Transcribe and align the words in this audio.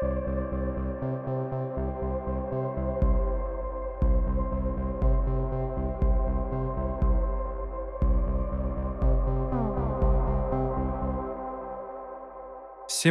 Всем 0.00 0.10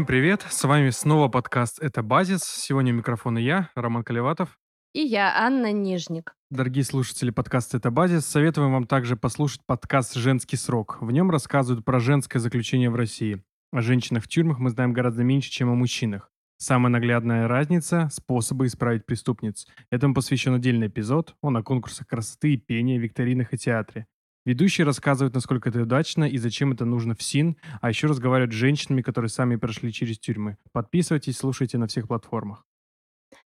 привет! 0.05 0.45
С 0.49 0.63
вами 0.63 0.91
снова 0.91 1.27
подкаст 1.27 1.79
«Это 1.81 2.01
базис». 2.01 2.43
Сегодня 2.43 2.93
у 2.93 2.95
микрофона 2.95 3.37
я, 3.37 3.69
Роман 3.75 4.03
Колеватов. 4.03 4.57
И 4.93 5.01
я, 5.01 5.45
Анна 5.45 5.73
Нижник. 5.73 6.35
Дорогие 6.49 6.85
слушатели 6.85 7.31
подкаста 7.31 7.75
«Это 7.75 7.91
базис», 7.91 8.25
советуем 8.25 8.71
вам 8.71 8.87
также 8.87 9.17
послушать 9.17 9.59
подкаст 9.65 10.15
«Женский 10.15 10.55
срок». 10.55 10.99
В 11.01 11.11
нем 11.11 11.31
рассказывают 11.31 11.83
про 11.83 11.99
женское 11.99 12.39
заключение 12.39 12.89
в 12.89 12.95
России. 12.95 13.43
О 13.73 13.81
женщинах 13.81 14.23
в 14.23 14.29
тюрьмах 14.29 14.59
мы 14.59 14.69
знаем 14.69 14.93
гораздо 14.93 15.25
меньше, 15.25 15.51
чем 15.51 15.69
о 15.69 15.75
мужчинах. 15.75 16.31
Самая 16.57 16.91
наглядная 16.91 17.47
разница– 17.47 18.09
способы 18.11 18.65
исправить 18.65 19.05
преступниц. 19.05 19.67
Этому 19.91 20.15
посвящен 20.15 20.55
отдельный 20.55 20.87
эпизод. 20.87 21.35
Он 21.41 21.55
о 21.55 21.61
конкурсах 21.63 22.07
красоты 22.07 22.53
и 22.53 22.57
пения, 22.57 22.97
викторинах 22.97 23.53
и 23.53 23.57
театре. 23.57 24.07
Ведущие 24.43 24.85
рассказывают, 24.85 25.35
насколько 25.35 25.69
это 25.69 25.83
удачно 25.83 26.23
и 26.23 26.37
зачем 26.37 26.71
это 26.71 26.85
нужно 26.85 27.13
в 27.13 27.21
СИН, 27.21 27.57
а 27.81 27.89
еще 27.89 28.07
разговаривают 28.07 28.53
с 28.53 28.55
женщинами, 28.55 29.03
которые 29.03 29.29
сами 29.29 29.55
прошли 29.57 29.93
через 29.93 30.17
тюрьмы. 30.17 30.57
Подписывайтесь, 30.71 31.37
слушайте 31.37 31.77
на 31.77 31.85
всех 31.85 32.07
платформах. 32.07 32.65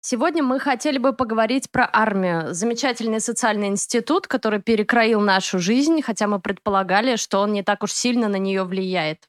Сегодня 0.01 0.41
мы 0.41 0.59
хотели 0.59 0.97
бы 0.97 1.13
поговорить 1.13 1.69
про 1.69 1.87
армию. 1.91 2.53
Замечательный 2.53 3.19
социальный 3.19 3.67
институт, 3.67 4.27
который 4.27 4.61
перекроил 4.61 5.19
нашу 5.19 5.59
жизнь, 5.59 6.01
хотя 6.01 6.27
мы 6.27 6.39
предполагали, 6.39 7.17
что 7.17 7.39
он 7.41 7.53
не 7.53 7.61
так 7.61 7.83
уж 7.83 7.91
сильно 7.91 8.29
на 8.29 8.37
нее 8.37 8.63
влияет. 8.63 9.27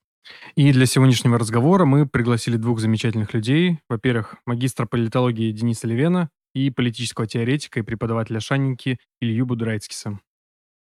И 0.55 0.73
для 0.73 0.87
сегодняшнего 0.87 1.39
разговора 1.39 1.85
мы 1.85 2.07
пригласили 2.07 2.57
двух 2.57 2.81
замечательных 2.81 3.35
людей. 3.35 3.79
Во-первых, 3.89 4.37
магистра 4.47 4.87
политологии 4.87 5.53
Дениса 5.53 5.87
Левена 5.87 6.31
и 6.55 6.71
политического 6.71 7.27
теоретика 7.27 7.81
и 7.81 7.83
преподавателя 7.83 8.41
Шанники 8.41 8.99
Илью 9.21 9.47
Будрайцкиса. 9.47 10.19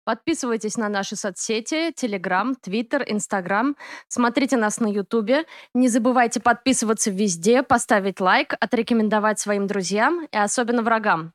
Подписывайтесь 0.09 0.79
на 0.79 0.89
наши 0.89 1.17
соцсети, 1.17 1.93
Телеграм, 1.95 2.55
Твиттер, 2.55 3.05
Инстаграм. 3.07 3.77
Смотрите 4.09 4.57
нас 4.57 4.81
на 4.81 4.87
Ютубе. 4.87 5.45
Не 5.75 5.89
забывайте 5.89 6.41
подписываться 6.41 7.11
везде, 7.11 7.63
поставить 7.63 8.19
лайк, 8.19 8.55
отрекомендовать 8.59 9.39
своим 9.39 9.67
друзьям 9.67 10.25
и 10.25 10.37
особенно 10.39 10.81
врагам. 10.81 11.35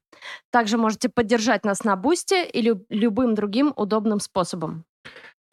Также 0.50 0.80
можете 0.80 1.09
поддержать 1.09 1.64
нас 1.64 1.84
на 1.84 1.96
Бусте 1.96 2.50
или 2.50 2.84
любым 2.90 3.36
другим 3.36 3.73
удобным 3.75 4.20
способом. 4.20 4.86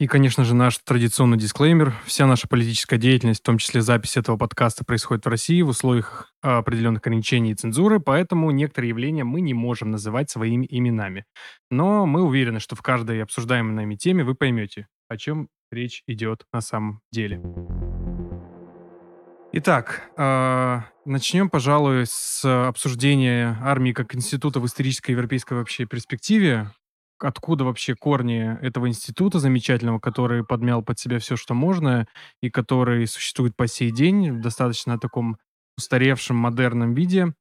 И, 0.01 0.07
конечно 0.07 0.43
же, 0.43 0.55
наш 0.55 0.79
традиционный 0.79 1.37
дисклеймер. 1.37 1.93
Вся 2.05 2.25
наша 2.25 2.47
политическая 2.47 2.97
деятельность, 2.97 3.41
в 3.41 3.43
том 3.43 3.59
числе 3.59 3.81
запись 3.83 4.17
этого 4.17 4.35
подкаста, 4.35 4.83
происходит 4.83 5.23
в 5.25 5.29
России 5.29 5.61
в 5.61 5.67
условиях 5.67 6.33
а, 6.41 6.57
определенных 6.57 7.01
ограничений 7.01 7.51
и 7.51 7.53
цензуры, 7.53 7.99
поэтому 7.99 8.49
некоторые 8.49 8.89
явления 8.89 9.23
мы 9.23 9.41
не 9.41 9.53
можем 9.53 9.91
называть 9.91 10.31
своими 10.31 10.65
именами. 10.67 11.25
Но 11.69 12.07
мы 12.07 12.23
уверены, 12.23 12.59
что 12.59 12.75
в 12.75 12.81
каждой 12.81 13.21
обсуждаемой 13.21 13.75
нами 13.75 13.95
теме 13.95 14.23
вы 14.23 14.33
поймете, 14.33 14.87
о 15.07 15.17
чем 15.17 15.49
речь 15.71 16.01
идет 16.07 16.45
на 16.51 16.61
самом 16.61 17.01
деле. 17.11 17.39
Итак, 19.53 20.09
э, 20.17 20.79
начнем, 21.05 21.47
пожалуй, 21.47 22.07
с 22.07 22.43
обсуждения 22.43 23.55
армии 23.61 23.91
как 23.91 24.15
института 24.15 24.59
в 24.59 24.65
исторической 24.65 25.11
европейской 25.11 25.53
вообще 25.53 25.85
перспективе 25.85 26.71
откуда 27.23 27.63
вообще 27.63 27.95
корни 27.95 28.57
этого 28.61 28.87
института 28.87 29.39
замечательного, 29.39 29.99
который 29.99 30.43
подмял 30.43 30.81
под 30.81 30.99
себя 30.99 31.19
все, 31.19 31.35
что 31.35 31.53
можно, 31.53 32.07
и 32.41 32.49
который 32.49 33.07
существует 33.07 33.55
по 33.55 33.67
сей 33.67 33.91
день 33.91 34.31
в 34.31 34.41
достаточно 34.41 34.99
таком 34.99 35.37
устаревшем, 35.77 36.35
модерном 36.35 36.93
виде. 36.93 37.33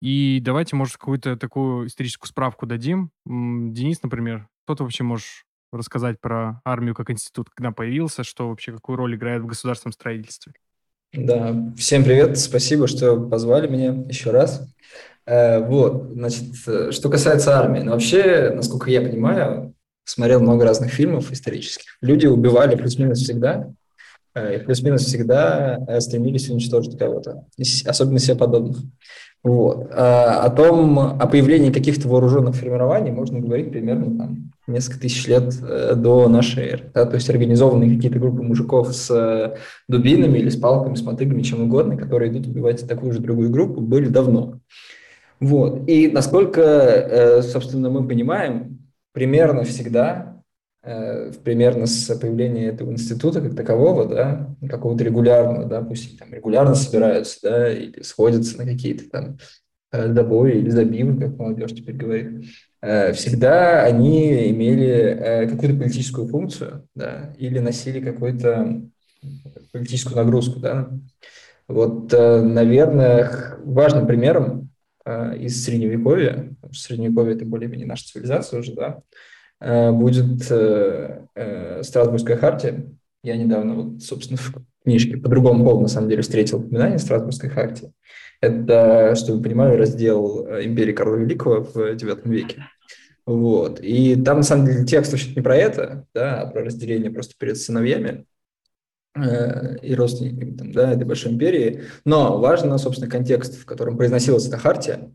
И 0.00 0.40
давайте, 0.42 0.76
может, 0.76 0.96
какую-то 0.96 1.36
такую 1.36 1.88
историческую 1.88 2.28
справку 2.28 2.66
дадим. 2.66 3.10
Денис, 3.26 4.02
например, 4.02 4.48
что 4.64 4.76
ты 4.76 4.82
вообще 4.84 5.02
можешь 5.02 5.44
рассказать 5.72 6.20
про 6.20 6.60
армию 6.64 6.94
как 6.94 7.10
институт, 7.10 7.50
когда 7.50 7.72
появился, 7.72 8.24
что 8.24 8.48
вообще, 8.48 8.72
какую 8.72 8.96
роль 8.96 9.16
играет 9.16 9.42
в 9.42 9.46
государственном 9.46 9.92
строительстве? 9.92 10.52
Да, 11.12 11.72
всем 11.76 12.04
привет, 12.04 12.38
спасибо, 12.38 12.86
что 12.86 13.18
позвали 13.18 13.66
меня 13.66 13.92
еще 14.08 14.30
раз. 14.30 14.70
Э, 15.28 15.60
вот, 15.60 16.08
значит, 16.14 16.44
э, 16.66 16.90
что 16.90 17.10
касается 17.10 17.58
армии, 17.58 17.80
ну, 17.80 17.92
вообще, 17.92 18.50
насколько 18.54 18.90
я 18.90 19.02
понимаю, 19.02 19.74
смотрел 20.04 20.40
много 20.40 20.64
разных 20.64 20.90
фильмов 20.90 21.30
исторических. 21.30 21.98
Люди 22.00 22.26
убивали 22.26 22.76
плюс-минус 22.76 23.18
всегда, 23.18 23.68
э, 24.34 24.56
и 24.56 24.58
плюс-минус 24.64 25.04
всегда 25.04 25.78
стремились 26.00 26.48
уничтожить 26.48 26.96
кого-то, 26.96 27.44
особенно 27.84 28.18
себе 28.18 28.36
подобных. 28.36 28.78
Вот. 29.44 29.90
А 29.92 30.44
о 30.44 30.50
том, 30.50 30.98
о 30.98 31.26
появлении 31.26 31.70
каких-то 31.70 32.08
вооруженных 32.08 32.56
формирований 32.56 33.12
можно 33.12 33.38
говорить 33.38 33.70
примерно 33.70 34.16
там, 34.16 34.52
несколько 34.66 35.00
тысяч 35.00 35.26
лет 35.26 35.54
до 35.60 36.26
нашей 36.28 36.64
эры. 36.64 36.90
Да? 36.94 37.04
То 37.04 37.16
есть 37.16 37.28
организованные 37.30 37.94
какие-то 37.94 38.18
группы 38.18 38.42
мужиков 38.42 38.92
с 38.94 39.56
дубинами 39.88 40.38
или 40.38 40.48
с 40.48 40.56
палками, 40.56 40.96
с 40.96 41.02
мотыгами, 41.02 41.42
чем 41.42 41.62
угодно, 41.62 41.96
которые 41.96 42.32
идут 42.32 42.46
убивать 42.48 42.88
такую 42.88 43.12
же 43.12 43.20
другую 43.20 43.50
группу, 43.50 43.80
были 43.80 44.08
давно. 44.08 44.58
Вот. 45.40 45.88
И 45.88 46.08
насколько, 46.08 46.60
э, 46.60 47.42
собственно, 47.42 47.90
мы 47.90 48.06
понимаем, 48.06 48.78
примерно 49.12 49.64
всегда, 49.64 50.42
э, 50.82 51.32
примерно 51.44 51.86
с 51.86 52.12
появления 52.16 52.66
этого 52.66 52.90
института 52.90 53.40
как 53.40 53.54
такового, 53.54 54.06
да, 54.06 54.56
какого-то 54.68 55.04
регулярного, 55.04 55.64
да, 55.66 55.82
пусть 55.82 56.18
там 56.18 56.32
регулярно 56.32 56.74
собираются, 56.74 57.38
да, 57.42 57.72
или 57.72 58.02
сходятся 58.02 58.58
на 58.58 58.64
какие-то 58.64 59.08
там 59.10 59.38
э, 59.92 60.08
добои 60.08 60.58
или 60.58 60.70
забивы, 60.70 61.20
как 61.20 61.38
молодежь 61.38 61.72
теперь 61.72 61.96
говорит, 61.96 62.44
всегда 62.80 63.82
они 63.82 64.50
имели 64.50 65.48
какую-то 65.50 65.78
политическую 65.78 66.28
функцию, 66.28 66.86
да, 66.94 67.34
или 67.36 67.58
носили 67.58 68.00
какую-то 68.00 68.82
политическую 69.72 70.16
нагрузку, 70.16 70.60
да. 70.60 70.88
Вот, 71.66 72.12
наверное, 72.12 73.58
важным 73.64 74.06
примером 74.06 74.67
из 75.38 75.64
Средневековья, 75.64 76.50
Средневековье– 76.72 77.34
это 77.36 77.44
более-менее 77.44 77.86
наша 77.86 78.04
цивилизация 78.04 78.60
уже, 78.60 78.74
да, 78.74 79.00
э, 79.60 79.90
будет 79.92 80.50
э, 80.50 81.82
Страсбургская 81.82 82.36
хартия. 82.36 82.84
Я 83.22 83.36
недавно, 83.36 83.74
вот, 83.74 84.02
собственно, 84.02 84.38
в 84.38 84.54
книжке 84.84 85.16
по 85.16 85.28
другому 85.28 85.64
поводу, 85.64 85.82
на 85.82 85.88
самом 85.88 86.08
деле, 86.08 86.22
встретил 86.22 86.58
упоминание 86.58 86.98
Страсбургской 86.98 87.50
хартии. 87.50 87.92
Это, 88.40 89.14
чтобы 89.16 89.38
вы 89.38 89.44
понимали, 89.44 89.76
раздел 89.76 90.46
империи 90.46 90.92
Карла 90.92 91.16
Великого 91.16 91.64
в 91.64 91.76
IX 91.76 92.20
веке. 92.28 92.64
Вот. 93.26 93.80
И 93.82 94.16
там, 94.16 94.38
на 94.38 94.42
самом 94.42 94.64
деле, 94.64 94.86
текст 94.86 95.12
вообще 95.12 95.34
не 95.34 95.42
про 95.42 95.54
это, 95.54 96.06
да, 96.14 96.40
а 96.40 96.46
про 96.46 96.64
разделение 96.64 97.10
просто 97.10 97.34
перед 97.38 97.58
сыновьями. 97.58 98.24
Э, 99.24 99.76
и 99.82 99.94
родственниками 99.94 100.56
там, 100.56 100.72
да, 100.72 100.92
этой 100.92 101.04
большой 101.04 101.32
империи. 101.32 101.82
Но 102.04 102.38
важно, 102.38 102.78
собственно, 102.78 103.10
контекст, 103.10 103.58
в 103.58 103.64
котором 103.64 103.96
произносилась 103.96 104.46
эта 104.46 104.58
хартия. 104.58 105.10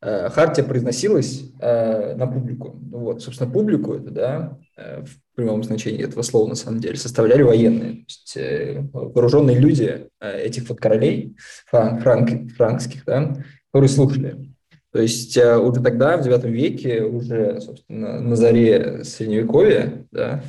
Э, 0.00 0.28
хартия 0.30 0.64
произносилась 0.64 1.42
э, 1.60 2.14
на 2.16 2.26
публику. 2.26 2.78
Вот, 2.90 3.22
собственно, 3.22 3.50
публику 3.50 3.94
это, 3.94 4.10
да, 4.10 4.58
в 4.76 5.36
прямом 5.36 5.62
значении 5.62 6.02
этого 6.02 6.22
слова, 6.22 6.48
на 6.48 6.54
самом 6.56 6.80
деле, 6.80 6.96
составляли 6.96 7.42
военные. 7.42 7.92
То 7.92 8.40
есть 8.40 8.92
вооруженные 8.92 9.58
люди 9.58 10.08
этих 10.20 10.68
вот 10.68 10.80
королей 10.80 11.36
франк, 11.66 12.02
франк, 12.02 12.52
франкских, 12.52 13.04
да, 13.04 13.36
которые 13.70 13.88
слушали. 13.88 14.52
То 14.92 15.00
есть 15.00 15.36
уже 15.36 15.80
тогда, 15.80 16.16
в 16.16 16.26
IX 16.26 16.48
веке, 16.48 17.02
уже, 17.02 17.60
собственно, 17.60 18.20
на 18.20 18.34
заре 18.34 19.04
Средневековья, 19.04 20.06
да, 20.10 20.42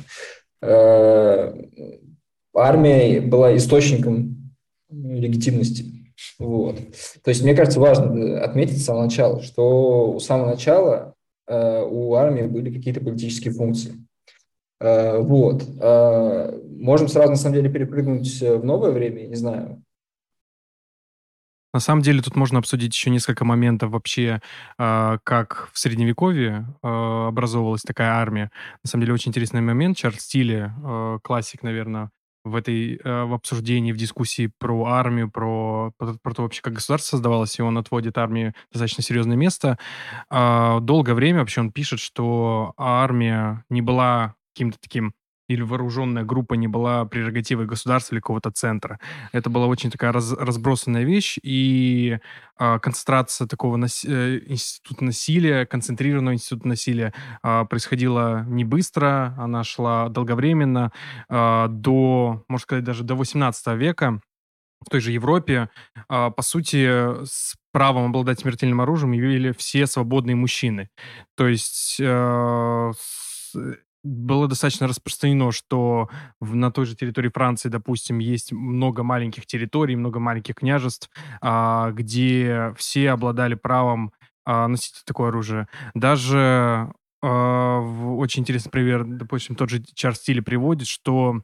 армия 2.56 3.20
была 3.20 3.56
источником 3.56 4.52
легитимности. 4.90 5.84
Вот. 6.38 6.76
То 7.22 7.28
есть, 7.30 7.42
мне 7.42 7.54
кажется, 7.54 7.80
важно 7.80 8.42
отметить 8.42 8.80
с 8.80 8.84
самого 8.84 9.04
начала, 9.04 9.42
что 9.42 10.12
у 10.12 10.20
самого 10.20 10.50
начала 10.50 11.14
э, 11.46 11.82
у 11.82 12.14
армии 12.14 12.42
были 12.42 12.74
какие-то 12.74 13.00
политические 13.00 13.52
функции. 13.52 13.94
Э, 14.80 15.18
вот. 15.18 15.64
Э, 15.80 16.58
можем 16.78 17.08
сразу, 17.08 17.30
на 17.30 17.36
самом 17.36 17.56
деле, 17.56 17.70
перепрыгнуть 17.70 18.40
в 18.40 18.64
новое 18.64 18.90
время, 18.90 19.26
не 19.26 19.34
знаю. 19.34 19.82
На 21.76 21.80
самом 21.80 22.00
деле 22.00 22.22
тут 22.22 22.36
можно 22.36 22.58
обсудить 22.58 22.94
еще 22.94 23.10
несколько 23.10 23.44
моментов 23.44 23.90
вообще, 23.90 24.40
э, 24.78 25.18
как 25.22 25.68
в 25.74 25.78
Средневековье 25.78 26.66
э, 26.82 26.88
образовывалась 26.88 27.82
такая 27.82 28.12
армия. 28.12 28.50
На 28.82 28.88
самом 28.88 29.02
деле 29.02 29.12
очень 29.12 29.28
интересный 29.28 29.60
момент. 29.60 29.98
Чарльз 29.98 30.22
Стиле, 30.22 30.72
э, 30.82 31.18
классик, 31.22 31.62
наверное, 31.62 32.10
в 32.46 32.54
этой 32.54 33.00
э, 33.02 33.24
в 33.24 33.34
обсуждении, 33.34 33.92
в 33.92 33.96
дискуссии 33.96 34.50
про 34.58 34.86
армию, 34.86 35.30
про, 35.30 35.92
про, 35.98 36.34
то 36.34 36.42
вообще, 36.42 36.62
как 36.62 36.74
государство 36.74 37.16
создавалось, 37.16 37.58
и 37.58 37.62
он 37.62 37.76
отводит 37.76 38.16
армии 38.18 38.54
достаточно 38.72 39.02
серьезное 39.02 39.36
место. 39.36 39.78
А, 40.30 40.78
долгое 40.80 41.14
время 41.14 41.40
вообще 41.40 41.60
он 41.60 41.72
пишет, 41.72 41.98
что 41.98 42.72
армия 42.76 43.64
не 43.68 43.82
была 43.82 44.36
каким-то 44.54 44.78
таким 44.80 45.12
или 45.48 45.62
вооруженная 45.62 46.24
группа 46.24 46.54
не 46.54 46.68
была 46.68 47.04
прерогативой 47.04 47.66
государства 47.66 48.14
или 48.14 48.20
какого-то 48.20 48.50
центра. 48.50 48.98
Это 49.32 49.50
была 49.50 49.66
очень 49.66 49.90
такая 49.90 50.12
раз, 50.12 50.32
разбросанная 50.32 51.04
вещь, 51.04 51.38
и 51.42 52.18
э, 52.58 52.78
концентрация 52.80 53.46
такого 53.46 53.76
нас, 53.76 54.04
э, 54.04 54.40
института 54.46 55.04
насилия, 55.04 55.66
концентрированного 55.66 56.34
института 56.34 56.68
насилия 56.68 57.12
э, 57.42 57.64
происходила 57.68 58.44
не 58.48 58.64
быстро, 58.64 59.34
она 59.38 59.64
шла 59.64 60.08
долговременно, 60.08 60.92
э, 61.28 61.66
до, 61.68 62.44
можно 62.48 62.62
сказать, 62.62 62.84
даже 62.84 63.04
до 63.04 63.14
18 63.14 63.66
века 63.76 64.20
в 64.84 64.90
той 64.90 65.00
же 65.00 65.12
Европе, 65.12 65.68
э, 66.08 66.30
по 66.30 66.42
сути, 66.42 67.24
с 67.24 67.56
правом 67.72 68.06
обладать 68.06 68.40
смертельным 68.40 68.80
оружием 68.80 69.12
явили 69.12 69.52
все 69.52 69.86
свободные 69.86 70.36
мужчины. 70.36 70.88
То 71.36 71.48
есть 71.48 71.98
э, 72.00 72.92
было 74.06 74.46
достаточно 74.46 74.86
распространено, 74.86 75.50
что 75.50 76.08
в, 76.40 76.54
на 76.54 76.70
той 76.70 76.86
же 76.86 76.94
территории 76.94 77.28
Франции, 77.28 77.68
допустим, 77.68 78.18
есть 78.18 78.52
много 78.52 79.02
маленьких 79.02 79.46
территорий, 79.46 79.96
много 79.96 80.20
маленьких 80.20 80.54
княжеств, 80.54 81.10
а, 81.40 81.90
где 81.90 82.72
все 82.76 83.10
обладали 83.10 83.54
правом 83.54 84.12
а, 84.44 84.68
носить 84.68 85.02
такое 85.04 85.28
оружие. 85.28 85.66
Даже 85.94 86.92
а, 87.20 87.80
в, 87.80 88.18
очень 88.18 88.42
интересный 88.42 88.70
пример, 88.70 89.04
допустим, 89.04 89.56
тот 89.56 89.70
же 89.70 89.82
Чарльз 89.82 90.20
приводит, 90.20 90.86
что 90.86 91.42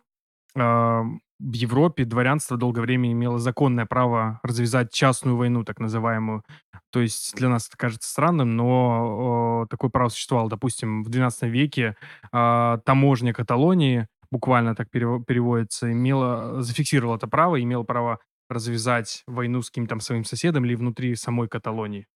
в 1.43 1.55
Европе 1.55 2.05
дворянство 2.05 2.56
долгое 2.56 2.83
время 2.83 3.11
имело 3.11 3.39
законное 3.39 3.85
право 3.85 4.39
развязать 4.43 4.93
частную 4.93 5.37
войну, 5.37 5.65
так 5.65 5.81
называемую. 5.81 6.44
То 6.91 7.00
есть 7.00 7.35
для 7.35 7.49
нас 7.49 7.69
это 7.69 7.77
кажется 7.77 8.09
странным, 8.09 8.56
но 8.56 9.65
э, 9.65 9.67
такое 9.69 9.91
право 9.91 10.09
существовало. 10.09 10.49
Допустим, 10.49 11.03
в 11.03 11.09
XII 11.09 11.49
веке 11.49 11.97
э, 12.33 12.79
таможня 12.85 13.33
Каталонии, 13.33 14.06
буквально 14.31 14.75
так 14.75 14.91
переводится, 14.91 15.93
имела, 15.93 16.62
зафиксировала 16.62 17.17
это 17.17 17.27
право, 17.27 17.61
имела 17.61 17.83
право 17.83 18.19
развязать 18.49 19.23
войну 19.27 19.62
с 19.62 19.71
каким-то 19.71 19.99
своим 20.00 20.25
соседом 20.25 20.65
или 20.65 20.75
внутри 20.75 21.17
самой 21.17 21.49
Каталонии. 21.49 22.06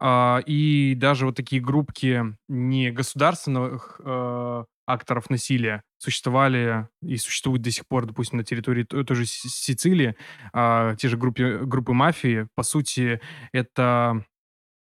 А, 0.00 0.40
и 0.46 0.94
даже 0.94 1.26
вот 1.26 1.36
такие 1.36 1.60
группки 1.60 2.22
не 2.48 2.90
государственных 2.90 4.00
э, 4.04 4.64
акторов 4.88 5.28
насилия 5.30 5.82
существовали 5.98 6.88
и 7.02 7.16
существуют 7.16 7.62
до 7.62 7.70
сих 7.70 7.86
пор, 7.86 8.06
допустим, 8.06 8.38
на 8.38 8.44
территории 8.44 8.84
той, 8.84 9.04
той 9.04 9.16
же 9.16 9.26
Сицилии, 9.26 10.16
а, 10.52 10.96
те 10.96 11.08
же 11.08 11.16
группы, 11.16 11.60
группы 11.62 11.92
мафии. 11.92 12.48
По 12.54 12.62
сути, 12.62 13.20
это 13.52 14.24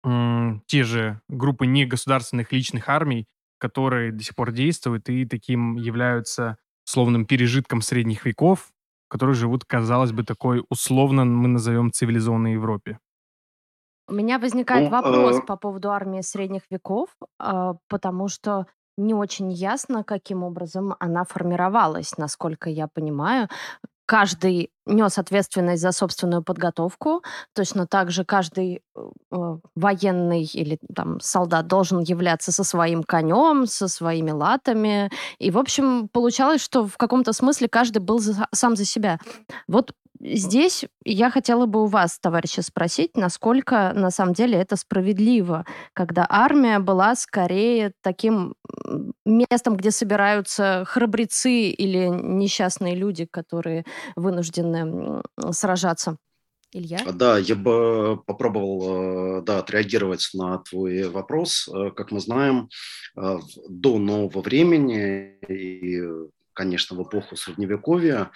м, 0.04 0.62
те 0.66 0.84
же 0.84 1.20
группы 1.28 1.66
негосударственных 1.66 2.52
личных 2.52 2.88
армий, 2.88 3.26
которые 3.58 4.12
до 4.12 4.22
сих 4.22 4.34
пор 4.34 4.52
действуют 4.52 5.08
и 5.08 5.24
таким 5.24 5.76
являются 5.76 6.58
словным 6.84 7.24
пережитком 7.24 7.80
средних 7.80 8.26
веков, 8.26 8.68
которые 9.08 9.34
живут, 9.34 9.64
казалось 9.64 10.12
бы, 10.12 10.22
такой 10.22 10.64
условно 10.68 11.24
мы 11.24 11.48
назовем 11.48 11.90
цивилизованной 11.90 12.52
Европе. 12.52 12.98
У 14.06 14.12
меня 14.12 14.38
возникает 14.38 14.90
ну, 14.90 14.96
вопрос 14.96 15.38
э... 15.38 15.42
по 15.42 15.56
поводу 15.56 15.90
армии 15.90 16.20
средних 16.20 16.62
веков, 16.70 17.08
э, 17.40 17.72
потому 17.88 18.28
что 18.28 18.66
не 18.96 19.14
очень 19.14 19.52
ясно, 19.52 20.04
каким 20.04 20.42
образом 20.44 20.94
она 21.00 21.24
формировалась, 21.24 22.16
насколько 22.18 22.70
я 22.70 22.88
понимаю. 22.88 23.48
Каждый 24.06 24.70
нес 24.86 25.18
ответственность 25.18 25.82
за 25.82 25.92
собственную 25.92 26.42
подготовку. 26.42 27.22
Точно 27.54 27.86
так 27.86 28.10
же 28.10 28.24
каждый 28.24 28.82
э, 28.96 29.00
э, 29.32 29.56
военный 29.74 30.44
или 30.44 30.78
там 30.94 31.20
солдат 31.20 31.66
должен 31.66 32.00
являться 32.00 32.52
со 32.52 32.64
своим 32.64 33.02
конем, 33.02 33.66
со 33.66 33.88
своими 33.88 34.30
латами. 34.30 35.10
И, 35.38 35.50
в 35.50 35.58
общем, 35.58 36.08
получалось, 36.08 36.62
что 36.62 36.86
в 36.86 36.96
каком-то 36.96 37.32
смысле 37.32 37.68
каждый 37.68 37.98
был 37.98 38.18
за, 38.18 38.48
сам 38.52 38.76
за 38.76 38.84
себя. 38.84 39.18
Вот 39.68 39.92
Здесь 40.26 40.86
я 41.04 41.28
хотела 41.30 41.66
бы 41.66 41.82
у 41.82 41.86
вас, 41.86 42.18
товарищи, 42.18 42.60
спросить, 42.60 43.14
насколько 43.14 43.92
на 43.94 44.10
самом 44.10 44.32
деле 44.32 44.56
это 44.58 44.74
справедливо, 44.76 45.66
когда 45.92 46.24
армия 46.26 46.78
была 46.78 47.14
скорее 47.14 47.92
таким 48.00 48.54
местом, 49.26 49.76
где 49.76 49.90
собираются 49.90 50.84
храбрецы 50.86 51.68
или 51.68 52.06
несчастные 52.06 52.94
люди, 52.94 53.26
которые 53.26 53.84
вынуждены 54.16 54.73
сражаться. 55.50 56.16
Илья? 56.72 56.98
Да, 57.12 57.38
я 57.38 57.54
бы 57.54 58.20
попробовал 58.26 59.38
э, 59.38 59.42
да, 59.42 59.60
отреагировать 59.60 60.30
на 60.34 60.58
твой 60.58 61.08
вопрос. 61.08 61.68
Э, 61.68 61.92
как 61.92 62.10
мы 62.10 62.18
знаем, 62.18 62.68
э, 63.16 63.38
до 63.68 63.98
нового 63.98 64.42
времени 64.42 65.38
и 65.48 66.02
конечно, 66.54 66.96
в 66.96 67.02
эпоху 67.02 67.36
Средневековья 67.36 68.30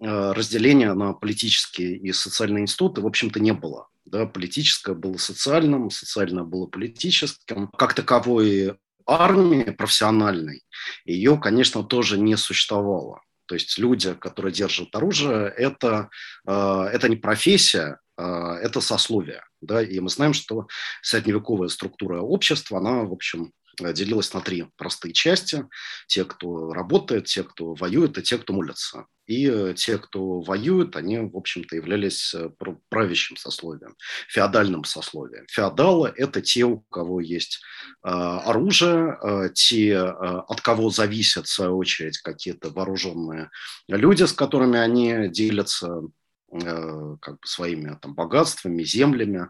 э, 0.00 0.32
разделения 0.32 0.92
на 0.94 1.12
политические 1.12 1.96
и 1.96 2.12
социальные 2.12 2.62
институты, 2.62 3.00
в 3.00 3.06
общем-то, 3.06 3.40
не 3.40 3.52
было. 3.52 3.88
Да, 4.04 4.26
политическое 4.26 4.94
было 4.94 5.16
социальным, 5.16 5.90
социальное 5.90 6.44
было 6.44 6.66
политическим. 6.66 7.68
Как 7.68 7.94
таковой 7.94 8.78
армии 9.06 9.70
профессиональной, 9.70 10.62
ее, 11.04 11.38
конечно, 11.38 11.82
тоже 11.82 12.18
не 12.18 12.36
существовало. 12.36 13.22
То 13.52 13.56
есть 13.56 13.76
люди, 13.76 14.14
которые 14.14 14.50
держат 14.50 14.96
оружие, 14.96 15.52
это, 15.54 16.08
э, 16.48 16.52
это 16.90 17.06
не 17.10 17.16
профессия, 17.16 17.98
э, 18.16 18.24
это 18.24 18.80
сословие. 18.80 19.44
Да? 19.60 19.82
И 19.82 20.00
мы 20.00 20.08
знаем, 20.08 20.32
что 20.32 20.68
средневековая 21.02 21.68
структура 21.68 22.22
общества, 22.22 22.78
она, 22.78 23.02
в 23.02 23.12
общем, 23.12 23.52
Э, 23.80 23.92
делилась 23.92 24.32
на 24.34 24.40
три 24.40 24.66
простые 24.76 25.12
части. 25.12 25.66
Те, 26.06 26.24
кто 26.24 26.72
работает, 26.72 27.26
те, 27.26 27.42
кто 27.42 27.74
воюет, 27.74 28.18
и 28.18 28.22
те, 28.22 28.38
кто 28.38 28.52
молятся. 28.52 29.06
И 29.26 29.48
э, 29.48 29.74
те, 29.74 29.98
кто 29.98 30.40
воюет, 30.40 30.96
они, 30.96 31.18
в 31.18 31.36
общем-то, 31.36 31.76
являлись 31.76 32.34
э, 32.34 32.50
правящим 32.88 33.36
сословием, 33.36 33.96
феодальным 34.28 34.84
сословием. 34.84 35.46
Феодалы– 35.48 36.12
это 36.16 36.42
те, 36.42 36.64
у 36.64 36.80
кого 36.80 37.20
есть 37.20 37.60
э, 38.04 38.08
оружие, 38.08 39.16
э, 39.22 39.48
те, 39.54 39.92
э, 39.92 40.00
от 40.02 40.60
кого 40.60 40.90
зависят, 40.90 41.46
в 41.46 41.52
свою 41.52 41.78
очередь, 41.78 42.18
какие-то 42.18 42.70
вооруженные 42.70 43.50
люди, 43.88 44.24
с 44.24 44.32
которыми 44.32 44.78
они 44.78 45.28
делятся 45.28 46.02
как 46.50 47.40
бы 47.40 47.46
своими 47.46 47.98
там, 48.02 48.14
богатствами, 48.14 48.82
землями, 48.82 49.48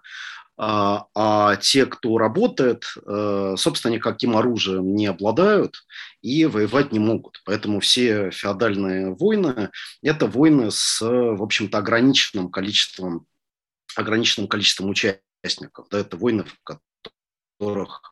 а, 0.57 1.07
а 1.15 1.57
те, 1.57 1.87
кто 1.87 2.19
работает, 2.19 2.85
э, 3.07 3.55
собственно, 3.57 3.95
никаким 3.95 4.37
оружием 4.37 4.95
не 4.95 5.07
обладают 5.07 5.77
и 6.21 6.45
воевать 6.47 6.93
не 6.93 6.99
могут. 6.99 7.41
Поэтому 7.45 7.81
все 7.81 8.31
феодальные 8.31 9.15
войны– 9.15 9.71
это 10.03 10.27
войны 10.27 10.71
с, 10.71 11.01
в 11.01 11.43
общем-то, 11.43 11.79
ограниченным 11.79 12.51
количеством, 12.51 13.27
ограниченным 13.97 14.49
количеством 14.49 14.91
участников. 14.91 15.89
Да, 15.91 15.99
это 15.99 16.17
войны, 16.17 16.45
в 16.45 16.79
которых 17.59 18.03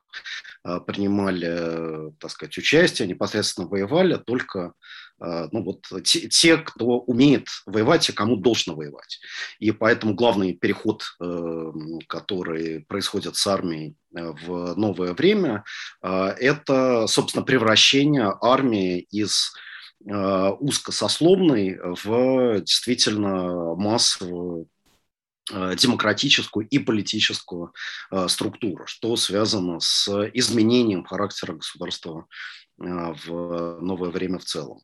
принимали, 0.86 2.12
так 2.18 2.30
сказать, 2.30 2.56
участие, 2.58 3.08
непосредственно 3.08 3.66
воевали 3.66 4.16
только 4.16 4.74
а, 5.20 5.48
ну 5.52 5.62
вот 5.62 5.86
те, 6.04 6.28
те, 6.28 6.56
кто 6.56 7.00
умеет 7.00 7.46
воевать 7.66 8.08
и 8.08 8.12
кому 8.12 8.36
должно 8.36 8.74
воевать. 8.74 9.20
И 9.58 9.70
поэтому 9.70 10.14
главный 10.14 10.54
переход, 10.54 11.02
э, 11.20 11.72
который 12.08 12.86
происходит 12.88 13.36
с 13.36 13.46
армией 13.46 13.96
э, 14.16 14.32
в 14.46 14.74
новое 14.76 15.12
время, 15.12 15.64
э, 16.02 16.08
это, 16.38 17.06
собственно, 17.06 17.44
превращение 17.44 18.32
армии 18.40 19.00
из 19.10 19.52
узкосословной 20.02 21.78
в 21.82 22.60
действительно 22.60 23.74
массовую 23.74 24.66
демократическую 25.50 26.66
и 26.68 26.78
политическую 26.78 27.72
структуру, 28.28 28.86
что 28.86 29.16
связано 29.16 29.80
с 29.80 30.08
изменением 30.34 31.04
характера 31.04 31.54
государства 31.54 32.26
в 32.78 33.78
новое 33.80 34.10
время 34.10 34.38
в 34.38 34.44
целом. 34.44 34.80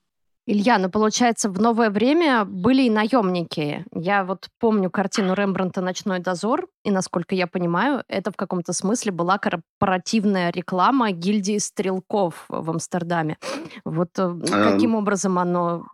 Илья, 0.48 0.78
ну 0.78 0.88
получается, 0.88 1.50
в 1.50 1.60
новое 1.60 1.90
время 1.90 2.44
были 2.44 2.82
и 2.82 2.90
наемники. 2.90 3.84
Я 3.92 4.24
вот 4.24 4.48
помню 4.60 4.90
картину 4.90 5.34
Рембранта 5.34 5.80
«Ночной 5.80 6.20
дозор», 6.20 6.68
и, 6.84 6.92
насколько 6.92 7.34
я 7.34 7.48
понимаю, 7.48 8.04
это 8.06 8.30
в 8.30 8.36
каком-то 8.36 8.72
смысле 8.72 9.10
была 9.10 9.38
корпоративная 9.38 10.52
реклама 10.52 11.10
гильдии 11.10 11.58
стрелков 11.58 12.44
в 12.48 12.70
Амстердаме. 12.70 13.38
Вот 13.84 14.10
э, 14.18 14.34
каким 14.48 14.94
образом 14.94 15.36
оно 15.40 15.84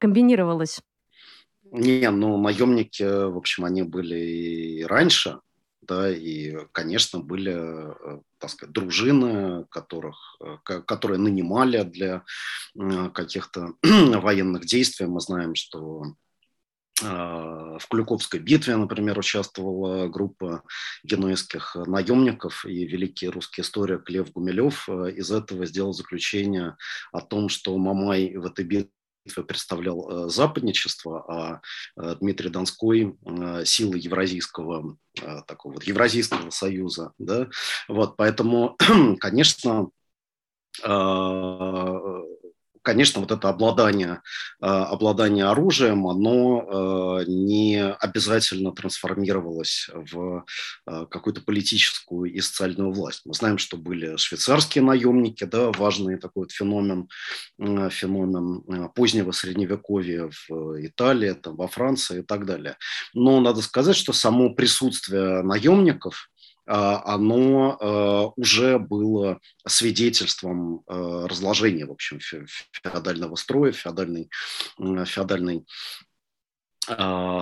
комбинировалось? 0.00 0.80
Не, 1.72 2.10
ну 2.10 2.36
наемники, 2.38 3.02
в 3.02 3.36
общем, 3.36 3.64
они 3.64 3.82
были 3.82 4.16
и 4.16 4.84
раньше, 4.84 5.40
да, 5.88 6.10
и, 6.10 6.54
конечно, 6.72 7.18
были, 7.18 7.54
э, 7.56 8.20
так 8.38 8.50
сказать, 8.50 8.72
дружины, 8.72 9.64
которых, 9.70 10.36
э, 10.40 10.82
которые 10.82 11.18
нанимали 11.18 11.82
для 11.82 12.24
э, 12.78 13.10
каких-то 13.10 13.72
военных 13.82 14.66
действий. 14.66 15.06
Мы 15.06 15.20
знаем, 15.20 15.54
что 15.54 16.04
в 17.00 17.80
Куликовской 17.88 18.40
битве, 18.40 18.74
например, 18.74 19.16
участвовала 19.16 20.08
группа 20.08 20.64
генуэзских 21.04 21.76
наемников, 21.86 22.64
и 22.64 22.84
великий 22.86 23.28
русский 23.28 23.62
историк 23.62 24.10
Лев 24.10 24.32
Гумилев 24.32 24.88
из 24.88 25.30
этого 25.30 25.64
сделал 25.64 25.92
заключение 25.92 26.76
о 27.12 27.20
том, 27.20 27.48
что 27.48 27.78
Мамай 27.78 28.36
в 28.36 28.44
этой 28.44 28.64
битве 28.64 28.90
представлял 29.34 30.28
западничество, 30.28 31.60
а 31.96 32.14
Дмитрий 32.16 32.50
Донской 32.50 33.16
силы 33.64 33.98
евразийского 33.98 34.96
такого 35.46 35.74
вот 35.74 35.84
евразийского 35.84 36.50
союза, 36.50 37.12
да, 37.18 37.48
вот, 37.88 38.16
поэтому, 38.16 38.76
конечно, 39.20 39.88
конечно, 42.82 43.20
вот 43.20 43.30
это 43.30 43.48
обладание, 43.48 44.22
э, 44.60 44.66
обладание 44.66 45.46
оружием, 45.46 46.06
оно 46.06 47.20
э, 47.20 47.24
не 47.26 47.82
обязательно 47.82 48.72
трансформировалось 48.72 49.88
в 49.94 50.44
э, 50.86 51.06
какую-то 51.10 51.42
политическую 51.42 52.32
и 52.32 52.40
социальную 52.40 52.92
власть. 52.92 53.22
Мы 53.24 53.34
знаем, 53.34 53.58
что 53.58 53.76
были 53.76 54.16
швейцарские 54.16 54.84
наемники, 54.84 55.44
да, 55.44 55.70
важный 55.72 56.18
такой 56.18 56.44
вот 56.44 56.52
феномен, 56.52 57.08
феномен 57.58 58.88
позднего 58.94 59.32
средневековья 59.32 60.30
в 60.48 60.86
Италии, 60.86 61.32
там, 61.32 61.56
во 61.56 61.68
Франции 61.68 62.20
и 62.20 62.22
так 62.22 62.46
далее. 62.46 62.76
Но 63.14 63.40
надо 63.40 63.62
сказать, 63.62 63.96
что 63.96 64.12
само 64.12 64.54
присутствие 64.54 65.42
наемников, 65.42 66.30
оно 66.68 67.78
а, 67.80 68.32
уже 68.36 68.78
было 68.78 69.40
свидетельством 69.66 70.82
а, 70.86 71.26
разложения, 71.26 71.86
в 71.86 71.92
общем, 71.92 72.18
феодального 72.72 73.34
строя, 73.36 73.72
феодальной, 73.72 74.30
феодальной 74.78 75.64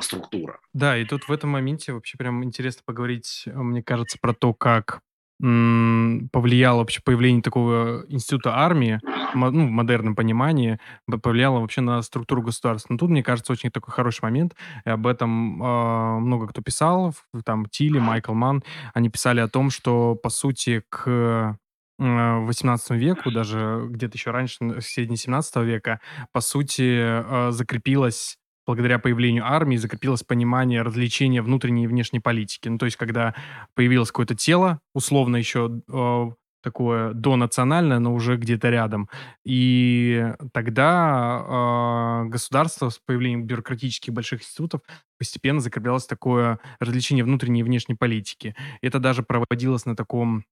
структуры. 0.03 0.59
Да, 0.73 0.99
и 0.99 1.05
тут 1.05 1.29
в 1.29 1.33
этом 1.33 1.51
моменте 1.51 1.93
вообще 1.93 2.19
прям 2.19 2.43
интересно 2.43 2.83
поговорить, 2.85 3.45
мне 3.47 3.81
кажется, 3.81 4.19
про 4.21 4.35
то, 4.35 4.53
как 4.53 5.03
повлияло 5.39 6.79
вообще 6.79 7.01
появление 7.03 7.43
такого 7.43 8.05
института 8.09 8.57
армии, 8.57 9.01
ну, 9.35 9.67
в 9.67 9.71
модерном 9.71 10.15
понимании, 10.15 10.79
повлияло 11.23 11.61
вообще 11.61 11.83
на 11.83 12.01
структуру 12.03 12.43
государства. 12.43 12.95
Но 12.95 12.99
тут, 12.99 13.11
мне 13.11 13.23
кажется, 13.23 13.53
очень 13.53 13.71
такой 13.71 13.93
хороший 13.93 14.23
момент, 14.23 14.55
и 14.85 14.91
об 14.91 15.07
этом 15.07 15.63
э, 15.63 16.19
много 16.21 16.47
кто 16.49 16.63
писал, 16.63 17.15
там 17.45 17.67
Тилли, 17.67 17.99
Майкл 17.99 18.33
Ман, 18.33 18.63
они 18.95 19.11
писали 19.11 19.41
о 19.41 19.49
том, 19.49 19.71
что, 19.71 20.15
по 20.15 20.31
сути, 20.31 20.83
к 20.89 21.59
18 21.99 22.91
веку, 22.91 23.31
даже 23.31 23.87
где-то 23.89 24.17
еще 24.17 24.31
раньше, 24.31 24.59
в 24.61 24.83
середине 24.83 25.17
17 25.17 25.57
века, 25.57 26.01
по 26.33 26.41
сути, 26.41 26.83
э, 26.83 27.51
закрепилась 27.53 28.39
благодаря 28.67 28.99
появлению 28.99 29.47
армии 29.47 29.77
закрепилось 29.77 30.23
понимание 30.23 30.83
развлечения 30.83 31.43
внутренней 31.43 31.85
и 31.85 31.87
внешней 31.87 32.21
политики. 32.21 32.69
Ну, 32.69 32.79
то 32.79 32.87
есть, 32.87 32.97
когда 32.97 33.35
появилось 33.75 34.11
какое-то 34.11 34.35
тело, 34.35 34.81
условно 34.95 35.37
еще 35.37 35.83
э, 35.89 36.31
такое 36.63 37.13
донациональное, 37.13 38.01
но 38.01 38.13
уже 38.13 38.37
где-то 38.37 38.71
рядом. 38.71 39.09
И 39.45 40.33
тогда 40.53 41.45
э, 41.47 42.29
государство 42.29 42.91
с 42.91 42.99
появлением 42.99 43.47
бюрократических 43.47 44.13
больших 44.13 44.41
институтов 44.41 44.81
постепенно 45.17 45.61
закреплялось 45.61 46.07
такое 46.07 46.59
развлечение 46.81 47.25
внутренней 47.25 47.61
и 47.61 47.63
внешней 47.63 47.95
политики. 47.95 48.57
Это 48.83 48.99
даже 48.99 49.23
проводилось 49.23 49.87
на 49.87 49.95
таком 49.95 50.45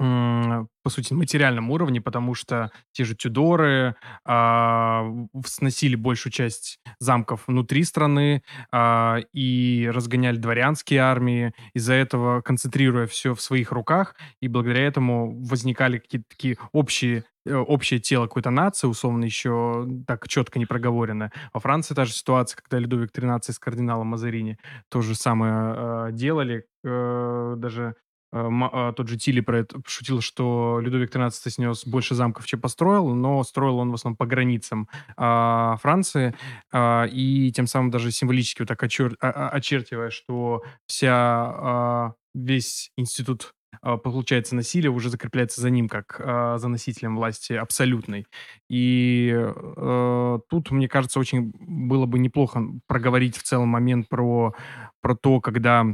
по 0.00 0.88
сути, 0.88 1.12
материальном 1.12 1.70
уровне, 1.70 2.00
потому 2.00 2.34
что 2.34 2.70
те 2.92 3.04
же 3.04 3.14
Тюдоры 3.14 3.96
а, 4.24 5.04
сносили 5.44 5.94
большую 5.94 6.32
часть 6.32 6.80
замков 6.98 7.46
внутри 7.46 7.84
страны 7.84 8.42
а, 8.72 9.18
и 9.34 9.90
разгоняли 9.92 10.38
дворянские 10.38 11.00
армии, 11.00 11.52
из-за 11.74 11.94
этого 11.94 12.40
концентрируя 12.40 13.06
все 13.06 13.34
в 13.34 13.42
своих 13.42 13.72
руках, 13.72 14.14
и 14.40 14.48
благодаря 14.48 14.86
этому 14.86 15.38
возникали 15.44 15.98
какие-то 15.98 16.26
такие 16.30 16.56
общие 16.72 17.24
э, 17.44 17.54
общее 17.54 18.00
тело 18.00 18.26
какой-то 18.26 18.48
нации, 18.50 18.86
условно, 18.86 19.26
еще 19.26 19.86
так 20.06 20.26
четко 20.28 20.58
не 20.58 20.64
проговорено. 20.64 21.30
Во 21.52 21.60
Франции 21.60 21.94
та 21.94 22.06
же 22.06 22.12
ситуация, 22.12 22.56
когда 22.56 22.78
Людовик 22.78 23.10
XIII 23.10 23.52
с 23.52 23.58
кардиналом 23.58 24.06
Мазарини 24.06 24.58
то 24.88 25.02
же 25.02 25.14
самое 25.14 25.74
э, 25.76 26.08
делали, 26.12 26.64
э, 26.84 27.54
даже 27.58 27.96
тот 28.32 29.08
же 29.08 29.16
Тилли 29.16 29.40
про 29.40 29.60
это 29.60 29.80
пошутил, 29.80 30.20
что 30.20 30.78
Людовик 30.80 31.14
XIII 31.14 31.32
снес 31.50 31.84
больше 31.86 32.14
замков, 32.14 32.46
чем 32.46 32.60
построил, 32.60 33.14
но 33.14 33.42
строил 33.42 33.78
он 33.78 33.90
в 33.90 33.94
основном 33.94 34.16
по 34.16 34.26
границам 34.26 34.88
а, 35.16 35.76
Франции, 35.82 36.34
а, 36.72 37.06
и 37.06 37.50
тем 37.52 37.66
самым 37.66 37.90
даже 37.90 38.10
символически 38.10 38.62
вот 38.62 38.68
так 38.68 38.82
очер, 38.82 39.16
а, 39.20 39.30
а, 39.30 39.48
очертивая, 39.50 40.10
что 40.10 40.62
вся, 40.86 41.12
а, 41.12 42.14
весь 42.34 42.92
институт 42.96 43.52
а, 43.82 43.96
получается 43.96 44.54
насилие 44.54 44.90
уже 44.90 45.10
закрепляется 45.10 45.60
за 45.60 45.70
ним 45.70 45.88
как 45.88 46.20
а, 46.22 46.58
за 46.58 46.68
носителем 46.68 47.16
власти 47.16 47.52
абсолютной. 47.52 48.26
И 48.68 49.32
а, 49.34 50.40
тут, 50.48 50.70
мне 50.70 50.88
кажется, 50.88 51.20
очень 51.20 51.52
было 51.58 52.06
бы 52.06 52.18
неплохо 52.18 52.62
проговорить 52.86 53.36
в 53.36 53.42
целом 53.42 53.68
момент 53.68 54.08
про, 54.08 54.54
про 55.00 55.14
то, 55.14 55.40
когда 55.40 55.86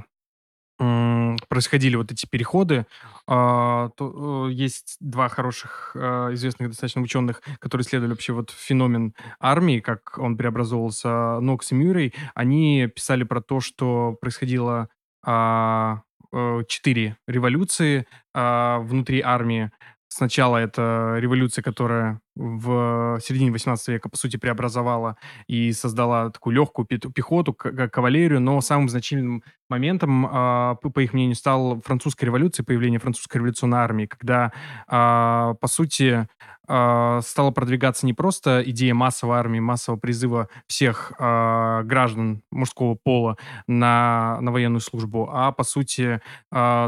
происходили 1.48 1.96
вот 1.96 2.12
эти 2.12 2.26
переходы. 2.26 2.86
А, 3.26 3.90
э, 3.98 4.48
есть 4.50 4.96
два 5.00 5.28
хороших, 5.28 5.92
а, 5.94 6.32
известных 6.34 6.68
достаточно 6.68 7.02
ученых, 7.02 7.42
которые 7.58 7.84
исследовали 7.84 8.12
вообще 8.12 8.32
вот 8.32 8.50
феномен 8.50 9.14
армии, 9.40 9.80
как 9.80 10.18
он 10.18 10.36
преобразовывался, 10.36 11.40
Нокс 11.40 11.72
и 11.72 11.74
Мюррей. 11.74 12.14
Они 12.34 12.88
писали 12.94 13.24
про 13.24 13.40
то, 13.40 13.60
что 13.60 14.16
происходило 14.20 14.88
а, 15.24 16.02
э, 16.32 16.62
четыре 16.68 17.16
революции 17.26 18.06
внутри 18.34 19.22
армии. 19.22 19.70
Сначала 20.08 20.58
это 20.58 21.16
революция, 21.18 21.62
которая 21.62 22.20
в 22.36 23.18
середине 23.22 23.50
18 23.50 23.88
века, 23.88 24.08
по 24.08 24.16
сути, 24.16 24.36
преобразовала 24.36 25.16
и 25.48 25.72
создала 25.72 26.30
такую 26.30 26.54
легкую 26.54 26.86
пехоту, 26.86 27.54
кавалерию, 27.54 28.40
но 28.40 28.60
самым 28.60 28.88
значительным 28.88 29.42
моментом, 29.68 30.26
а, 30.30 30.74
по 30.76 31.00
их 31.00 31.12
мнению, 31.12 31.34
стала 31.34 31.80
французская 31.80 32.26
революция, 32.26 32.64
появление 32.64 33.00
французской 33.00 33.38
революционной 33.38 33.78
армии, 33.78 34.06
когда, 34.06 34.52
а, 34.86 35.54
по 35.54 35.66
сути, 35.66 36.28
а, 36.68 37.20
стала 37.22 37.52
продвигаться 37.52 38.06
не 38.06 38.12
просто 38.12 38.62
идея 38.66 38.94
массовой 38.94 39.38
армии, 39.38 39.60
массового 39.60 39.98
призыва 39.98 40.48
всех 40.66 41.12
граждан 41.18 42.42
мужского 42.50 42.96
пола 42.96 43.36
на, 43.66 44.38
на 44.40 44.50
военную 44.50 44.80
службу, 44.80 45.28
а, 45.32 45.52
по 45.52 45.64
сути, 45.64 46.20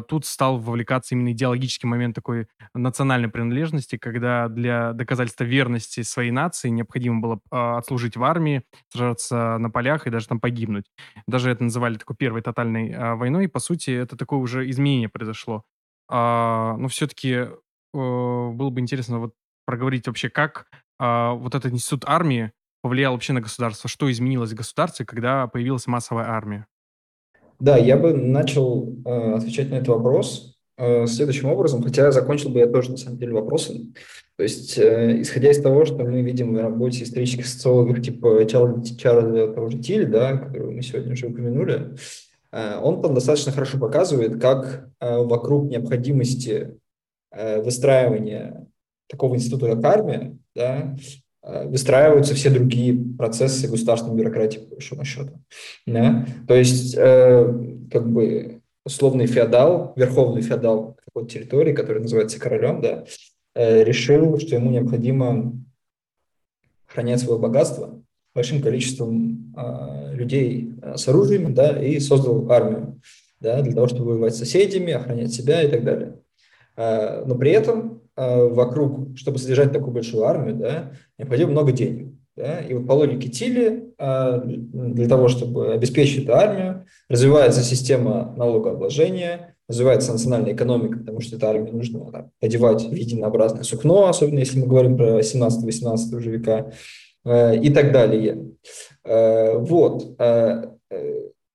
тут 0.09 0.27
стал 0.27 0.59
вовлекаться 0.59 1.15
именно 1.15 1.33
идеологический 1.33 1.87
момент 1.87 2.15
такой 2.15 2.49
национальной 2.75 3.29
принадлежности, 3.29 3.97
когда 3.97 4.49
для 4.49 4.93
доказательства 4.93 5.38
просто 5.39 5.45
верности 5.45 6.03
своей 6.03 6.31
нации 6.31 6.69
необходимо 6.69 7.21
было 7.21 7.41
э, 7.51 7.57
отслужить 7.79 8.17
в 8.17 8.25
армии, 8.25 8.63
сражаться 8.93 9.59
на 9.59 9.71
полях 9.71 10.07
и 10.07 10.11
даже 10.11 10.27
там 10.27 10.41
погибнуть. 10.41 10.87
Даже 11.27 11.51
это 11.51 11.65
называли 11.65 11.97
такой 11.97 12.17
первой 12.17 12.43
тотальной 12.43 12.91
э, 12.91 13.15
войной. 13.15 13.45
И, 13.45 13.49
по 13.49 13.61
сути, 13.61 13.91
это 13.91 14.17
такое 14.17 14.41
уже 14.41 14.69
изменение 14.69 15.09
произошло. 15.09 15.63
Э, 16.11 16.75
но 16.77 16.89
все-таки 16.89 17.31
э, 17.31 17.49
было 17.93 18.71
бы 18.71 18.81
интересно 18.81 19.21
вот 19.21 19.35
проговорить 19.65 20.07
вообще, 20.09 20.29
как 20.29 20.67
э, 21.01 21.31
вот 21.33 21.55
этот 21.55 21.73
институт 21.73 22.05
армии 22.07 22.51
повлиял 22.83 23.13
вообще 23.13 23.33
на 23.33 23.41
государство, 23.41 23.89
что 23.89 24.11
изменилось 24.11 24.53
в 24.53 24.57
государстве, 24.57 25.07
когда 25.07 25.47
появилась 25.47 25.87
массовая 25.87 26.27
армия. 26.27 26.67
Да, 27.61 27.77
я 27.77 27.97
бы 27.97 28.13
начал 28.13 28.89
э, 29.05 29.35
отвечать 29.35 29.71
на 29.71 29.77
этот 29.77 29.89
вопрос 29.89 30.58
следующим 31.07 31.49
образом, 31.49 31.83
хотя 31.83 32.13
закончил 32.13 32.51
бы 32.51 32.61
я 32.61 32.67
тоже, 32.67 32.93
на 32.93 32.97
самом 32.97 33.19
деле, 33.19 33.33
вопросом. 33.33 33.95
То 34.39 34.45
есть, 34.45 34.79
э, 34.79 35.21
исходя 35.21 35.51
из 35.51 35.61
того, 35.61 35.85
что 35.85 35.97
мы 36.05 36.23
видим 36.23 36.55
в 36.55 36.61
работе 36.61 37.03
исторических 37.03 37.45
социологов 37.45 38.01
типа 38.01 38.47
Чарльза, 38.47 38.97
Чарльза 38.97 39.49
того 39.53 39.69
же 39.69 39.79
Тилли, 39.79 40.05
да, 40.05 40.37
которого 40.37 40.71
мы 40.71 40.83
сегодня 40.83 41.13
уже 41.13 41.27
упомянули, 41.27 41.97
э, 42.53 42.79
он 42.81 43.03
там 43.03 43.15
достаточно 43.15 43.51
хорошо 43.51 43.79
показывает, 43.79 44.41
как 44.41 44.91
э, 45.01 45.17
вокруг 45.19 45.69
необходимости 45.69 46.79
э, 47.33 47.61
выстраивания 47.61 48.69
такого 49.09 49.35
института, 49.35 49.75
как 49.75 49.85
армия, 49.85 50.37
да, 50.55 50.97
э, 51.43 51.67
выстраиваются 51.67 52.37
все 52.37 52.51
другие 52.51 52.97
процессы 53.19 53.67
государственной 53.67 54.17
бюрократии, 54.17 54.61
по 54.61 54.77
большому 54.77 55.05
счету. 55.05 55.33
Да? 55.85 56.25
То 56.47 56.55
есть, 56.55 56.95
э, 56.97 57.53
как 57.91 58.09
бы 58.09 58.58
условный 58.89 59.27
феодал, 59.27 59.93
верховный 59.97 60.43
феодал 60.43 60.97
какой-то 61.05 61.31
территории, 61.31 61.73
который 61.73 62.03
называется 62.03 62.41
королем, 62.41 62.81
да, 62.81 63.05
Э, 63.59 63.83
решил, 63.83 64.39
что 64.39 64.55
ему 64.55 64.71
необходимо 64.71 65.53
охранять 66.89 67.19
свое 67.19 67.41
богатство 67.41 68.01
большим 68.33 68.63
количеством 68.63 69.53
э, 69.57 70.15
людей 70.15 70.75
э, 70.81 70.97
с 70.97 71.09
оружием, 71.09 71.53
да, 71.55 71.83
и 71.83 71.99
создал 71.99 72.49
армию, 72.53 73.01
да, 73.41 73.61
для 73.63 73.73
того, 73.73 73.89
чтобы 73.89 74.13
воевать 74.13 74.37
с 74.37 74.39
соседями, 74.39 74.93
охранять 74.93 75.33
себя 75.33 75.61
и 75.63 75.69
так 75.69 75.83
далее. 75.83 76.21
но 76.77 77.35
при 77.35 77.51
этом 77.51 78.03
вокруг, 78.15 79.17
чтобы 79.17 79.39
содержать 79.39 79.73
такую 79.73 79.93
большую 79.93 80.25
армию, 80.25 80.55
да, 80.55 80.93
необходимо 81.19 81.51
много 81.51 81.73
денег. 81.73 82.15
Да? 82.39 82.61
И 82.61 82.73
вот 82.73 82.87
по 82.87 82.93
логике 82.93 83.29
Тилли, 83.29 83.93
а, 83.99 84.39
для 84.39 85.09
того, 85.09 85.27
чтобы 85.27 85.73
обеспечить 85.73 86.23
эту 86.23 86.35
армию, 86.35 86.87
развивается 87.09 87.63
система 87.63 88.33
налогообложения, 88.37 89.57
развивается 89.69 90.13
национальная 90.13 90.55
экономика, 90.55 91.01
потому 91.01 91.21
что 91.21 91.37
этой 91.37 91.49
армии 91.49 91.73
нужно 91.73 92.11
так, 92.13 92.29
одевать 92.41 92.85
в 92.85 92.95
единообразное 92.95 93.65
сукно, 93.65 94.07
особенно 94.07 94.39
если 94.39 94.61
мы 94.61 94.69
говорим 94.69 94.97
про 94.97 95.19
17-18 95.19 96.15
уже 96.15 96.31
века, 96.31 96.73
э, 97.25 97.59
и 97.59 97.71
так 97.71 97.93
далее. 97.93 98.53
Э, 99.05 99.59
вот. 99.59 100.15
Э, 100.21 100.75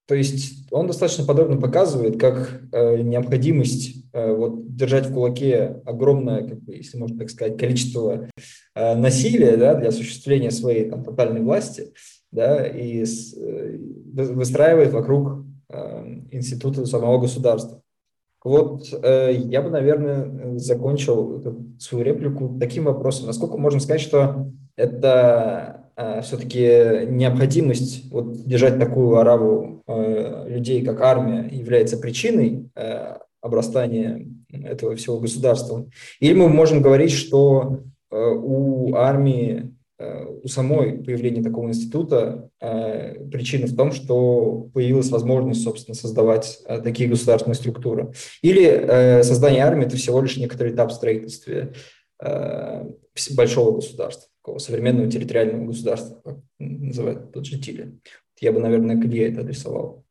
то 0.05 0.15
есть 0.15 0.67
он 0.71 0.87
достаточно 0.87 1.23
подробно 1.23 1.59
показывает, 1.59 2.19
как 2.19 2.61
необходимость 2.73 4.05
вот, 4.13 4.75
держать 4.75 5.07
в 5.07 5.13
кулаке 5.13 5.81
огромное, 5.85 6.45
как 6.45 6.61
бы, 6.61 6.75
если 6.75 6.97
можно 6.97 7.17
так 7.17 7.29
сказать, 7.29 7.57
количество 7.57 8.27
насилия 8.75 9.57
да, 9.57 9.75
для 9.75 9.89
осуществления 9.89 10.51
своей 10.51 10.89
там, 10.89 11.03
тотальной 11.03 11.41
власти, 11.41 11.93
да, 12.31 12.65
и 12.65 13.05
выстраивает 14.13 14.91
вокруг 14.93 15.45
института 16.31 16.85
самого 16.85 17.19
государства. 17.19 17.83
Вот 18.43 18.87
э, 18.91 19.33
я 19.33 19.61
бы, 19.61 19.69
наверное, 19.69 20.57
закончил 20.57 21.41
свою 21.79 22.03
реплику 22.03 22.57
таким 22.59 22.85
вопросом. 22.85 23.27
Насколько 23.27 23.57
можно 23.57 23.79
сказать, 23.79 24.01
что 24.01 24.47
это 24.75 25.89
э, 25.95 26.21
все-таки 26.21 27.07
необходимость 27.07 28.11
вот, 28.11 28.43
держать 28.43 28.79
такую 28.79 29.15
ораву 29.15 29.81
э, 29.87 30.49
людей, 30.49 30.83
как 30.83 30.99
армия, 30.99 31.47
является 31.49 31.97
причиной 31.97 32.69
э, 32.75 33.17
обрастания 33.39 34.27
этого 34.51 34.97
всего 34.97 35.19
государства? 35.19 35.85
Или 36.19 36.33
мы 36.33 36.49
можем 36.49 36.81
говорить, 36.81 37.11
что 37.11 37.79
э, 37.79 37.92
у 38.15 38.95
армии 38.95 39.73
Э, 40.03 40.25
у 40.43 40.47
самой 40.47 41.03
появления 41.03 41.43
такого 41.43 41.69
института 41.69 42.49
э, 42.59 43.25
причина 43.29 43.67
в 43.67 43.75
том, 43.75 43.91
что 43.91 44.69
появилась 44.73 45.09
возможность, 45.09 45.63
собственно, 45.63 45.95
создавать 45.95 46.61
э, 46.65 46.81
такие 46.81 47.09
государственные 47.09 47.55
структуры. 47.55 48.11
Или 48.41 49.21
создание 49.23 49.63
армии– 49.63 49.85
это 49.87 49.95
всего 49.95 50.21
лишь 50.21 50.37
некоторый 50.37 50.73
этап 50.73 50.91
строительства 50.91 51.73
большого 53.35 53.75
государства, 53.75 54.29
такого 54.41 54.57
современного 54.59 55.11
территориального 55.11 55.67
государства, 55.67 56.21
как 56.23 56.37
называют 56.59 57.31
тот 57.33 57.45
же 57.45 57.59
Тиле. 57.59 57.97
Я 58.39 58.51
бы, 58.51 58.59
наверное, 58.59 58.99
к 58.99 59.05
Илье 59.05 59.29
это 59.29 59.41
адресовал. 59.41 60.05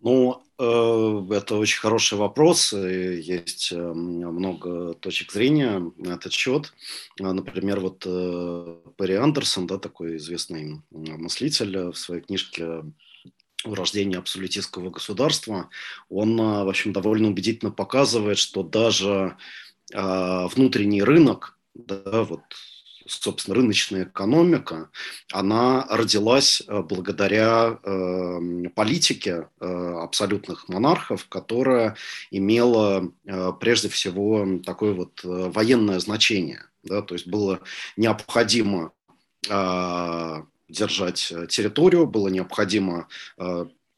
Ну, 0.00 0.36
э, 0.51 0.51
это 0.62 1.56
очень 1.56 1.80
хороший 1.80 2.18
вопрос. 2.18 2.72
Есть 2.72 3.72
э, 3.72 3.76
много 3.76 4.94
точек 4.94 5.32
зрения 5.32 5.92
на 5.96 6.14
этот 6.14 6.32
счет. 6.32 6.72
А, 7.20 7.32
например, 7.32 7.80
вот 7.80 8.04
э, 8.06 8.76
Перри 8.96 9.14
Андерсон, 9.14 9.66
да, 9.66 9.78
такой 9.78 10.16
известный 10.16 10.80
мыслитель 10.90 11.90
в 11.90 11.94
своей 11.94 12.22
книжке 12.22 12.84
«Рождение 13.64 14.18
абсолютистского 14.18 14.90
государства», 14.90 15.68
он, 16.08 16.36
в 16.36 16.68
общем, 16.68 16.92
довольно 16.92 17.28
убедительно 17.28 17.70
показывает, 17.70 18.38
что 18.38 18.62
даже 18.62 19.36
а, 19.94 20.48
внутренний 20.48 21.02
рынок, 21.02 21.58
да, 21.74 22.24
вот 22.24 22.40
собственно, 23.06 23.56
рыночная 23.56 24.04
экономика, 24.04 24.90
она 25.32 25.86
родилась 25.88 26.62
э, 26.66 26.82
благодаря 26.82 27.78
э, 27.82 28.68
политике 28.74 29.48
э, 29.60 29.66
абсолютных 30.02 30.68
монархов, 30.68 31.26
которая 31.28 31.96
имела 32.30 33.12
э, 33.24 33.52
прежде 33.60 33.88
всего 33.88 34.60
такое 34.64 34.92
вот 34.94 35.20
военное 35.22 35.98
значение. 36.00 36.64
Да, 36.82 37.00
то 37.00 37.14
есть 37.14 37.28
было 37.28 37.60
необходимо 37.96 38.90
держать 40.68 41.32
территорию, 41.48 42.06
было 42.06 42.28
необходимо 42.28 43.08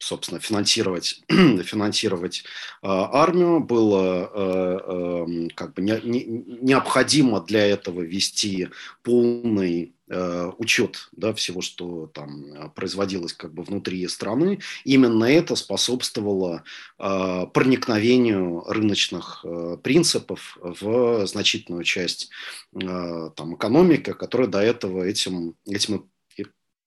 собственно, 0.05 0.39
финансировать, 0.39 1.23
финансировать 1.29 2.43
э, 2.83 2.87
армию, 2.87 3.59
было 3.59 4.29
э, 4.33 4.79
э, 4.87 5.47
как 5.55 5.73
бы 5.73 5.81
не, 5.81 5.99
не, 6.03 6.23
необходимо 6.61 7.41
для 7.41 7.65
этого 7.65 8.01
вести 8.01 8.69
полный 9.01 9.95
э, 10.07 10.51
учет 10.59 11.09
да, 11.11 11.33
всего, 11.33 11.61
что 11.61 12.05
там 12.05 12.71
производилось 12.75 13.33
как 13.33 13.51
бы 13.53 13.63
внутри 13.63 14.07
страны. 14.07 14.59
Именно 14.83 15.25
это 15.25 15.55
способствовало 15.55 16.63
э, 16.99 17.45
проникновению 17.51 18.63
рыночных 18.67 19.43
э, 19.43 19.77
принципов 19.81 20.59
в 20.61 21.25
значительную 21.25 21.83
часть 21.83 22.29
э, 22.75 23.31
там, 23.35 23.55
экономики, 23.55 24.13
которая 24.13 24.47
до 24.47 24.59
этого 24.59 25.03
этим, 25.03 25.55
этим 25.65 26.07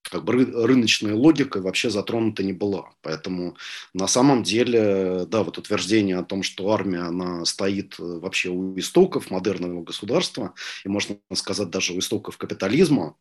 как 0.09 0.25
бы 0.25 0.33
рыночная 0.45 1.15
логика 1.15 1.61
вообще 1.61 1.91
затронута 1.91 2.43
не 2.43 2.53
была. 2.53 2.93
Поэтому 3.03 3.57
на 3.95 4.07
самом 4.07 4.43
деле, 4.43 5.27
да, 5.27 5.43
вот 5.43 5.59
утверждение 5.59 6.19
о 6.19 6.25
том, 6.25 6.43
что 6.43 6.71
армия, 6.73 7.01
она 7.01 7.45
стоит 7.45 7.97
э, 7.99 8.03
вообще 8.03 8.51
у 8.51 8.79
истоков 8.79 9.31
модерного 9.31 9.83
государства, 9.83 10.55
и 10.85 10.89
можно 10.89 11.19
сказать 11.35 11.71
даже 11.71 11.93
у 11.93 11.99
истоков 11.99 12.39
капитализма, 12.39 13.17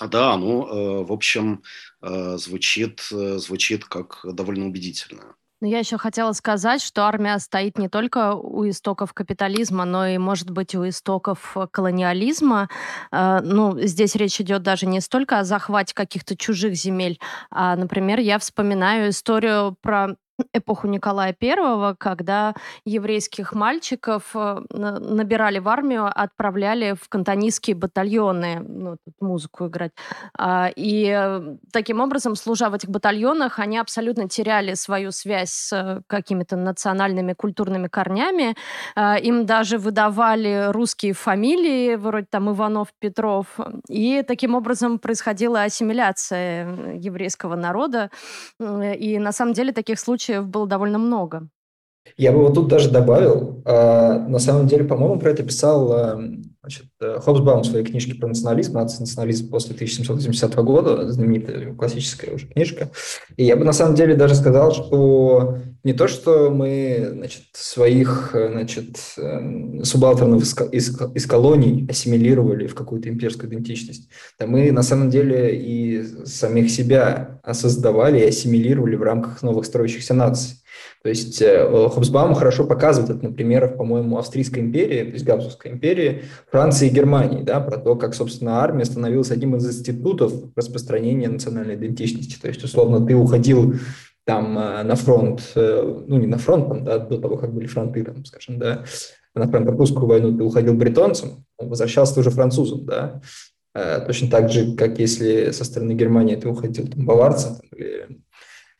да, 0.00 0.32
оно, 0.32 0.68
э, 0.68 1.04
в 1.04 1.12
общем, 1.12 1.62
э, 2.02 2.36
звучит, 2.38 3.02
звучит 3.10 3.84
как 3.84 4.20
довольно 4.24 4.66
убедительно. 4.66 5.36
Но 5.62 5.68
я 5.68 5.78
еще 5.78 5.96
хотела 5.96 6.32
сказать, 6.32 6.82
что 6.82 7.06
армия 7.06 7.38
стоит 7.38 7.78
не 7.78 7.88
только 7.88 8.34
у 8.34 8.68
истоков 8.68 9.12
капитализма, 9.14 9.84
но 9.84 10.08
и, 10.08 10.18
может 10.18 10.50
быть, 10.50 10.74
у 10.74 10.88
истоков 10.88 11.56
э, 11.56 11.68
колониализма. 11.70 12.68
Э, 13.12 13.38
ну, 13.44 13.78
здесь 13.78 14.16
речь 14.16 14.40
идет 14.40 14.64
даже 14.64 14.86
не 14.86 15.00
столько 15.00 15.38
о 15.38 15.44
захвате 15.44 15.94
каких-то 15.94 16.36
чужих 16.36 16.74
земель, 16.74 17.20
а, 17.48 17.76
например, 17.76 18.18
я 18.18 18.40
вспоминаю 18.40 19.10
историю 19.10 19.76
про 19.80 20.16
эпоху 20.52 20.86
Николая 20.86 21.34
I, 21.40 21.94
когда 21.98 22.54
еврейских 22.84 23.52
мальчиков 23.54 24.30
э, 24.34 24.60
набирали 24.70 25.58
в 25.58 25.68
армию, 25.68 26.06
отправляли 26.06 26.94
в 27.00 27.08
кантонистские 27.08 27.76
батальоны, 27.76 28.60
ну, 28.60 28.96
тут 29.04 29.14
музыку 29.20 29.66
играть. 29.66 29.92
А, 30.38 30.70
и 30.74 31.12
э, 31.14 31.56
таким 31.72 32.00
образом, 32.00 32.36
служа 32.36 32.70
в 32.70 32.74
этих 32.74 32.88
батальонах, 32.88 33.58
они 33.58 33.78
абсолютно 33.78 34.28
теряли 34.28 34.74
свою 34.74 35.12
связь 35.12 35.50
с 35.50 35.72
э, 35.72 36.02
какими-то 36.06 36.56
национальными 36.56 37.32
культурными 37.34 37.88
корнями. 37.88 38.56
А, 38.94 39.16
им 39.16 39.46
даже 39.46 39.78
выдавали 39.78 40.70
русские 40.70 41.12
фамилии, 41.12 41.96
вроде 41.96 42.26
там 42.30 42.50
Иванов, 42.50 42.88
Петров. 42.98 43.46
И 43.88 44.22
таким 44.26 44.54
образом 44.54 44.98
происходила 44.98 45.62
ассимиляция 45.62 46.96
еврейского 46.96 47.56
народа. 47.56 48.10
И 48.60 49.18
на 49.18 49.32
самом 49.32 49.52
деле 49.52 49.72
таких 49.72 49.98
случаев 49.98 50.21
случаев 50.22 50.48
было 50.48 50.66
довольно 50.66 50.98
много. 50.98 51.48
Я 52.16 52.32
бы 52.32 52.40
вот 52.40 52.54
тут 52.54 52.68
даже 52.68 52.90
добавил, 52.90 53.62
а, 53.64 54.18
на 54.28 54.38
самом 54.38 54.66
деле, 54.66 54.84
по-моему, 54.84 55.18
про 55.18 55.30
это 55.30 55.42
писал 55.42 55.92
а, 55.92 56.20
значит, 56.62 56.86
э, 57.00 57.18
Хобсбаум 57.20 57.62
в 57.62 57.66
своей 57.66 57.84
книжке 57.84 58.14
про 58.14 58.28
национализм, 58.28 58.74
национализм 58.74 59.50
после 59.50 59.74
1780 59.74 60.54
года, 60.62 61.10
знаменитая 61.10 61.74
классическая 61.74 62.32
уже 62.34 62.46
книжка. 62.46 62.90
И 63.36 63.44
я 63.44 63.56
бы 63.56 63.64
на 63.64 63.72
самом 63.72 63.96
деле 63.96 64.14
даже 64.14 64.36
сказал, 64.36 64.72
что 64.72 65.58
не 65.82 65.92
то, 65.92 66.06
что 66.06 66.50
мы 66.50 67.10
значит, 67.14 67.42
своих 67.52 68.30
значит, 68.32 68.96
эм, 69.16 69.84
субалтернов 69.84 70.42
из, 70.42 70.56
из, 70.70 71.00
из 71.14 71.26
колоний 71.26 71.86
ассимилировали 71.90 72.68
в 72.68 72.76
какую-то 72.76 73.08
имперскую 73.08 73.50
идентичность, 73.50 74.08
да 74.38 74.46
мы 74.46 74.70
на 74.70 74.82
самом 74.82 75.10
деле 75.10 75.56
и 75.56 76.04
самих 76.24 76.70
себя 76.70 77.40
создавали 77.52 78.20
и 78.20 78.28
ассимилировали 78.28 78.94
в 78.94 79.02
рамках 79.02 79.42
новых 79.42 79.66
строящихся 79.66 80.14
наций. 80.14 80.61
То 81.02 81.08
есть 81.08 81.42
э, 81.42 81.88
Хобсбаум 81.88 82.34
хорошо 82.34 82.64
показывает 82.64 83.10
это 83.10 83.24
на 83.24 83.32
примерах, 83.32 83.76
по-моему, 83.76 84.18
Австрийской 84.18 84.62
империи, 84.62 85.02
то 85.02 85.12
есть 85.12 85.24
Габсбургской 85.24 85.72
империи, 85.72 86.22
Франции 86.50 86.86
и 86.86 86.92
Германии, 86.92 87.42
да, 87.42 87.60
про 87.60 87.78
то, 87.78 87.96
как, 87.96 88.14
собственно, 88.14 88.60
армия 88.60 88.84
становилась 88.84 89.32
одним 89.32 89.56
из 89.56 89.66
институтов 89.66 90.32
распространения 90.54 91.28
национальной 91.28 91.74
идентичности. 91.74 92.40
То 92.40 92.46
есть, 92.46 92.62
условно, 92.62 93.04
ты 93.04 93.16
уходил 93.16 93.74
там 94.24 94.56
э, 94.56 94.84
на 94.84 94.94
фронт, 94.94 95.42
э, 95.56 96.02
ну, 96.06 96.18
не 96.18 96.28
на 96.28 96.38
фронт, 96.38 96.68
там, 96.68 96.84
да, 96.84 96.98
до 96.98 97.18
того, 97.18 97.36
как 97.36 97.52
были 97.52 97.66
фронты, 97.66 98.04
там, 98.04 98.24
скажем, 98.24 98.60
да, 98.60 98.84
на 99.34 99.48
франко-прусскую 99.48 100.06
войну 100.06 100.36
ты 100.36 100.44
уходил 100.44 100.74
бритонцем, 100.74 101.44
возвращался 101.58 102.14
ты 102.14 102.20
уже 102.20 102.30
французом, 102.30 102.84
да, 102.84 103.20
точно 104.06 104.28
так 104.28 104.50
же, 104.50 104.76
как 104.76 104.98
если 104.98 105.50
со 105.52 105.64
стороны 105.64 105.92
Германии 105.92 106.36
ты 106.36 106.46
уходил 106.46 106.86
там, 106.86 107.06
баварцем 107.06 107.56
или 107.72 108.20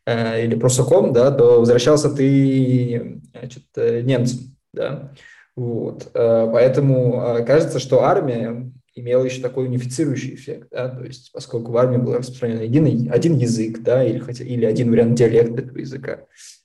Э, 0.04 0.44
или 0.44 0.56
прусаком, 0.56 1.12
да, 1.12 1.30
то 1.30 1.60
возвращался 1.60 2.10
ты 2.10 3.20
значит, 3.32 3.64
э, 3.76 4.00
немцем, 4.00 4.56
да. 4.72 5.12
Вот. 5.54 6.10
Э, 6.14 6.48
поэтому 6.52 7.44
кажется, 7.46 7.78
что 7.78 8.02
армия 8.02 8.72
имела 8.96 9.24
еще 9.24 9.40
такой 9.40 9.66
унифицирующий 9.66 10.34
эффект, 10.34 10.68
да, 10.72 10.88
то 10.88 11.04
есть 11.04 11.30
поскольку 11.32 11.70
в 11.70 11.76
армии 11.76 11.98
был 11.98 12.14
распространен 12.14 12.58
один, 12.58 13.12
один 13.12 13.36
язык, 13.36 13.80
да, 13.82 14.04
или, 14.04 14.18
хотя, 14.18 14.44
или 14.44 14.64
один 14.64 14.90
вариант 14.90 15.14
диалекта 15.14 15.62
этого 15.62 15.78
языка, 15.78 16.20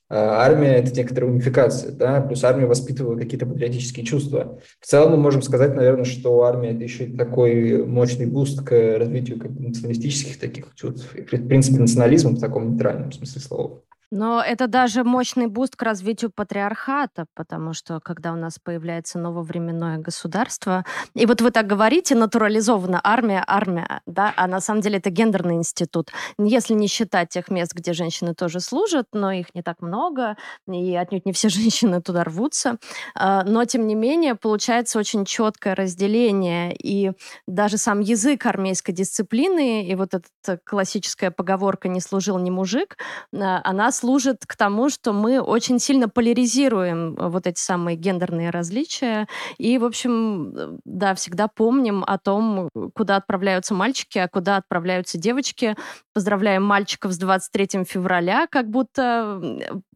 армия– 0.09 0.75
это 0.77 0.93
некоторая 0.95 1.31
унификация, 1.31 1.91
да, 1.91 2.21
плюс 2.21 2.43
армия 2.43 2.65
воспитывала 2.65 3.17
какие-то 3.17 3.45
патриотические 3.45 4.05
чувства. 4.05 4.59
В 4.79 4.85
целом 4.85 5.11
мы 5.11 5.17
можем 5.17 5.41
сказать, 5.41 5.75
наверное, 5.75 6.05
что 6.05 6.43
армия– 6.43 6.69
это 6.71 6.83
еще 6.83 7.07
такой 7.07 7.85
мощный 7.85 8.25
boost 8.25 8.61
к 8.63 8.97
развитию 8.97 9.39
как 9.39 9.51
националистических 9.51 10.39
таких 10.39 10.73
чувств, 10.75 11.13
и, 11.15 11.21
в 11.21 11.47
принципе, 11.47 11.79
национализма 11.79 12.31
в 12.31 12.39
таком 12.39 12.71
нейтральном 12.71 13.11
смысле 13.11 13.41
слова. 13.41 13.81
Но 14.11 14.41
это 14.41 14.67
даже 14.67 15.03
мощный 15.03 15.47
boost 15.47 15.75
к 15.75 15.83
развитию 15.83 16.31
патриархата, 16.31 17.25
потому 17.35 17.73
что 17.73 17.99
когда 17.99 18.31
у 18.31 18.37
нас 18.37 18.57
появляется 18.57 19.19
нововременное 19.19 19.97
государство, 19.97 20.85
и 21.13 21.25
вот 21.25 21.41
вы 21.41 21.51
так 21.51 21.67
говорите, 21.67 22.15
натурализована 22.15 23.01
армия, 23.03 23.43
армия, 23.45 24.01
да, 24.05 24.33
а 24.37 24.47
на 24.47 24.61
самом 24.61 24.79
деле 24.79 24.99
это 24.99 25.09
гендерный 25.09 25.55
институт. 25.55 26.11
Если 26.37 26.73
не 26.73 26.87
считать 26.87 27.29
тех 27.29 27.49
мест, 27.49 27.73
где 27.73 27.91
женщины 27.91 28.33
тоже 28.33 28.61
служат, 28.61 29.07
но 29.11 29.31
их 29.31 29.53
не 29.53 29.61
так 29.61 29.81
много, 29.81 30.37
и 30.71 30.95
отнюдь 30.95 31.25
не 31.25 31.33
все 31.33 31.49
женщины 31.57 32.01
туда 32.01 32.23
рвутся, 32.23 32.77
а, 33.13 33.43
но 33.43 33.65
тем 33.65 33.87
не 33.87 33.95
менее 33.95 34.35
получается 34.35 34.99
очень 34.99 35.25
четкое 35.25 35.75
разделение, 35.75 36.73
и 36.73 37.11
даже 37.45 37.77
сам 37.77 37.99
язык 37.99 38.45
армейской 38.45 38.93
дисциплины, 38.93 39.85
и 39.85 39.95
вот 39.95 40.13
эта 40.13 40.59
классическая 40.63 41.29
поговорка 41.29 41.89
«не 41.89 41.99
служил – 41.99 42.39
не 42.39 42.49
мужик», 42.49 42.97
а, 43.35 43.59
она 43.65 43.91
служит 43.97 44.45
к 44.45 44.55
тому, 44.55 44.89
что 44.89 45.11
мы 45.11 45.41
очень 45.41 45.79
сильно 45.79 46.07
поляризируем 46.07 47.15
э, 47.15 47.29
вот 47.29 47.47
эти 47.47 47.59
самые 47.59 47.97
гендерные 47.97 48.51
различия. 48.51 49.27
И, 49.57 49.77
в 49.77 49.85
общем, 49.85 50.53
э, 50.55 50.77
да, 50.85 51.15
всегда 51.15 51.47
помним 51.47 52.03
о 52.05 52.17
том, 52.17 52.69
куда 52.93 53.15
отправляются 53.15 53.73
мальчики, 53.73 54.19
а 54.19 54.27
куда 54.27 54.57
отправляются 54.57 55.17
девочки. 55.17 55.75
Поздравляем 56.13 56.63
мальчиков 56.63 57.11
с 57.11 57.17
23 57.17 57.83
февраля, 57.85 58.47
как 58.47 58.69
будто 58.69 59.41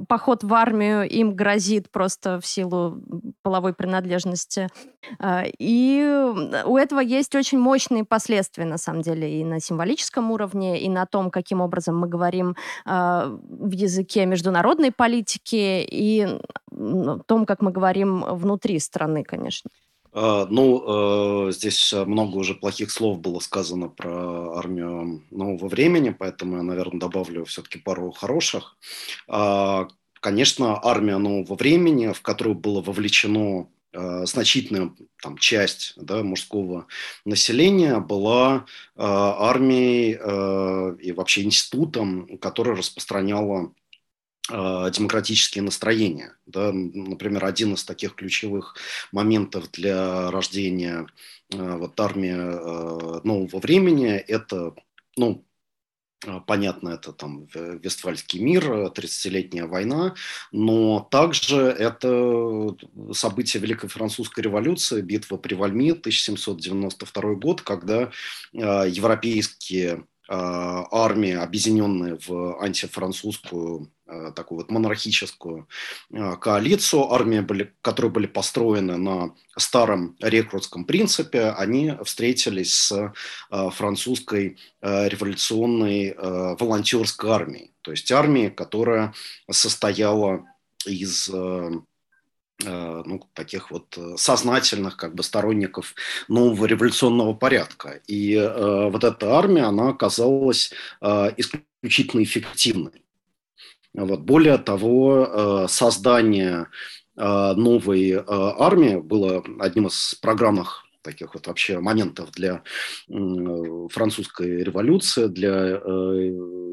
поход 0.07 0.43
в 0.43 0.53
армию 0.53 1.07
им 1.07 1.35
грозит 1.35 1.91
просто 1.91 2.39
в 2.39 2.45
силу 2.45 3.01
половой 3.43 3.73
принадлежности. 3.73 4.67
И 5.59 6.31
у 6.65 6.77
этого 6.77 6.99
есть 6.99 7.35
очень 7.35 7.59
мощные 7.59 8.05
последствия, 8.05 8.65
на 8.65 8.77
самом 8.77 9.01
деле, 9.01 9.41
и 9.41 9.43
на 9.43 9.59
символическом 9.59 10.31
уровне, 10.31 10.81
и 10.81 10.89
на 10.89 11.05
том, 11.05 11.31
каким 11.31 11.61
образом 11.61 11.99
мы 11.99 12.07
говорим 12.07 12.55
в 12.85 13.71
языке 13.71 13.90
языке 13.91 14.25
международной 14.25 14.91
политики 14.91 15.86
и 15.89 16.27
том, 17.25 17.45
как 17.45 17.62
мы 17.62 17.71
говорим 17.71 18.23
внутри 18.23 18.80
страны, 18.80 19.23
конечно. 19.23 19.69
А, 20.13 20.45
ну, 20.49 21.47
э, 21.47 21.51
здесь 21.51 21.93
много 21.93 22.38
уже 22.38 22.54
плохих 22.54 22.91
слов 22.91 23.19
было 23.19 23.39
сказано 23.39 23.88
про 23.88 24.58
армию 24.58 25.23
нового 25.32 25.67
времени, 25.67 26.15
поэтому 26.17 26.58
я, 26.58 26.63
наверное, 26.63 26.99
добавлю 26.99 27.45
все-таки 27.45 27.80
пару 27.80 28.12
хороших. 28.12 28.77
А, 29.27 29.88
конечно, 30.19 30.80
армия 30.84 31.17
нового 31.17 31.56
времени, 31.56 32.12
в 32.12 32.21
которую 32.21 32.56
было 32.56 32.82
вовлечено 32.82 33.69
э, 33.93 34.25
значительная 34.25 34.91
там, 35.21 35.38
часть 35.38 35.93
да, 35.95 36.23
мужского 36.23 36.88
населения 37.23 37.99
была 37.99 38.65
э, 38.95 39.01
армией 39.04 40.17
э, 40.19 40.95
и 41.01 41.12
вообще 41.13 41.43
институтом, 41.43 42.38
который 42.39 42.75
распространяла 42.75 43.71
демократические 44.49 45.63
настроения. 45.63 46.36
Да? 46.45 46.71
Например, 46.73 47.45
один 47.45 47.75
из 47.75 47.84
таких 47.84 48.15
ключевых 48.15 48.75
моментов 49.12 49.71
для 49.71 50.32
рождения 50.32 51.08
а, 51.54 51.77
вот, 51.77 51.99
армии 51.99 52.34
а, 52.34 53.21
нового 53.23 53.60
времени– 53.60 54.10
это 54.27 54.73
ну, 55.15 55.45
Понятно, 56.45 56.89
это 56.89 57.13
там 57.13 57.47
Вестфальский 57.56 58.39
мир, 58.39 58.63
30-летняя 58.69 59.65
война, 59.65 60.13
но 60.51 60.99
также 61.10 61.58
это 61.58 62.75
события 63.12 63.58
Великой 63.58 63.89
Французской 63.89 64.41
революции, 64.41 65.01
битва 65.01 65.38
при 65.38 65.56
Вальме, 65.56 65.93
1792 65.93 67.34
год, 67.34 67.62
когда 67.62 68.12
европейские 68.54 70.06
армии, 70.27 71.34
объединенные 71.34 72.19
в 72.27 72.62
антифранцузскую 72.62 73.91
такую 74.36 74.60
вот 74.60 74.71
монархическую 74.71 75.67
э, 76.12 76.36
коалицию, 76.38 77.12
армии, 77.12 77.39
были, 77.39 77.74
которые 77.82 78.12
были 78.12 78.28
построены 78.28 78.97
на 78.97 79.34
старом 79.58 80.15
рекрутском 80.19 80.86
принципе, 80.86 81.50
они 81.52 81.93
встретились 82.04 82.74
с 82.74 82.91
э, 82.91 83.69
французской 83.71 84.58
революционной 84.82 86.15
волонтерской 86.17 87.30
армией, 87.30 87.71
то 87.82 87.91
есть 87.91 88.12
армией, 88.12 88.50
которая 88.50 89.13
состояла 89.50 90.45
из 90.86 91.30
ну, 92.63 93.21
таких 93.34 93.71
вот 93.71 93.97
сознательных 94.17 94.97
как 94.97 95.15
бы 95.15 95.24
сторонников 95.24 95.95
нового 96.28 96.65
революционного 96.65 97.34
порядка. 97.34 98.02
И 98.08 98.36
э, 98.36 98.89
вот 98.89 99.04
эта 99.04 99.36
армия, 99.36 99.63
она 99.63 99.89
оказалась 99.89 100.71
э, 101.02 101.32
исключительно 101.38 102.24
эффективной. 102.24 103.02
Вот. 103.93 104.21
Более 104.21 104.58
того, 104.58 105.25
э, 105.25 105.67
создание 105.67 106.67
э, 107.17 107.54
новой 107.56 108.12
э, 108.12 108.23
армии 108.27 108.95
было 108.95 109.43
одним 109.60 109.88
из 109.88 110.15
программных 110.21 110.86
таких 111.04 111.34
вот 111.34 111.47
вообще 111.47 111.80
моментов 111.80 112.30
для 112.32 112.62
французской 113.08 114.63
революции, 114.63 115.25
для 115.25 115.82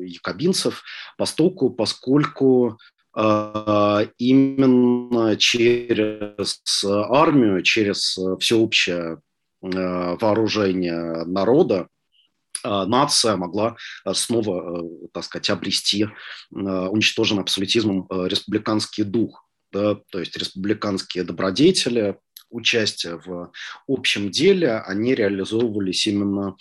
якобинцев, 0.05 0.83
постоку, 1.17 1.71
поскольку 1.71 2.77
именно 4.19 5.37
через 5.39 6.85
армию, 6.85 7.63
через 7.63 8.19
всеобщее 8.39 9.23
вооружение 9.63 11.25
народа 11.25 11.89
нация 12.65 13.37
могла 13.37 13.77
а, 14.05 14.15
снова, 14.15 14.81
э, 14.81 15.09
так 15.13 15.25
сказать, 15.25 15.51
обрести 15.51 16.05
а, 16.05 16.89
уничтоженный 16.89 17.43
абсолютизмом 17.43 18.07
э, 18.11 18.29
республиканский 18.29 19.05
дух. 19.05 19.45
Да, 19.71 19.97
то 20.11 20.19
есть 20.19 20.35
республиканские 20.35 21.25
добродетели, 21.25 22.19
участие 22.51 23.21
в 23.25 23.51
общем 23.87 24.31
деле, 24.31 24.79
они 24.79 25.15
реализовывались 25.15 26.07
именно 26.07 26.57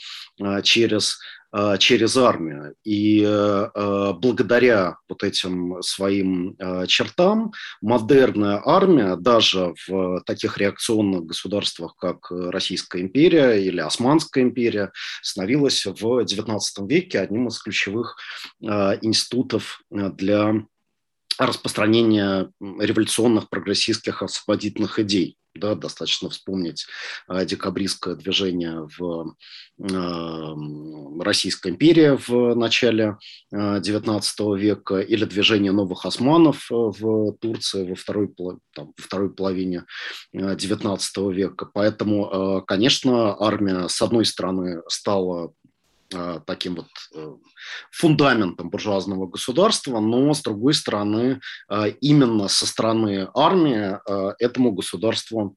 через 0.64 1.18
Э, 1.54 1.78
через 1.80 2.18
армию. 2.18 2.76
И 2.84 3.24
э, 3.26 3.70
э, 3.74 4.14
благодаря 4.20 4.98
вот 5.08 5.24
этим 5.24 5.82
своим 5.82 6.58
чертам 6.88 7.54
модерная 7.82 8.62
армия 8.66 9.16
даже 9.16 9.74
в 9.88 10.22
таких 10.26 10.58
реакционных 10.58 11.26
государствах, 11.26 11.96
как 11.98 12.30
Российская 12.30 13.02
империя 13.02 13.56
или 13.66 13.80
Османская 13.80 14.44
империя, 14.44 14.92
становилась 15.22 15.86
в 15.86 16.20
XIX 16.24 16.60
веке 16.88 17.20
одним 17.20 17.48
из 17.48 17.60
ключевых 17.60 18.18
институтов 18.60 19.82
для 19.90 20.66
распространения 21.40 22.52
революционных 22.60 23.50
прогрессистских 23.50 24.24
освободительных 24.24 25.00
идей. 25.00 25.38
Да, 25.58 25.76
достаточно 25.76 26.30
вспомнить 26.30 26.86
э, 27.30 27.46
декабристское 27.46 28.16
движение 28.16 28.88
в 28.98 29.36
э, 29.80 31.24
Российской 31.24 31.72
империи 31.72 32.18
в 32.28 32.56
начале 32.56 33.18
XIX 33.54 34.22
э, 34.22 34.60
века 34.60 35.00
или 35.00 35.26
движение 35.26 35.72
новых 35.72 36.06
османов 36.06 36.68
в 36.70 37.34
Турции 37.40 37.90
во 37.90 37.96
второй, 37.96 38.30
там, 38.74 38.94
во 38.98 39.04
второй 39.04 39.34
половине 39.34 39.86
XIX 40.36 41.34
века. 41.34 41.70
Поэтому, 41.74 42.64
конечно, 42.68 43.36
армия, 43.40 43.88
с 43.88 44.02
одной 44.02 44.26
стороны, 44.26 44.82
стала 44.88 45.38
Э, 45.38 45.57
таким 46.46 46.76
вот 46.76 46.88
э, 47.16 47.36
фундаментом 47.92 48.70
буржуазного 48.70 49.28
государства, 49.28 50.00
но, 50.00 50.34
с 50.34 50.42
другой 50.42 50.74
стороны, 50.74 51.42
э, 51.70 51.90
именно 52.02 52.48
со 52.48 52.66
стороны 52.66 53.30
армии 53.34 53.98
этому 54.42 54.72
государству 54.72 55.56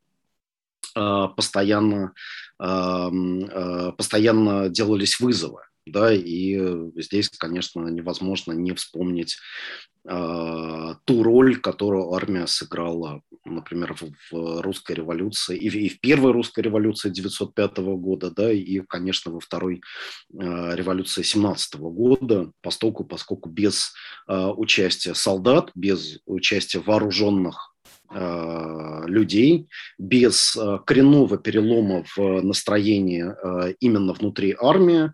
постоянно, 0.92 2.12
постоянно 2.58 4.68
делались 4.68 5.20
вызовы. 5.20 5.62
Да, 5.90 6.12
и 6.12 6.58
здесь, 6.96 7.28
конечно, 7.30 7.88
невозможно 7.88 8.52
не 8.52 8.72
вспомнить 8.72 9.36
э, 10.08 10.94
ту 11.04 11.22
роль, 11.22 11.56
которую 11.60 12.12
армия 12.12 12.46
сыграла, 12.46 13.22
например, 13.44 13.94
в, 13.94 14.10
в 14.30 14.60
русской 14.62 14.96
революции, 14.96 15.56
и 15.56 15.68
в, 15.68 15.74
и 15.74 15.88
в 15.88 16.00
первой 16.00 16.32
русской 16.32 16.60
революции 16.60 17.08
1905 17.08 17.78
года, 17.78 18.30
да, 18.30 18.52
и, 18.52 18.80
конечно, 18.80 19.32
во 19.32 19.40
второй 19.40 19.76
э, 19.76 20.74
революции 20.74 21.22
17 21.22 21.76
года, 21.76 22.52
поскольку, 22.62 23.04
поскольку 23.04 23.48
без 23.48 23.92
э, 24.28 24.46
участия 24.56 25.14
солдат, 25.14 25.70
без 25.74 26.18
участия 26.26 26.80
вооруженных 26.80 27.69
Э, 27.69 27.69
людей, 28.12 29.68
без 29.98 30.56
э, 30.56 30.78
коренного 30.86 31.38
перелома 31.38 32.04
в 32.16 32.42
настроении 32.42 33.24
э, 33.24 33.74
именно 33.80 34.12
внутри 34.12 34.56
армии, 34.60 35.12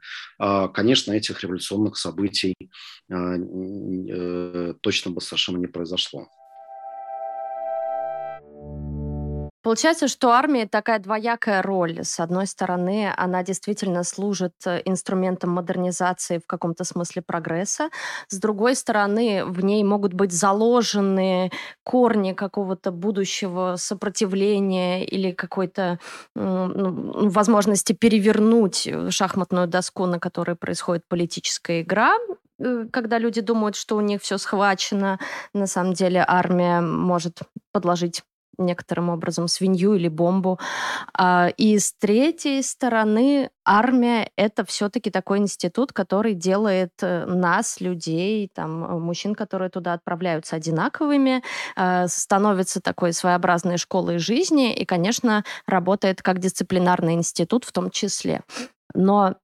конечно, 0.74 1.12
этих 1.12 1.42
революционных 1.42 1.96
событий 1.96 2.54
точно 4.82 5.10
бы 5.12 5.20
совершенно 5.20 5.56
не 5.56 5.66
произошло. 5.66 6.28
Получается, 9.66 10.06
что 10.06 10.30
армия 10.30 10.68
такая 10.68 11.00
двоякая 11.00 11.60
роль. 11.60 11.98
С 12.04 12.20
одной 12.20 12.46
стороны, 12.46 13.12
она 13.16 13.42
действительно 13.42 14.04
служит 14.04 14.52
э, 14.64 14.80
инструментом 14.84 15.50
модернизации 15.50 16.38
в 16.38 16.46
каком-то 16.46 16.84
смысле 16.84 17.22
прогресса. 17.22 17.90
С 18.28 18.38
другой 18.38 18.76
стороны, 18.76 19.44
в 19.44 19.64
ней 19.64 19.82
могут 19.82 20.14
быть 20.14 20.30
заложены 20.30 21.50
корни 21.82 22.32
какого-то 22.32 22.92
будущего 22.92 23.74
сопротивления 23.76 25.04
или 25.04 25.32
какой-то 25.32 25.98
ну, 26.36 27.28
возможности 27.28 27.92
перевернуть 27.92 28.86
э, 28.86 29.10
шахматную 29.10 29.66
доску, 29.66 30.06
на 30.06 30.20
которой 30.20 30.54
происходит 30.54 31.02
политическая 31.08 31.80
игра, 31.82 32.14
э, 32.60 32.86
когда 32.92 33.18
люди 33.18 33.40
думают, 33.40 33.74
что 33.74 33.96
у 33.96 34.00
них 34.00 34.22
все 34.22 34.38
схвачено, 34.38 35.18
на 35.54 35.66
самом 35.66 35.92
деле 35.92 36.24
армия 36.24 36.80
может 36.80 37.40
подложить 37.72 38.22
некоторым 38.58 39.10
образом 39.10 39.48
свинью 39.48 39.94
или 39.94 40.08
бомбу. 40.08 40.58
А, 41.14 41.48
и 41.56 41.78
с 41.78 41.92
третьей 41.92 42.62
стороны, 42.62 43.50
армия— 43.64 44.30
это 44.36 44.64
все-таки 44.64 45.10
такой 45.10 45.38
институт, 45.38 45.92
который 45.92 46.34
делает 46.34 46.92
э, 47.02 47.26
нас, 47.26 47.80
людей, 47.80 48.50
там, 48.54 48.84
э, 48.84 48.98
мужчин, 48.98 49.34
которые 49.34 49.70
туда 49.70 49.92
отправляются 49.94 50.56
одинаковыми, 50.56 51.42
а, 51.76 52.06
становится 52.08 52.80
такой 52.80 53.12
своеобразной 53.12 53.76
школой 53.76 54.18
жизни 54.18 54.74
и, 54.74 54.84
конечно, 54.84 55.44
работает 55.66 56.22
как 56.22 56.38
дисциплинарный 56.38 57.14
институт 57.14 57.64
в 57.64 57.72
том 57.72 57.90
числе. 57.90 58.42
Но 58.94 59.36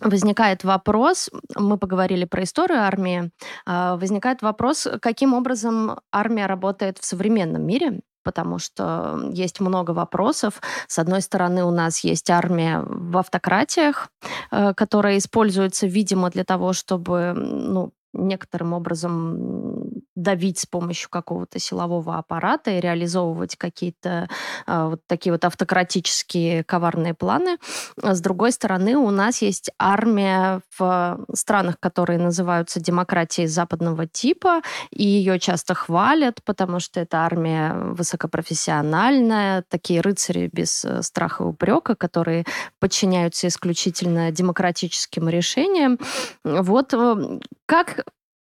возникает 0.00 0.64
вопрос, 0.64 1.30
мы 1.56 1.78
поговорили 1.78 2.24
про 2.24 2.42
историю 2.42 2.80
армии, 2.80 3.30
а, 3.66 3.96
возникает 3.96 4.42
вопрос, 4.42 4.88
каким 5.00 5.34
образом 5.34 5.98
армия 6.12 6.46
работает 6.46 6.98
в 6.98 7.04
современном 7.04 7.66
мире, 7.66 8.00
потому 8.22 8.58
что 8.58 9.30
есть 9.32 9.60
много 9.60 9.92
вопросов. 9.92 10.60
С 10.86 10.98
одной 10.98 11.22
стороны, 11.22 11.64
у 11.64 11.70
нас 11.70 12.00
есть 12.00 12.30
армия 12.30 12.82
в 12.86 13.16
автократиях, 13.18 14.08
э, 14.50 14.74
которая 14.74 15.18
используется, 15.18 15.86
видимо, 15.86 16.30
для 16.30 16.44
того, 16.44 16.72
чтобы 16.72 17.32
ну, 17.34 17.92
некоторым 18.12 18.72
образом 18.72 19.99
давить 20.22 20.58
с 20.58 20.66
помощью 20.66 21.10
какого-то 21.10 21.58
силового 21.58 22.18
аппарата 22.18 22.70
и 22.70 22.80
реализовывать 22.80 23.56
какие-то 23.56 24.28
э, 24.66 24.84
вот 24.90 25.00
такие 25.06 25.32
вот 25.32 25.44
автократические 25.44 26.64
коварные 26.64 27.14
планы. 27.14 27.58
А 28.02 28.14
с 28.14 28.20
другой 28.20 28.52
стороны, 28.52 28.96
у 28.96 29.10
нас 29.10 29.42
есть 29.42 29.70
армия 29.78 30.60
в 30.78 31.20
странах, 31.34 31.76
которые 31.80 32.18
называются 32.18 32.80
демократией 32.80 33.46
западного 33.46 34.06
типа, 34.06 34.62
и 34.90 35.04
ее 35.04 35.38
часто 35.38 35.74
хвалят, 35.74 36.42
потому 36.44 36.80
что 36.80 37.00
это 37.00 37.18
армия 37.18 37.74
высокопрофессиональная, 37.74 39.64
такие 39.68 40.00
рыцари 40.00 40.50
без 40.52 40.84
э, 40.84 41.02
страха 41.02 41.44
и 41.44 41.46
упрека, 41.46 41.94
которые 41.94 42.44
подчиняются 42.78 43.48
исключительно 43.48 44.30
демократическим 44.30 45.28
решениям. 45.28 45.98
Вот 46.44 46.94
э, 46.94 47.40
как 47.66 48.04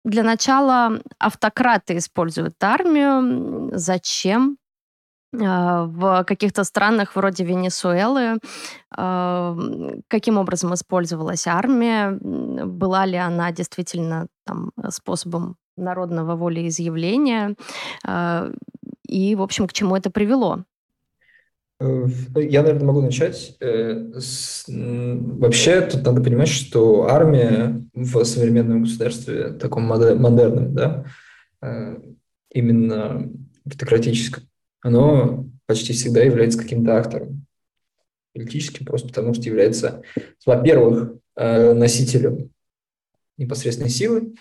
для 0.10 0.24
начала 0.24 1.00
автократы 1.20 1.98
используют 1.98 2.56
армию. 2.64 3.70
Зачем? 3.74 4.58
А, 5.40 5.86
в 5.86 6.24
каких-то 6.24 6.64
странах 6.64 7.16
вроде 7.16 7.44
Венесуэлы 7.44 8.40
а, 8.96 9.56
каким 10.08 10.38
образом 10.38 10.74
использовалась 10.74 11.48
армия? 11.48 12.18
Была 12.22 13.06
ли 13.06 13.18
она 13.18 13.52
действительно 13.52 14.28
там, 14.46 14.72
способом 14.90 15.56
народного 15.78 16.36
волеизъявления? 16.36 17.56
А, 18.06 18.52
и, 19.08 19.36
в 19.36 19.42
общем, 19.42 19.68
к 19.68 19.74
чему 19.74 19.96
это 19.96 20.10
привело? 20.10 20.64
Э, 21.80 22.06
я, 22.36 22.62
наверное, 22.62 22.86
могу 22.86 23.02
начать. 23.02 23.56
Э, 23.60 24.12
вообще, 24.68 25.82
тут 25.82 26.04
надо 26.04 26.22
понимать, 26.22 26.50
что 26.50 27.08
армия 27.10 27.82
в 27.94 28.24
современном 28.26 28.84
государстве, 28.84 29.54
таком 29.54 29.84
модерном, 29.84 30.74
да, 30.74 31.06
э, 31.62 31.98
именно 32.52 33.30
автократическом, 33.66 34.44
оно 34.82 35.46
почти 35.66 35.94
всегда 35.94 36.22
является 36.22 36.60
каким-то 36.60 36.98
актором 36.98 37.46
политическим, 38.34 38.86
просто 38.86 39.08
потому 39.08 39.34
что 39.34 39.44
является, 39.44 40.02
во-первых, 40.46 41.14
носителем 41.36 42.52
непосредственной 43.38 43.90
силы, 43.90 44.34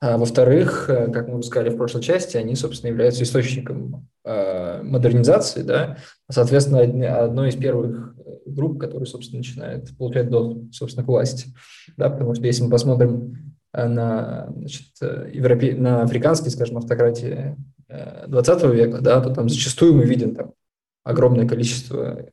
а 0.00 0.18
во-вторых, 0.18 0.90
э, 0.90 1.10
как 1.10 1.28
мы 1.28 1.38
уже 1.38 1.48
сказали 1.48 1.70
в 1.70 1.76
прошлой 1.76 2.02
части, 2.02 2.36
они, 2.36 2.54
собственно, 2.56 2.90
являются 2.90 3.22
источником 3.22 3.94
э, 3.94 4.13
модернизации, 4.24 5.62
да, 5.62 5.98
соответственно, 6.30 6.80
одной 7.24 7.50
из 7.50 7.56
первых 7.56 8.14
э, 8.16 8.36
групп, 8.46 8.80
которые, 8.80 9.06
собственно, 9.06 9.38
начинает 9.38 9.96
получать 9.98 10.30
доступ, 10.30 10.74
собственно, 10.74 11.04
к 11.04 11.08
власти, 11.08 11.48
да, 11.96 12.08
потому 12.08 12.34
что 12.34 12.46
если 12.46 12.62
мы 12.62 12.70
посмотрим 12.70 13.54
на, 13.72 14.48
значит, 14.56 14.86
европе... 15.32 15.74
на 15.74 16.02
африканские, 16.02 16.50
скажем, 16.52 16.78
автократии 16.78 17.56
20 18.26 18.64
века, 18.72 19.00
да, 19.00 19.20
то 19.20 19.30
там 19.34 19.48
зачастую 19.48 19.94
мы 19.94 20.04
видим 20.04 20.34
там 20.34 20.52
огромное 21.02 21.46
количество 21.46 22.26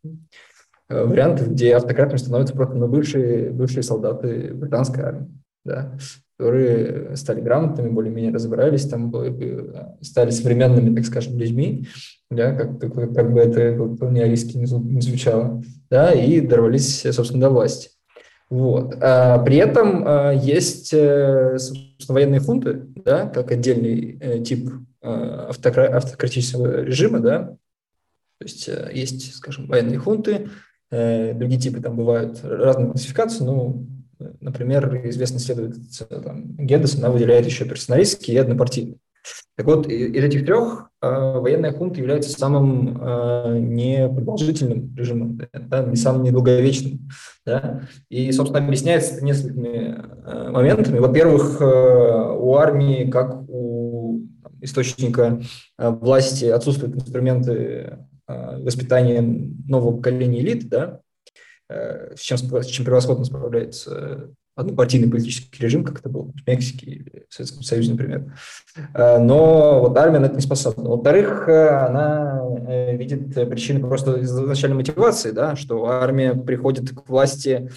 вариантов, 0.88 1.52
где 1.52 1.76
автократами 1.76 2.18
становятся 2.18 2.54
просто 2.54 2.76
ну, 2.76 2.88
бывшие, 2.88 3.50
бывшие 3.50 3.84
солдаты 3.84 4.54
британской 4.54 5.04
армии. 5.04 5.32
Да 5.66 5.98
которые 6.42 7.16
стали 7.18 7.40
грамотными, 7.40 7.90
более-менее 7.90 8.34
разобрались, 8.34 8.88
там 8.88 9.14
стали 10.02 10.32
современными, 10.32 10.96
так 10.96 11.06
скажем, 11.06 11.38
людьми, 11.38 11.88
да, 12.32 12.56
как, 12.56 12.80
как, 12.80 13.14
как 13.14 13.32
бы 13.32 13.40
это 13.40 13.76
колониалистски 13.76 14.58
не 14.58 15.02
звучало, 15.02 15.62
да, 15.92 16.12
и 16.14 16.42
дорвались, 16.42 17.02
собственно, 17.12 17.42
до 17.42 17.50
власти. 17.52 17.92
Вот. 18.50 18.96
А 19.02 19.38
при 19.44 19.58
этом 19.58 20.04
а, 20.04 20.32
есть, 20.32 20.92
э, 20.94 21.60
собственно, 21.60 22.16
военные 22.16 22.40
хунты, 22.40 22.88
да, 22.96 23.28
как 23.28 23.52
отдельный 23.52 24.18
э, 24.20 24.40
тип 24.40 24.68
э, 25.04 25.48
автокра- 25.52 25.94
автократического 25.94 26.82
режима, 26.82 27.20
да, 27.20 27.56
то 28.40 28.46
есть 28.46 28.68
есть, 28.92 29.36
скажем, 29.36 29.68
военные 29.68 30.00
хунты, 30.00 30.50
другие 30.90 31.62
типы 31.62 31.80
там 31.80 31.96
бывают 31.96 32.40
разные 32.44 32.90
классификации, 32.90 33.44
но 33.44 33.86
Например, 34.40 35.02
известный 35.08 35.38
исследователь 35.38 35.82
там, 36.24 36.56
Гедес, 36.58 36.98
она 36.98 37.10
выделяет 37.10 37.46
еще 37.46 37.66
персоналистский 37.66 38.34
и 38.34 38.38
однопартийный. 38.38 38.98
Так 39.56 39.68
вот, 39.68 39.88
из 39.88 40.24
этих 40.24 40.46
трех 40.46 40.90
э, 41.02 41.08
военная 41.08 41.72
хунта 41.72 42.00
является 42.00 42.32
самым 42.32 42.98
э, 43.00 43.60
непродолжительным 43.60 44.96
режимом, 44.96 45.40
да, 45.54 45.84
не 45.84 45.96
самым 45.96 46.24
недолговечным. 46.24 47.10
Да? 47.46 47.82
И, 48.10 48.32
собственно, 48.32 48.66
объясняется 48.66 49.16
это 49.16 49.26
несколькими 49.26 50.00
э, 50.26 50.52
моментами. 50.52 51.00
Во-первых, 51.00 51.62
э, 51.62 52.36
у 52.40 52.56
армии, 52.56 53.10
как 53.12 53.48
у 53.50 54.22
источника 54.62 55.42
э, 55.78 55.90
власти, 55.90 56.46
отсутствуют 56.46 56.96
инструменты 56.96 58.00
э, 58.28 58.64
воспитания 58.64 59.22
нового 59.22 59.98
поколения 59.98 60.40
элит, 60.40 60.70
да, 60.70 61.02
с 62.16 62.20
чем, 62.20 62.38
с 62.38 62.66
чем 62.68 62.86
превосходно 62.86 63.26
справляется 63.26 64.32
однопартийный 64.56 65.10
политический 65.10 65.64
режим, 65.64 65.84
как 65.84 66.00
это 66.00 66.10
было 66.10 66.32
в 66.32 66.48
Мексике 66.48 66.86
или 66.86 67.26
в 67.30 67.34
Советском 67.34 67.64
Союзе, 67.64 67.92
например. 67.92 68.34
Э, 68.94 69.18
но 69.18 69.80
вот 69.82 69.98
армия 69.98 70.20
на 70.20 70.26
это 70.26 70.36
не 70.36 70.42
способна. 70.42 70.90
Во-вторых, 70.90 71.48
э, 71.48 71.70
она 71.70 72.42
видит 72.94 73.34
причины 73.50 73.80
просто 73.80 74.22
изначальной 74.22 74.78
мотивации, 74.78 75.32
да, 75.32 75.56
что 75.56 75.86
армия 75.88 76.34
приходит 76.34 76.92
к 76.92 77.10
власти 77.10 77.70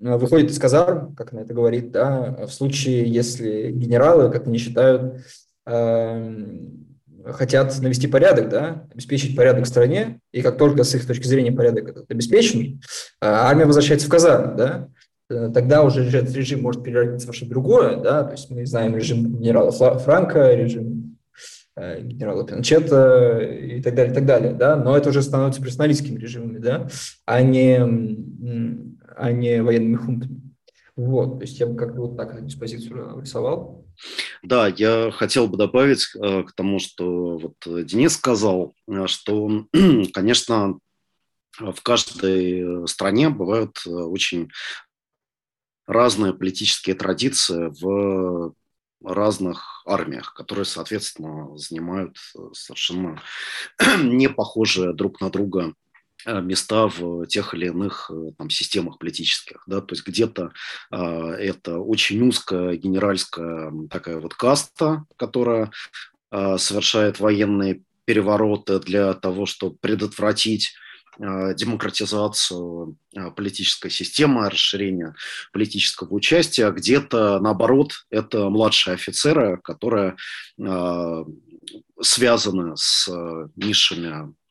выходит 0.00 0.50
из 0.50 0.58
казарм, 0.58 1.14
как 1.14 1.32
она 1.32 1.42
это 1.42 1.54
говорит, 1.54 1.92
да, 1.92 2.46
в 2.46 2.52
случае, 2.52 3.04
если 3.10 3.70
генералы, 3.70 4.30
как 4.30 4.46
они 4.46 4.58
считают, 4.58 5.24
хотят 7.32 7.78
навести 7.80 8.06
порядок, 8.06 8.48
да, 8.48 8.86
обеспечить 8.92 9.36
порядок 9.36 9.64
в 9.64 9.68
стране, 9.68 10.20
и 10.32 10.42
как 10.42 10.58
только 10.58 10.84
с 10.84 10.94
их 10.94 11.06
точки 11.06 11.26
зрения 11.26 11.52
порядок 11.52 12.04
обеспечен, 12.08 12.80
а, 13.20 13.48
армия 13.48 13.64
возвращается 13.64 14.06
в 14.06 14.10
казарму, 14.10 14.56
да, 14.56 14.88
э, 15.30 15.50
тогда 15.52 15.82
уже 15.82 16.08
режим 16.08 16.62
может 16.62 16.82
переродиться 16.82 17.26
во 17.26 17.32
что-то 17.32 17.50
другое, 17.50 17.96
да, 17.96 18.24
то 18.24 18.32
есть 18.32 18.50
мы 18.50 18.66
знаем 18.66 18.96
режим 18.96 19.36
генерала 19.38 19.70
Франка, 19.70 20.54
режим 20.54 21.18
э, 21.76 22.02
генерала 22.02 22.46
Пинчета 22.46 23.38
и 23.40 23.80
так 23.80 23.94
далее, 23.94 24.12
и 24.12 24.14
так 24.14 24.26
далее, 24.26 24.52
да, 24.52 24.76
но 24.76 24.96
это 24.96 25.08
уже 25.08 25.22
становится 25.22 25.62
персоналистскими 25.62 26.18
режимами, 26.18 26.58
да, 26.58 26.88
а 27.24 27.42
не, 27.42 27.78
а 29.16 29.32
не 29.32 29.62
военными 29.62 29.96
хунтами. 29.96 30.53
Вот, 30.96 31.38
то 31.38 31.42
есть 31.42 31.58
я 31.58 31.66
бы 31.66 31.76
как-то 31.76 32.02
вот 32.02 32.16
так 32.16 32.34
эту 32.34 32.44
диспозицию 32.44 33.20
рисовал. 33.20 33.84
Да, 34.42 34.68
я 34.68 35.10
хотел 35.10 35.48
бы 35.48 35.56
добавить 35.56 36.06
э, 36.14 36.44
к 36.44 36.52
тому, 36.52 36.78
что 36.78 37.38
вот 37.38 37.84
Денис 37.86 38.14
сказал, 38.14 38.74
э, 38.86 39.06
что, 39.08 39.66
конечно, 40.12 40.78
в 41.58 41.80
каждой 41.82 42.86
стране 42.86 43.28
бывают 43.28 43.76
э, 43.86 43.90
очень 43.90 44.50
разные 45.86 46.32
политические 46.32 46.94
традиции 46.94 47.72
в 47.80 48.54
разных 49.02 49.82
армиях, 49.86 50.32
которые, 50.32 50.64
соответственно, 50.64 51.58
занимают 51.58 52.16
совершенно 52.52 53.20
не 54.02 54.28
похожие 54.28 54.92
друг 54.94 55.20
на 55.20 55.28
друга 55.28 55.74
Э, 55.74 55.83
места 56.26 56.88
в 56.88 57.26
тех 57.26 57.54
или 57.54 57.66
иных 57.66 58.10
э, 58.12 58.32
там, 58.36 58.50
системах 58.50 58.98
политических. 58.98 59.62
Да? 59.66 59.80
То 59.80 59.94
есть 59.94 60.06
где-то 60.06 60.52
э, 60.90 60.96
это 60.96 61.78
очень 61.78 62.26
узкая 62.26 62.76
генеральская 62.76 63.72
такая 63.90 64.18
вот 64.18 64.34
каста, 64.34 65.04
которая 65.16 65.70
э, 66.30 66.58
совершает 66.58 67.20
военные 67.20 67.82
перевороты 68.04 68.80
для 68.80 69.14
того, 69.14 69.46
чтобы 69.46 69.76
предотвратить 69.80 70.74
э, 71.18 71.54
демократизацию 71.54 72.96
политической 73.36 73.90
системы, 73.90 74.48
расширение 74.50 75.14
политического 75.52 76.12
участия, 76.12 76.70
где-то, 76.70 77.38
наоборот, 77.40 77.92
это 78.10 78.48
младшие 78.50 78.94
офицеры, 78.94 79.60
которые 79.62 80.16
связаны 82.00 82.76
с 82.76 83.08
низшими 83.54 84.34
Э, 84.34 84.43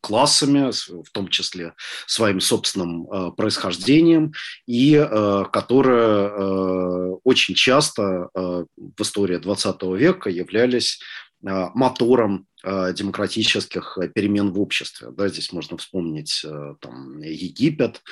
классами, 0.00 0.70
в 0.70 1.10
том 1.12 1.28
числе 1.28 1.74
своим 2.06 2.40
собственным 2.40 3.10
э, 3.10 3.32
происхождением, 3.32 4.32
и 4.66 4.94
э, 4.94 5.44
которые 5.52 7.18
очень 7.24 7.54
часто 7.54 8.28
в 8.34 9.00
истории 9.00 9.36
20 9.36 9.82
века 9.82 10.30
являлись 10.30 11.00
мотором 11.42 12.46
демократических 12.64 13.98
перемен 14.14 14.52
в 14.52 14.60
обществе. 14.60 15.08
Да, 15.10 15.28
здесь 15.28 15.52
можно 15.52 15.76
вспомнить 15.76 16.44
там, 16.80 17.20
Египет, 17.20 18.02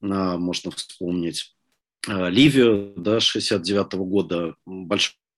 можно 0.00 0.70
вспомнить 0.70 1.54
Ливию 2.06 2.92
да, 2.96 3.20
69 3.20 3.94
года, 3.94 4.54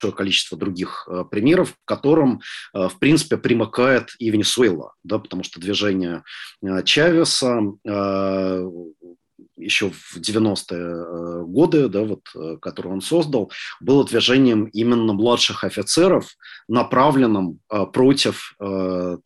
большой 0.02 0.16
количество 0.16 0.58
других 0.58 1.08
э, 1.08 1.24
примеров, 1.30 1.72
к 1.72 1.76
которым, 1.84 2.40
э, 2.74 2.88
в 2.88 2.98
принципе, 2.98 3.36
примыкает 3.36 4.10
и 4.18 4.30
Венесуэла, 4.30 4.94
да, 5.04 5.18
потому 5.18 5.44
что 5.44 5.60
движение 5.60 6.22
э, 6.62 6.82
Чавеса 6.84 7.60
еще 9.56 9.90
в 9.90 10.16
90-е 10.16 11.44
годы, 11.44 11.88
да, 11.88 12.02
вот, 12.02 12.22
который 12.60 12.90
он 12.90 13.00
создал, 13.00 13.52
было 13.80 14.04
движением 14.04 14.64
именно 14.64 15.12
младших 15.12 15.62
офицеров, 15.62 16.34
направленным 16.68 17.60
против 17.92 18.56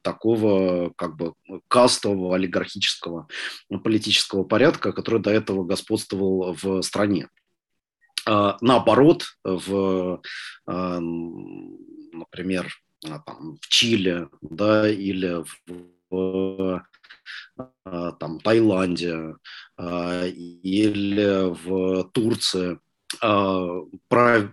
такого 0.03 0.93
как 0.97 1.17
бы 1.17 1.33
кастового 1.69 2.35
олигархического 2.35 3.29
политического 3.83 4.45
порядка, 4.45 4.93
который 4.93 5.23
до 5.23 5.31
этого 5.31 5.65
господствовал 5.65 6.57
в 6.61 6.83
стране. 6.83 7.29
А, 8.27 8.57
наоборот, 8.61 9.25
в, 9.45 10.21
а, 10.67 11.01
например, 11.01 12.73
а, 13.05 13.21
там, 13.21 13.57
в 13.61 13.69
Чили 13.69 14.29
да, 14.43 14.91
или 14.91 15.45
в 16.11 16.83
там, 17.85 18.41
Таиланде 18.41 19.35
или 19.79 21.51
в 21.51 22.05
Турции 22.11 22.79
прав, 24.09 24.53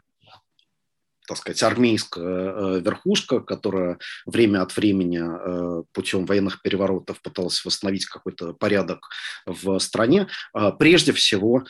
так 1.28 1.38
сказать, 1.38 1.62
армейская 1.62 2.80
верхушка, 2.80 3.42
которая 3.42 4.00
время 4.26 4.64
от 4.64 4.76
времени 4.76 5.84
путем 5.94 6.26
военных 6.26 6.62
переворотов 6.62 7.22
пыталась 7.22 7.64
восстановить 7.64 8.06
какой-то 8.06 8.54
порядок 8.54 9.08
в 9.46 9.78
стране, 9.80 10.28
прежде 10.80 11.12
всего 11.12 11.66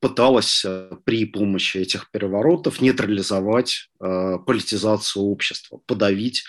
пыталась 0.00 0.64
э, 0.64 0.90
при 1.04 1.24
помощи 1.24 1.78
этих 1.78 2.10
переворотов 2.10 2.80
нейтрализовать 2.80 3.88
э, 4.00 4.38
политизацию 4.46 5.24
общества, 5.24 5.80
подавить 5.86 6.44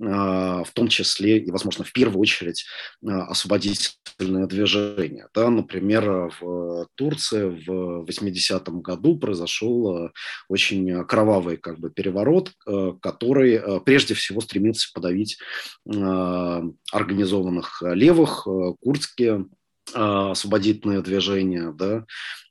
э, 0.00 0.04
в 0.04 0.68
том 0.72 0.88
числе 0.88 1.38
и, 1.38 1.50
возможно, 1.50 1.84
в 1.84 1.92
первую 1.92 2.20
очередь 2.20 2.64
э, 3.02 3.08
освободительное 3.10 4.46
движение. 4.46 5.28
Да, 5.34 5.50
например, 5.50 6.32
в 6.40 6.88
Турции 6.94 7.64
в 7.66 8.04
80-м 8.08 8.80
году 8.80 9.18
произошел 9.18 10.06
э, 10.06 10.10
очень 10.48 11.04
кровавый 11.04 11.58
как 11.58 11.78
бы, 11.78 11.90
переворот, 11.90 12.52
э, 12.66 12.92
который 13.02 13.80
прежде 13.84 14.14
всего 14.14 14.40
стремился 14.40 14.88
подавить 14.94 15.38
организованных 15.86 17.82
левых, 17.82 18.46
курдские 18.80 19.46
освободительное 19.92 21.02
движение, 21.02 21.72
да, 21.72 22.04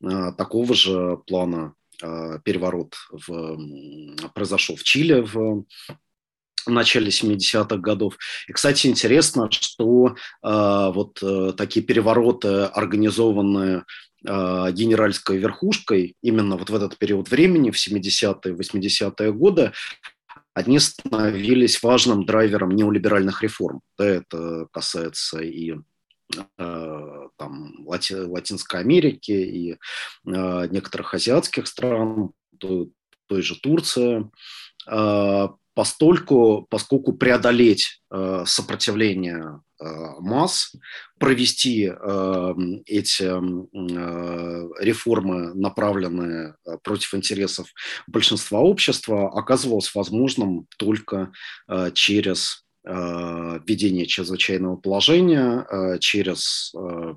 а, 0.03 0.31
такого 0.33 0.73
же 0.73 1.17
плана 1.25 1.73
а, 2.01 2.39
переворот 2.39 2.95
в, 3.11 3.57
произошел 4.33 4.75
в 4.75 4.83
Чили 4.83 5.21
в 5.21 5.65
начале 6.67 7.09
70-х 7.09 7.77
годов. 7.77 8.17
И, 8.47 8.53
кстати, 8.53 8.87
интересно, 8.87 9.49
что 9.51 10.07
э, 10.07 10.91
вот 10.93 11.21
э, 11.21 11.53
такие 11.57 11.85
перевороты, 11.85 12.63
организованные 12.63 13.83
э, 14.25 14.71
генеральской 14.71 15.37
верхушкой, 15.37 16.15
именно 16.21 16.55
вот 16.55 16.69
в 16.69 16.75
этот 16.75 16.97
период 16.97 17.29
времени, 17.29 17.71
в 17.71 17.75
70-е, 17.75 18.53
80-е 18.53 19.33
годы, 19.33 19.73
они 20.53 20.79
становились 20.79 21.81
важным 21.81 22.25
драйвером 22.25 22.69
неолиберальных 22.69 23.41
реформ. 23.41 23.81
Да, 23.97 24.05
это 24.05 24.67
касается 24.71 25.39
и 25.39 25.73
там, 26.57 27.85
Лати, 27.85 28.13
Латинской 28.13 28.79
Америки 28.79 29.31
и 29.31 29.71
э, 29.73 29.77
некоторых 30.25 31.13
азиатских 31.13 31.67
стран, 31.67 32.31
то, 32.59 32.87
той 33.27 33.41
же 33.41 33.59
Турции, 33.59 34.29
э, 34.89 35.47
постольку, 35.73 36.67
поскольку 36.69 37.13
преодолеть 37.13 38.01
э, 38.11 38.43
сопротивление 38.45 39.61
э, 39.81 39.85
масс, 40.19 40.73
провести 41.19 41.91
э, 41.91 42.53
эти 42.85 43.23
э, 43.23 44.69
реформы, 44.79 45.53
направленные 45.55 46.55
э, 46.65 46.77
против 46.83 47.15
интересов 47.15 47.67
большинства 48.07 48.59
общества, 48.59 49.29
оказывалось 49.29 49.93
возможным 49.95 50.67
только 50.77 51.31
э, 51.67 51.91
через 51.93 52.62
Э, 52.62 52.62
введение 52.85 54.05
чрезвычайного 54.05 54.75
положения 54.75 55.65
э, 55.69 55.99
через 55.99 56.73
э, 56.75 57.15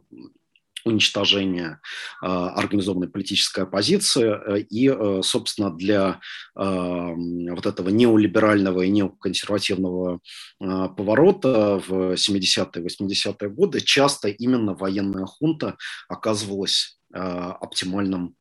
уничтожение 0.84 1.80
организованной 2.20 3.08
политической 3.08 3.64
оппозиции. 3.64 4.62
И, 4.70 4.88
собственно, 5.20 5.74
для 5.74 6.20
вот 6.54 7.66
этого 7.66 7.88
неолиберального 7.88 8.82
и 8.82 8.90
неоконсервативного 8.90 10.20
поворота 10.60 11.82
в 11.88 12.12
70-е, 12.12 12.86
80-е 12.86 13.48
годы 13.48 13.80
часто 13.80 14.28
именно 14.28 14.74
военная 14.74 15.26
хунта 15.26 15.76
оказывалась 16.08 17.00
оптимальным 17.10 18.36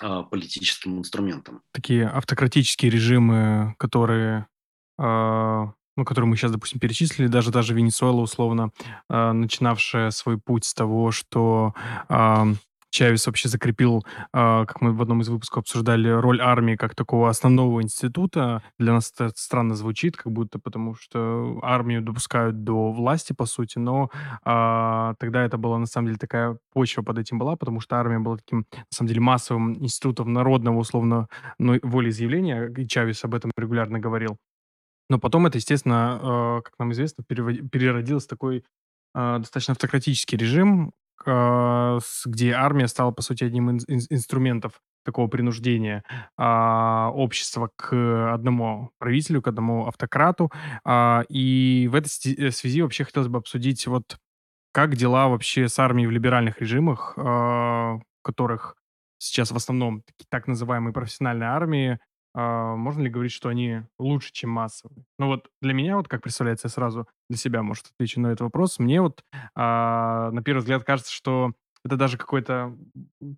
политическим 0.00 0.98
инструментом. 0.98 1.62
Такие 1.72 2.08
автократические 2.08 2.90
режимы, 2.90 3.76
которые 3.78 4.48
ну, 6.00 6.04
которые 6.06 6.30
мы 6.30 6.36
сейчас, 6.36 6.50
допустим, 6.50 6.80
перечислили, 6.80 7.26
даже 7.26 7.50
даже 7.50 7.74
Венесуэла, 7.74 8.22
условно, 8.22 8.70
э, 9.10 9.32
начинавшая 9.32 10.10
свой 10.12 10.38
путь 10.38 10.64
с 10.64 10.72
того, 10.72 11.10
что 11.10 11.74
э, 12.08 12.54
Чавес 12.88 13.26
вообще 13.26 13.50
закрепил, 13.50 14.02
э, 14.32 14.64
как 14.66 14.80
мы 14.80 14.94
в 14.94 15.02
одном 15.02 15.20
из 15.20 15.28
выпусков 15.28 15.64
обсуждали, 15.64 16.08
роль 16.08 16.40
армии 16.40 16.76
как 16.76 16.94
такого 16.94 17.28
основного 17.28 17.82
института. 17.82 18.62
Для 18.78 18.94
нас 18.94 19.12
это 19.14 19.30
странно 19.36 19.74
звучит, 19.74 20.16
как 20.16 20.32
будто 20.32 20.58
потому 20.58 20.94
что 20.94 21.58
армию 21.62 22.00
допускают 22.00 22.64
до 22.64 22.92
власти, 22.92 23.34
по 23.34 23.44
сути, 23.44 23.78
но 23.78 24.10
э, 24.46 25.14
тогда 25.18 25.44
это 25.44 25.58
была, 25.58 25.78
на 25.78 25.86
самом 25.86 26.06
деле, 26.06 26.18
такая 26.18 26.56
почва 26.72 27.02
под 27.02 27.18
этим 27.18 27.38
была, 27.38 27.56
потому 27.56 27.80
что 27.80 27.96
армия 27.96 28.20
была 28.20 28.38
таким, 28.38 28.64
на 28.72 28.84
самом 28.88 29.08
деле, 29.08 29.20
массовым 29.20 29.74
институтом 29.84 30.32
народного, 30.32 30.78
условно, 30.78 31.28
ну, 31.58 31.78
волеизъявления, 31.82 32.68
и 32.68 32.88
Чавес 32.88 33.22
об 33.24 33.34
этом 33.34 33.50
регулярно 33.54 33.98
говорил. 33.98 34.38
Но 35.10 35.18
потом 35.18 35.46
это, 35.46 35.58
естественно, 35.58 36.18
э, 36.22 36.62
как 36.62 36.78
нам 36.78 36.92
известно, 36.92 37.24
переродилось 37.24 38.24
в 38.24 38.28
такой 38.28 38.64
э, 39.14 39.38
достаточно 39.38 39.72
автократический 39.72 40.38
режим, 40.38 40.92
э, 41.26 41.98
где 42.26 42.52
армия 42.52 42.86
стала, 42.86 43.10
по 43.10 43.20
сути, 43.20 43.42
одним 43.42 43.76
из 43.76 43.84
инструментов 44.08 44.80
такого 45.02 45.28
принуждения 45.28 46.04
а, 46.36 47.10
общества 47.14 47.70
к 47.74 48.34
одному 48.34 48.90
правителю, 48.98 49.40
к 49.40 49.48
одному 49.48 49.86
автократу. 49.86 50.52
А, 50.84 51.24
и 51.30 51.88
в 51.90 51.94
этой 51.94 52.52
связи 52.52 52.82
вообще 52.82 53.04
хотелось 53.04 53.28
бы 53.28 53.38
обсудить 53.38 53.86
вот 53.86 54.18
как 54.72 54.96
дела 54.96 55.28
вообще 55.28 55.68
с 55.68 55.78
армией 55.78 56.06
в 56.06 56.10
либеральных 56.10 56.60
режимах? 56.60 57.14
которых 58.22 58.76
сейчас 59.16 59.50
в 59.50 59.56
основном 59.56 60.02
так 60.28 60.46
называемые 60.46 60.92
профессиональные 60.92 61.48
армии, 61.48 61.98
а, 62.34 62.76
можно 62.76 63.02
ли 63.02 63.10
говорить, 63.10 63.32
что 63.32 63.48
они 63.48 63.82
лучше, 63.98 64.30
чем 64.32 64.50
массовые? 64.50 65.04
Ну 65.18 65.26
вот 65.26 65.48
для 65.60 65.72
меня, 65.74 65.96
вот 65.96 66.08
как 66.08 66.22
представляется, 66.22 66.68
я 66.68 66.70
сразу 66.70 67.06
для 67.28 67.38
себя, 67.38 67.62
может, 67.62 67.86
отвечу 67.94 68.20
на 68.20 68.28
этот 68.28 68.42
вопрос. 68.42 68.78
Мне 68.78 69.00
вот 69.00 69.22
а, 69.54 70.30
на 70.32 70.42
первый 70.42 70.60
взгляд 70.60 70.84
кажется, 70.84 71.12
что 71.12 71.52
это 71.84 71.96
даже 71.96 72.16
какой-то, 72.18 72.76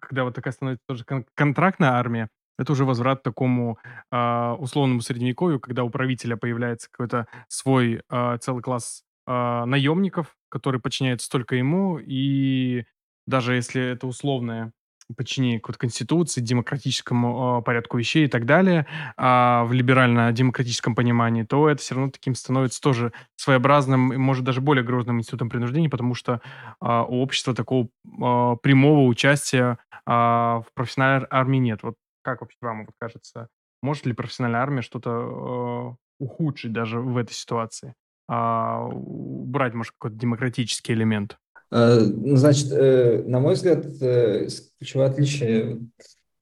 когда 0.01 0.25
вот 0.25 0.35
такая 0.35 0.53
становится 0.53 0.85
тоже 0.87 1.05
кон- 1.05 1.27
контрактная 1.35 1.91
армия, 1.93 2.29
это 2.59 2.73
уже 2.73 2.85
возврат 2.85 3.21
к 3.21 3.23
такому 3.23 3.79
а, 4.11 4.55
условному 4.59 5.01
средневековью, 5.01 5.61
когда 5.61 5.85
у 5.85 5.91
правителя 5.91 6.37
появляется 6.37 6.89
какой-то 6.91 7.27
свой 7.49 8.03
а, 8.09 8.39
целый 8.39 8.63
класс 8.63 9.03
а, 9.27 9.65
наемников, 9.67 10.37
которые 10.49 10.81
подчиняются 10.81 11.31
только 11.31 11.57
ему, 11.57 11.99
и 11.99 12.85
даже 13.27 13.55
если 13.55 13.83
это 13.83 14.07
условное 14.07 14.73
подчинение 15.13 15.61
какой-то 15.61 15.79
конституции, 15.79 16.41
демократическому 16.41 17.61
э, 17.61 17.63
порядку 17.63 17.99
вещей 17.99 18.25
и 18.25 18.29
так 18.29 18.47
далее, 18.47 18.87
а 19.17 19.65
в 19.65 19.73
либерально-демократическом 19.73 20.95
понимании, 20.95 21.43
то 21.43 21.69
это 21.69 21.81
все 21.81 21.95
равно 21.95 22.11
таким 22.11 22.35
становится 22.35 22.81
тоже 22.81 23.13
своеобразным 23.37 24.13
и, 24.13 24.17
может, 24.17 24.45
даже 24.45 24.61
более 24.61 24.85
грозным 24.85 25.19
институтом 25.19 25.51
принуждения, 25.51 25.89
потому 25.89 26.15
что 26.15 26.35
э, 26.35 26.39
у 26.81 27.23
общества 27.23 27.55
такого 27.55 27.85
э, 27.85 28.57
прямого 28.63 29.07
участия 29.07 29.79
э, 30.07 30.11
в 30.11 30.67
профессиональной 30.75 31.27
армии 31.31 31.59
нет. 31.59 31.83
Вот 31.83 31.95
как 32.23 32.41
вообще 32.41 32.57
вам 32.61 32.87
вот 32.87 32.95
кажется, 32.99 33.49
может 33.83 34.07
ли 34.07 34.13
профессиональная 34.13 34.61
армия 34.61 34.83
что-то 34.83 35.11
э, 35.11 36.25
ухудшить 36.25 36.73
даже 36.73 37.01
в 37.01 37.17
этой 37.17 37.33
ситуации? 37.33 37.95
А, 38.29 38.85
убрать, 38.85 39.75
может, 39.75 39.93
какой-то 39.93 40.17
демократический 40.17 40.93
элемент? 40.93 41.39
Э, 41.73 42.01
ну, 42.01 42.37
значит, 42.37 42.71
э, 42.71 43.23
на 43.27 43.41
мой 43.41 43.55
взгляд, 43.55 43.87
э, 44.03 44.47
ключевое 44.79 45.09
отличие 45.09 45.81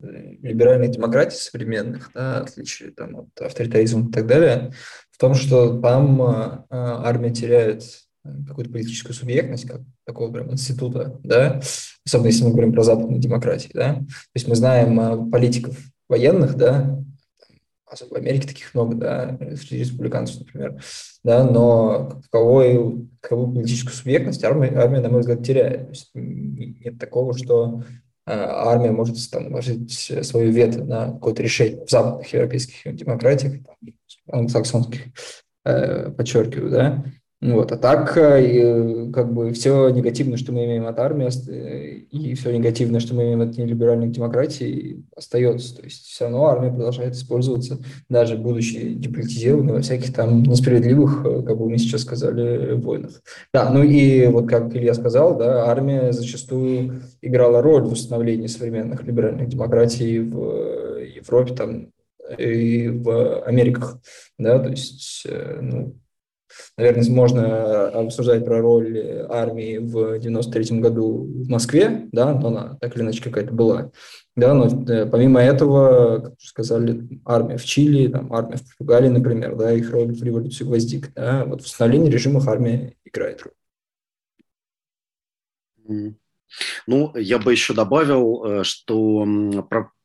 либеральных 0.01 0.93
демократий 0.93 1.37
современных, 1.37 2.11
да, 2.15 2.39
отличие 2.39 2.91
там, 2.91 3.17
от 3.17 3.41
авторитаризма 3.41 4.09
и 4.09 4.13
так 4.13 4.27
далее, 4.27 4.73
в 5.11 5.19
том, 5.19 5.35
что 5.35 5.79
там 5.79 6.65
армия 6.71 7.31
теряет 7.31 7.85
какую-то 8.49 8.73
политическую 8.73 9.15
субъектность, 9.15 9.69
как 9.69 9.83
такого 10.07 10.33
прям 10.33 10.51
института, 10.53 11.21
да, 11.23 11.61
особенно 12.07 12.29
если 12.29 12.45
мы 12.45 12.53
говорим 12.53 12.73
про 12.73 12.83
западные 12.83 13.21
демократии, 13.21 13.71
да, 13.75 13.97
то 13.97 14.07
есть 14.35 14.49
мы 14.49 14.55
знаем 14.55 15.31
политиков 15.31 15.77
военных, 16.09 16.57
да, 16.57 17.00
в 17.91 18.15
Америке 18.15 18.49
таких 18.49 18.75
много, 18.75 18.95
да, 18.95 19.39
среди 19.57 19.79
республиканцев, 19.79 20.41
например, 20.41 20.83
да, 21.25 21.45
но 21.45 22.21
каковой, 22.25 23.09
каковую 23.21 23.55
политическую 23.55 23.95
субъектность 23.95 24.45
армия, 24.45 24.73
армия, 24.77 25.01
на 25.01 25.09
мой 25.09 25.21
взгляд, 25.21 25.45
теряет. 25.45 25.87
То 25.87 25.91
есть 25.91 26.11
нет 26.15 26.99
такого, 26.99 27.37
что 27.37 27.83
э, 28.27 28.33
армия 28.33 28.93
может 28.93 29.17
там, 29.31 29.51
вложить 29.51 29.93
свою 30.23 30.53
вето 30.53 30.85
на 30.85 31.13
какое-то 31.13 31.43
решение 31.43 31.85
в 31.85 31.91
западных 31.91 32.33
европейских 32.33 32.95
демократиях, 32.95 33.65
там, 33.65 33.77
англосаксонских, 34.31 35.01
э, 35.65 36.11
подчеркиваю, 36.11 36.71
да, 36.71 37.05
вот. 37.41 37.73
А 37.73 37.79
так, 37.79 38.19
э, 38.19 39.11
как 39.15 39.33
бы 39.33 39.53
все 39.53 39.89
негативное, 39.89 40.37
что 40.37 40.53
мы 40.53 40.67
имеем 40.67 40.87
от 40.87 40.99
армии, 40.99 41.31
э, 41.49 42.01
и 42.11 42.35
все 42.35 42.55
негативное, 42.55 43.01
что 43.01 43.15
мы 43.15 43.23
имеем 43.23 43.41
от 43.41 43.57
нелиберальных 43.57 44.11
демократий, 44.11 45.07
остается. 45.17 45.77
То 45.77 45.83
есть 45.85 46.05
все 46.05 46.25
равно 46.25 46.45
армия 46.47 46.71
продолжает 46.71 47.15
использоваться, 47.15 47.79
даже 48.11 48.37
будучи 48.37 48.93
деполитизированной 48.93 49.73
во 49.73 49.81
всяких 49.81 50.13
там 50.13 50.43
несправедливых, 50.43 51.25
э, 51.25 51.43
как 51.43 51.57
бы 51.57 51.71
мы 51.71 51.79
сейчас 51.79 52.03
сказали, 52.03 52.75
войнах. 52.75 53.23
Да, 53.55 53.71
ну 53.71 53.83
и 53.83 54.27
вот 54.27 54.47
как 54.47 54.77
Илья 54.77 54.93
сказал, 54.93 55.39
да, 55.39 55.65
армия 55.65 56.13
зачастую 56.13 57.05
играла 57.23 57.63
роль 57.63 57.85
в 57.85 57.93
установлении 57.93 58.49
современных 58.49 59.03
либеральных 59.05 59.49
демократий 59.49 60.19
в 60.19 60.99
Европе 61.17 61.55
там, 61.55 61.89
и 62.37 62.89
в 62.89 63.43
Америках. 63.45 63.99
Да, 64.39 64.59
то 64.59 64.69
есть, 64.69 65.27
ну, 65.61 65.95
Наверное, 66.77 67.11
можно 67.11 67.89
обсуждать 67.89 68.45
про 68.45 68.61
роль 68.61 69.27
армии 69.29 69.79
в 69.79 70.19
93 70.19 70.81
году 70.81 71.27
в 71.45 71.49
Москве, 71.49 72.09
да, 72.13 72.35
но 72.35 72.49
она 72.49 72.79
так 72.81 72.97
или 72.97 73.03
иначе 73.03 73.23
какая-то 73.23 73.53
была. 73.53 73.91
Да, 74.37 74.55
но 74.55 74.67
э, 74.67 75.07
помимо 75.07 75.41
этого, 75.41 76.21
как 76.21 76.41
сказали, 76.41 77.21
армия 77.25 77.57
в 77.57 77.65
Чили, 77.65 78.09
там, 78.09 78.33
армия 78.33 78.57
в 78.57 78.65
Португалии, 78.65 79.09
например, 79.09 79.57
да, 79.57 79.73
их 79.73 79.91
роль 79.91 80.15
в 80.15 80.23
революции 80.23 80.65
гвоздик, 80.65 81.13
да, 81.15 81.45
вот 81.45 81.63
в 81.63 81.67
установлении 81.67 82.11
режимов 82.11 82.49
армия 82.49 82.95
играет 83.05 83.43
роль. 83.43 83.53
Ну, 86.87 87.17
я 87.17 87.39
бы 87.39 87.53
еще 87.53 87.75
добавил, 87.75 88.45
э, 88.45 88.65
что 88.65 89.27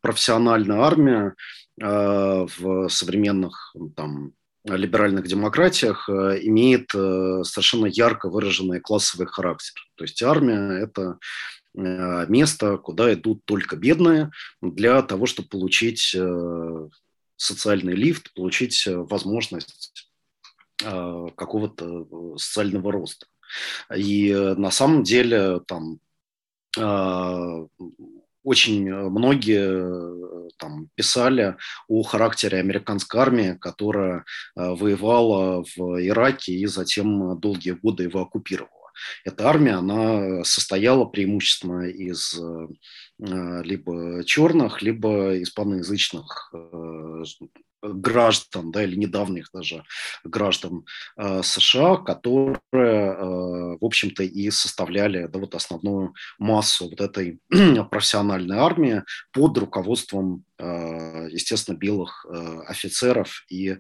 профессиональная 0.02 0.80
армия 0.80 1.36
э, 1.82 2.46
в 2.58 2.90
современных 2.90 3.76
там, 3.96 4.34
либеральных 4.66 5.28
демократиях 5.28 6.10
э, 6.10 6.40
имеет 6.42 6.94
э, 6.94 7.44
совершенно 7.44 7.86
ярко 7.86 8.30
выраженный 8.30 8.80
классовый 8.80 9.28
характер. 9.28 9.74
То 9.96 10.04
есть 10.04 10.22
армия– 10.24 10.80
это 10.84 11.20
э, 11.78 12.26
место, 12.28 12.78
куда 12.78 13.14
идут 13.14 13.46
только 13.46 13.76
бедные 13.76 14.32
для 14.62 15.02
того, 15.02 15.26
чтобы 15.26 15.50
получить 15.50 16.16
социальный 17.38 17.94
лифт, 17.94 18.34
получить 18.34 18.88
возможность 18.88 20.10
какого-то 20.78 22.38
социального 22.38 22.92
роста. 22.92 23.28
И 23.96 24.34
на 24.34 24.72
самом 24.72 25.04
деле 25.04 25.62
там 25.68 26.00
очень 28.46 28.88
э, 28.88 29.10
многие 29.10 29.66
э, 29.66 30.50
там, 30.58 30.88
писали 30.96 31.58
о 31.88 32.04
характере 32.04 32.60
американской 32.60 33.20
армии, 33.20 33.58
которая 33.60 34.20
э, 34.56 34.70
воевала 34.70 35.64
в 35.76 36.08
Ираке 36.08 36.54
и 36.54 36.66
затем 36.68 37.40
долгие 37.40 37.72
годы 37.72 38.04
его 38.04 38.22
оккупировала. 38.22 38.72
Эта 39.26 39.50
армия, 39.50 39.74
она 39.74 40.44
состояла 40.46 41.04
преимущественно 41.04 41.90
из 41.90 42.40
либо 43.20 44.24
черных, 44.24 44.82
либо 44.82 45.42
испаноязычных 45.44 46.54
граждан, 47.82 48.72
да, 48.72 48.84
или 48.84 48.96
недавних 48.96 49.50
даже 49.54 49.84
граждан 50.24 50.86
э, 51.18 51.42
США, 51.44 51.98
которые, 51.98 52.60
э, 52.74 53.78
в 53.80 53.86
общем-то, 53.86 54.24
и 54.24 54.50
составляли 54.50 55.28
да, 55.28 55.40
вот 55.40 55.56
основную 55.56 56.14
массу 56.40 56.90
вот 56.90 57.02
этой 57.02 57.40
профессиональной 57.92 58.58
армии 58.58 59.04
под 59.32 59.58
руководством, 59.58 60.44
э, 60.58 61.28
естественно, 61.32 61.76
белых 61.76 62.26
офицеров 62.68 63.46
и 63.50 63.78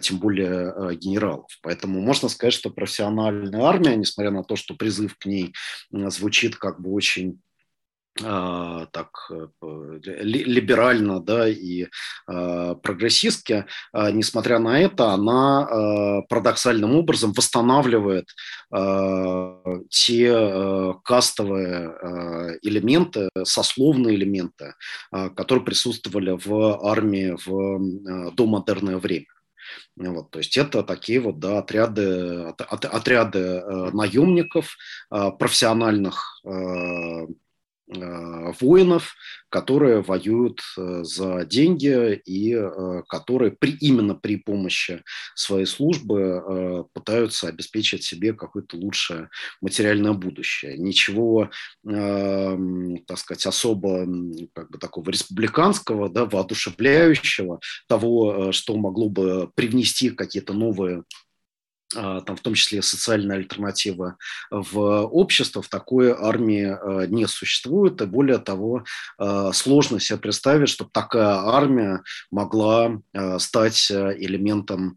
тем 0.00 0.18
более 0.18 0.96
генералов. 0.96 1.46
Поэтому 1.62 2.00
можно 2.00 2.28
сказать, 2.28 2.54
что 2.54 2.70
профессиональная 2.70 3.62
армия, 3.62 3.96
несмотря 3.96 4.30
на 4.30 4.42
то, 4.42 4.56
что 4.56 4.74
призыв 4.74 5.16
к 5.18 5.26
ней 5.26 5.54
звучит 5.90 6.56
как 6.56 6.80
бы 6.80 6.92
очень 6.92 7.40
так 8.18 9.10
э, 9.30 9.46
либерально 10.02 11.20
да, 11.20 11.48
и 11.48 11.86
а, 12.26 12.74
прогрессистски, 12.76 13.66
а, 13.92 14.10
несмотря 14.10 14.58
на 14.58 14.80
это, 14.80 15.10
она 15.10 16.22
парадоксальным 16.28 16.94
образом 16.94 17.32
восстанавливает 17.32 18.28
те 19.90 20.94
кастовые 21.04 22.58
элементы, 22.62 23.28
сословные 23.44 24.16
элементы, 24.16 24.74
которые 25.10 25.64
присутствовали 25.64 26.30
в 26.30 26.88
армии 26.88 27.36
в 27.44 28.32
домодерное 28.32 28.98
время. 28.98 29.26
Вот, 29.96 30.30
то 30.30 30.38
есть 30.38 30.56
это 30.56 30.82
такие 30.82 31.20
вот 31.20 31.38
да, 31.38 31.58
отряды, 31.58 32.54
от, 32.58 32.84
отряды 32.84 33.38
э, 33.38 33.90
наемников, 33.92 34.76
профессиональных 35.10 36.40
воинов, 37.88 39.14
которые 39.48 40.02
воюют 40.02 40.60
э, 40.76 41.04
за 41.04 41.44
деньги 41.44 42.20
и 42.24 42.52
э, 42.54 43.02
которые 43.08 43.52
при, 43.52 43.72
именно 43.72 44.14
при 44.14 44.36
помощи 44.36 45.02
своей 45.34 45.66
службы 45.66 46.86
пытаются 46.92 47.48
обеспечить 47.48 48.02
себе 48.04 48.32
какое-то 48.32 48.76
лучшее 48.76 49.28
материальное 49.60 50.12
будущее. 50.12 50.76
Ничего, 50.78 51.50
так 51.84 53.18
сказать, 53.18 53.46
особо 53.46 54.06
как 54.54 54.70
бы 54.70 54.78
такого 54.78 55.10
республиканского, 55.10 56.08
да, 56.08 56.24
воодушевляющего, 56.24 57.60
того, 57.88 58.52
что 58.52 58.76
могло 58.76 59.08
бы 59.08 59.50
привнести 59.54 60.10
какие-то 60.10 60.52
новые 60.52 61.04
там, 61.92 62.36
в 62.36 62.40
том 62.40 62.54
числе 62.54 62.82
социальная 62.82 63.36
альтернатива 63.36 64.16
в 64.50 65.04
общество, 65.06 65.62
в 65.62 65.68
такой 65.68 66.10
армии 66.12 66.64
а, 66.64 67.06
не 67.06 67.26
существует. 67.26 68.00
И 68.00 68.06
более 68.06 68.38
того, 68.38 68.84
а, 69.18 69.52
сложно 69.52 70.00
себе 70.00 70.18
представить, 70.18 70.68
чтобы 70.68 70.90
такая 70.92 71.34
армия 71.34 72.02
могла 72.30 73.00
стать 73.38 73.90
элементом 73.90 74.96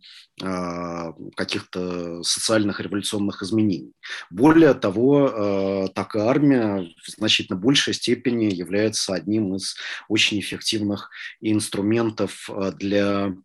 каких-то 1.35 2.23
социальных 2.23 2.79
революционных 2.79 3.43
изменений. 3.43 3.91
Более 4.29 4.73
того, 4.73 5.89
такая 5.93 6.27
армия 6.27 6.93
в 7.03 7.09
значительно 7.09 7.59
большей 7.59 7.93
степени 7.93 8.45
является 8.45 9.13
одним 9.13 9.55
из 9.55 9.75
очень 10.07 10.39
эффективных 10.39 11.09
инструментов 11.41 12.49
для 12.77 13.35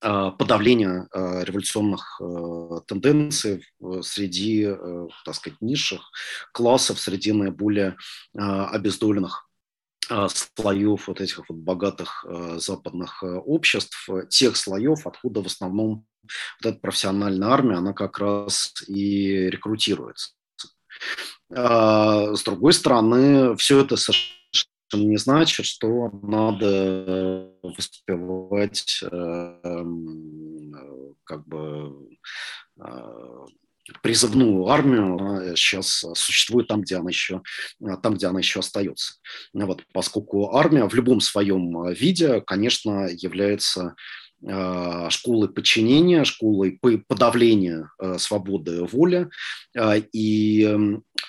а, 0.00 0.30
подавления 0.32 1.08
а, 1.12 1.42
революционных 1.44 2.20
а, 2.20 2.80
тенденций 2.86 3.64
среди, 4.02 4.68
так 5.24 5.34
сказать, 5.34 5.60
низших 5.60 6.00
классов, 6.52 7.00
среди 7.00 7.32
наиболее 7.32 7.96
обездоленных 8.34 9.48
слоев 10.28 11.08
вот 11.08 11.20
этих 11.22 11.48
вот 11.48 11.56
богатых 11.56 12.26
западных 12.56 13.22
обществ, 13.22 14.08
тех 14.28 14.56
слоев, 14.56 15.06
откуда 15.06 15.42
в 15.42 15.46
основном 15.46 16.06
вот 16.62 16.70
эта 16.70 16.78
профессиональная 16.78 17.48
армия, 17.48 17.76
она 17.76 17.94
как 17.94 18.18
раз 18.18 18.74
и 18.86 19.48
рекрутируется. 19.48 20.32
С 21.48 22.42
другой 22.44 22.74
стороны, 22.74 23.56
все 23.56 23.80
это 23.80 23.96
совершенно 23.96 24.34
не 24.92 25.16
значит, 25.16 25.66
что 25.66 26.10
надо 26.22 27.50
воспевать 27.62 28.43
э, 29.02 29.84
как 31.24 31.46
бы 31.46 32.16
э, 32.78 33.46
призывную 34.02 34.66
армию 34.68 35.54
сейчас 35.56 36.04
существует 36.14 36.68
там, 36.68 36.82
где 36.82 36.96
она 36.96 37.10
еще, 37.10 37.42
там, 38.02 38.14
где 38.14 38.26
она 38.26 38.38
еще 38.38 38.60
остается. 38.60 39.16
Вот, 39.52 39.82
поскольку 39.92 40.56
армия 40.56 40.88
в 40.88 40.94
любом 40.94 41.20
своем 41.20 41.92
виде, 41.92 42.40
конечно, 42.40 43.08
является 43.10 43.94
школы 45.08 45.48
подчинения, 45.48 46.24
школой 46.24 46.78
подавления 47.08 47.90
э, 47.98 48.18
свободы 48.18 48.84
воли, 48.84 49.30
э, 49.74 50.02
и 50.12 50.68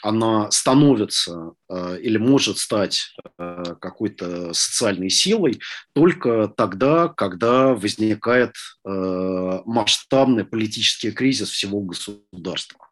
она 0.01 0.51
становится 0.51 1.53
или 1.70 2.18
может 2.18 2.57
стать 2.59 3.16
какой-то 3.38 4.53
социальной 4.53 5.09
силой 5.09 5.59
только 5.93 6.47
тогда, 6.55 7.07
когда 7.07 7.74
возникает 7.74 8.53
масштабный 8.84 10.45
политический 10.45 11.11
кризис 11.11 11.49
всего 11.49 11.82
государства. 11.82 12.88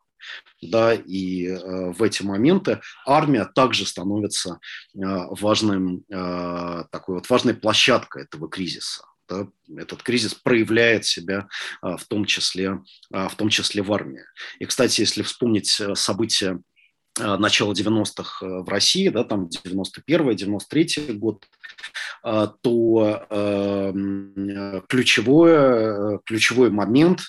Да, 0.62 0.94
и 0.94 1.50
в 1.50 2.02
эти 2.02 2.24
моменты 2.24 2.82
армия 3.06 3.46
также 3.46 3.86
становится 3.86 4.60
важным, 4.96 6.04
такой 6.10 7.16
вот 7.16 7.30
важной 7.30 7.54
площадкой 7.54 8.24
этого 8.24 8.50
кризиса 8.50 9.04
да, 9.34 9.82
этот 9.82 10.04
кризис 10.04 10.34
проявляет 10.34 11.06
себя 11.06 11.48
а, 11.82 11.98
в 11.98 12.06
том 12.06 12.26
числе, 12.26 12.82
а, 13.12 13.28
в 13.30 13.36
том 13.36 13.50
числе 13.50 13.82
в 13.82 13.92
армии. 13.92 14.24
И, 14.60 14.66
кстати, 14.66 15.02
если 15.02 15.24
вспомнить 15.24 15.80
э, 15.80 15.96
события 15.96 16.60
а, 17.20 17.38
начала 17.38 17.74
90-х 17.74 18.46
э, 18.46 18.62
в 18.62 18.70
России, 18.70 19.10
да, 19.10 19.24
там 19.24 19.50
91-93 19.66 21.14
год, 21.14 21.46
то 22.24 23.26
э, 23.30 23.94
ключевой, 24.88 26.20
ключевой 26.26 26.70
момент 26.70 27.22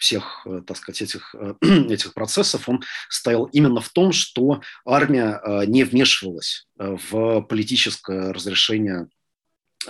всех, 0.00 0.46
э, 0.46 0.62
так 0.66 0.76
сказать, 0.76 1.02
этих, 1.02 1.34
э, 1.34 1.54
этих 1.92 2.14
процессов, 2.14 2.68
он 2.68 2.82
стоял 3.08 3.44
именно 3.44 3.80
в 3.80 3.90
том, 3.90 4.12
что 4.12 4.60
армия 4.84 5.40
э, 5.42 5.66
не 5.66 5.84
вмешивалась 5.84 6.66
в 6.76 7.42
политическое 7.42 8.32
разрешение 8.32 9.08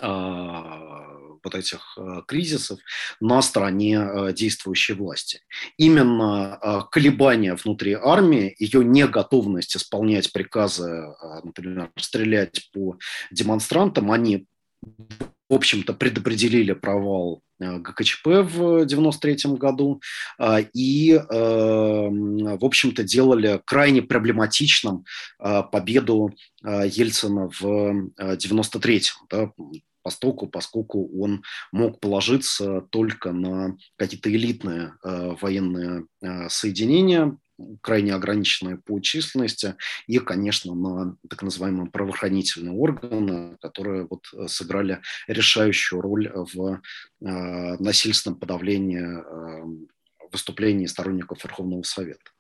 вот 0.00 1.54
этих 1.54 1.98
кризисов 2.28 2.78
на 3.20 3.42
стороне 3.42 4.32
действующей 4.32 4.94
власти. 4.94 5.40
Именно 5.78 6.86
колебания 6.92 7.56
внутри 7.56 7.94
армии, 7.94 8.54
ее 8.58 8.84
неготовность 8.84 9.76
исполнять 9.76 10.32
приказы, 10.32 11.12
например, 11.42 11.90
стрелять 11.96 12.70
по 12.72 12.98
демонстрантам, 13.32 14.12
они 14.12 14.46
в 14.82 15.54
общем-то, 15.54 15.94
предопределили 15.94 16.72
провал 16.72 17.42
э, 17.58 17.78
ГКЧП 17.78 18.26
в 18.26 18.82
1993 18.82 19.56
году 19.56 20.00
а, 20.38 20.60
и, 20.60 21.10
э, 21.12 21.20
в 21.28 22.64
общем-то, 22.64 23.02
делали 23.02 23.60
крайне 23.66 24.00
проблематичным 24.00 25.04
э, 25.40 25.62
победу 25.70 26.32
Ельцина 26.62 27.48
в 27.48 27.64
1993 27.64 29.02
да, 29.28 29.50
поскольку, 30.02 30.46
поскольку 30.46 31.10
он 31.20 31.42
мог 31.72 31.98
положиться 32.00 32.82
только 32.90 33.32
на 33.32 33.76
какие-то 33.96 34.30
элитные 34.30 34.94
военные 35.02 36.04
соединения, 36.48 37.36
крайне 37.80 38.14
ограниченная 38.14 38.76
по 38.76 39.00
численности, 39.00 39.74
и, 40.06 40.18
конечно, 40.18 40.74
на 40.74 41.16
так 41.28 41.42
называемые 41.42 41.90
правоохранительные 41.90 42.74
органы, 42.74 43.56
которые 43.60 44.06
вот 44.08 44.24
э, 44.34 44.48
сыграли 44.48 45.00
решающую 45.26 46.00
роль 46.00 46.30
в 46.34 46.74
э, 46.74 46.78
насильственном 47.20 48.38
подавлении 48.38 49.00
э, 49.00 49.86
выступлений 50.32 50.86
сторонников 50.86 51.42
Верховного 51.44 51.82
Совета. 51.82 52.30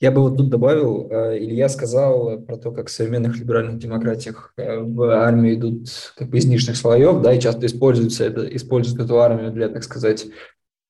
Я 0.00 0.10
бы 0.10 0.20
вот 0.20 0.36
тут 0.36 0.50
добавил, 0.50 1.08
Илья 1.08 1.68
сказал 1.68 2.40
про 2.40 2.56
то, 2.56 2.72
как 2.72 2.88
в 2.88 2.92
современных 2.92 3.38
либеральных 3.38 3.78
демократиях 3.78 4.52
в 4.56 5.02
армию 5.02 5.54
идут 5.54 5.88
как 6.16 6.28
бы 6.28 6.36
из 6.36 6.46
нижних 6.46 6.76
слоев, 6.76 7.22
да, 7.22 7.32
и 7.32 7.40
часто 7.40 7.66
используется 7.66 8.24
это, 8.24 8.44
используют 8.56 9.00
эту 9.00 9.20
армию 9.20 9.52
для, 9.52 9.68
так 9.68 9.84
сказать, 9.84 10.26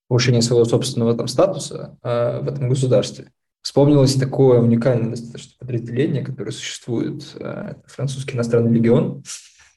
повышения 0.08 0.42
своего 0.42 0.64
собственного 0.64 1.16
там, 1.16 1.28
статуса 1.28 1.98
э, 2.02 2.40
в 2.40 2.48
этом 2.48 2.68
государстве. 2.68 3.30
Вспомнилось 3.62 4.14
такое 4.14 4.60
уникальное 4.60 5.10
достаточно 5.10 5.54
подразделение, 5.58 6.22
которое 6.22 6.50
существует, 6.50 7.24
э, 7.36 7.74
французский 7.86 8.36
иностранный 8.36 8.72
легион, 8.72 9.24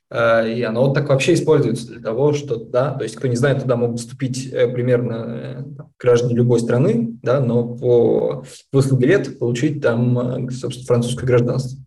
и 0.09 0.63
оно 0.63 0.93
так 0.93 1.09
вообще 1.09 1.33
используется 1.33 1.87
для 1.87 1.99
того, 1.99 2.31
что, 2.31 2.55
да, 2.55 2.91
то 2.91 3.03
есть, 3.03 3.15
кто 3.15 3.27
не 3.27 3.35
знает, 3.35 3.61
туда 3.61 3.75
могут 3.75 3.99
вступить 3.99 4.47
э, 4.53 4.67
примерно 4.69 5.25
э, 5.27 5.63
граждане 5.99 6.35
любой 6.35 6.61
страны, 6.61 7.17
да, 7.21 7.41
но 7.41 7.75
по 7.75 8.45
выслуге 8.71 9.07
лет 9.07 9.37
получить 9.37 9.81
там, 9.81 10.49
собственно, 10.49 10.85
французское 10.85 11.27
гражданство. 11.27 11.77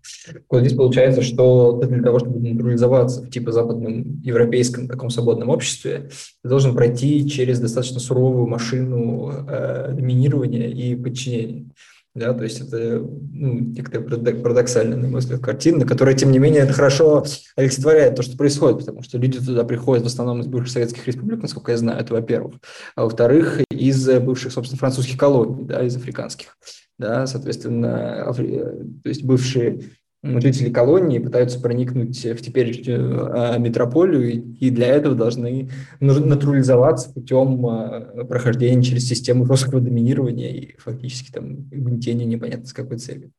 Вот 0.51 0.61
здесь 0.61 0.75
получается, 0.75 1.23
что 1.23 1.81
для 1.83 2.03
того, 2.03 2.19
чтобы 2.19 2.41
натурализоваться 2.41 3.23
в 3.23 3.31
типа 3.31 3.53
западном 3.53 4.21
европейском 4.21 4.87
таком 4.87 5.09
свободном 5.09 5.49
обществе, 5.49 6.11
ты 6.43 6.49
должен 6.49 6.75
пройти 6.75 7.27
через 7.27 7.59
достаточно 7.59 8.01
суровую 8.01 8.47
машину 8.47 9.33
э, 9.49 9.93
доминирования 9.93 10.69
и 10.69 10.95
подчинения. 10.95 11.71
Да, 12.13 12.35
то 12.35 12.43
есть 12.43 12.61
это 12.61 12.99
ну, 12.99 13.61
некоторая 13.61 14.35
парадоксальная, 14.43 14.97
на 14.97 15.09
мой 15.09 15.21
взгляд, 15.21 15.41
картина, 15.41 15.87
которая, 15.87 16.17
тем 16.17 16.33
не 16.33 16.41
менее, 16.41 16.63
это 16.63 16.73
хорошо 16.73 17.25
олицетворяет 17.55 18.17
то, 18.17 18.23
что 18.23 18.37
происходит, 18.37 18.81
потому 18.81 19.03
что 19.03 19.17
люди 19.17 19.39
туда 19.39 19.63
приходят 19.63 20.03
в 20.03 20.09
основном 20.09 20.41
из 20.41 20.49
бывших 20.49 20.73
советских 20.73 21.07
республик, 21.07 21.41
насколько 21.41 21.71
я 21.71 21.79
знаю, 21.79 22.01
это 22.01 22.13
во-первых. 22.13 22.57
А 22.97 23.05
во-вторых, 23.05 23.61
из 23.71 24.09
бывших, 24.21 24.53
собственно, 24.53 24.79
французских 24.79 25.17
колоний, 25.17 25.65
да, 25.65 25.85
из 25.85 25.95
африканских. 25.95 26.57
Да, 26.99 27.27
соответственно, 27.27 28.25
афри... 28.25 28.59
то 28.59 29.09
есть 29.09 29.25
бывшие 29.25 29.85
жители 30.23 30.71
колонии 30.71 31.19
пытаются 31.19 31.61
проникнуть 31.61 32.25
в 32.25 32.37
теперешнюю 32.43 33.31
а, 33.33 33.59
метрополию, 33.59 34.31
и 34.33 34.71
для 34.71 34.89
этого 34.89 35.15
должны 35.15 35.71
натурализоваться 36.01 37.13
путем 37.13 37.67
а, 37.67 38.25
прохождения 38.25 38.83
через 38.83 39.09
систему 39.09 39.45
русского 39.45 39.81
доминирования 39.81 40.51
и 40.51 40.77
фактически 40.79 41.31
там 41.33 41.69
угнетения 41.73 42.27
непонятно 42.27 42.67
с 42.67 42.73
какой 42.73 42.99
целью. 42.99 43.33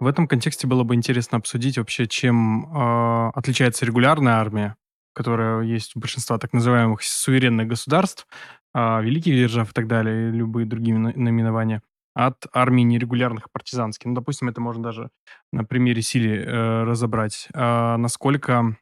В 0.00 0.06
этом 0.06 0.28
контексте 0.28 0.66
было 0.66 0.82
бы 0.82 0.94
интересно 0.94 1.38
обсудить 1.38 1.78
вообще, 1.78 2.06
чем 2.06 2.66
э, 2.66 3.30
отличается 3.34 3.86
регулярная 3.86 4.34
армия, 4.34 4.76
которая 5.14 5.62
есть 5.62 5.96
у 5.96 6.00
большинства 6.00 6.36
так 6.36 6.52
называемых 6.52 7.02
суверенных 7.02 7.68
государств, 7.68 8.26
э, 8.74 9.02
великих 9.02 9.34
держав 9.34 9.70
и 9.70 9.72
так 9.72 9.86
далее, 9.86 10.28
и 10.28 10.32
любые 10.32 10.66
другие 10.66 10.98
наименования, 10.98 11.80
от 12.14 12.46
армии 12.52 12.82
нерегулярных 12.82 13.50
партизанских. 13.50 14.06
Ну, 14.06 14.14
допустим, 14.14 14.48
это 14.48 14.60
можно 14.60 14.82
даже 14.82 15.10
на 15.52 15.64
примере 15.64 16.00
Сирии 16.02 16.38
э, 16.38 16.84
разобрать. 16.84 17.48
Э, 17.54 17.96
насколько 17.96 18.76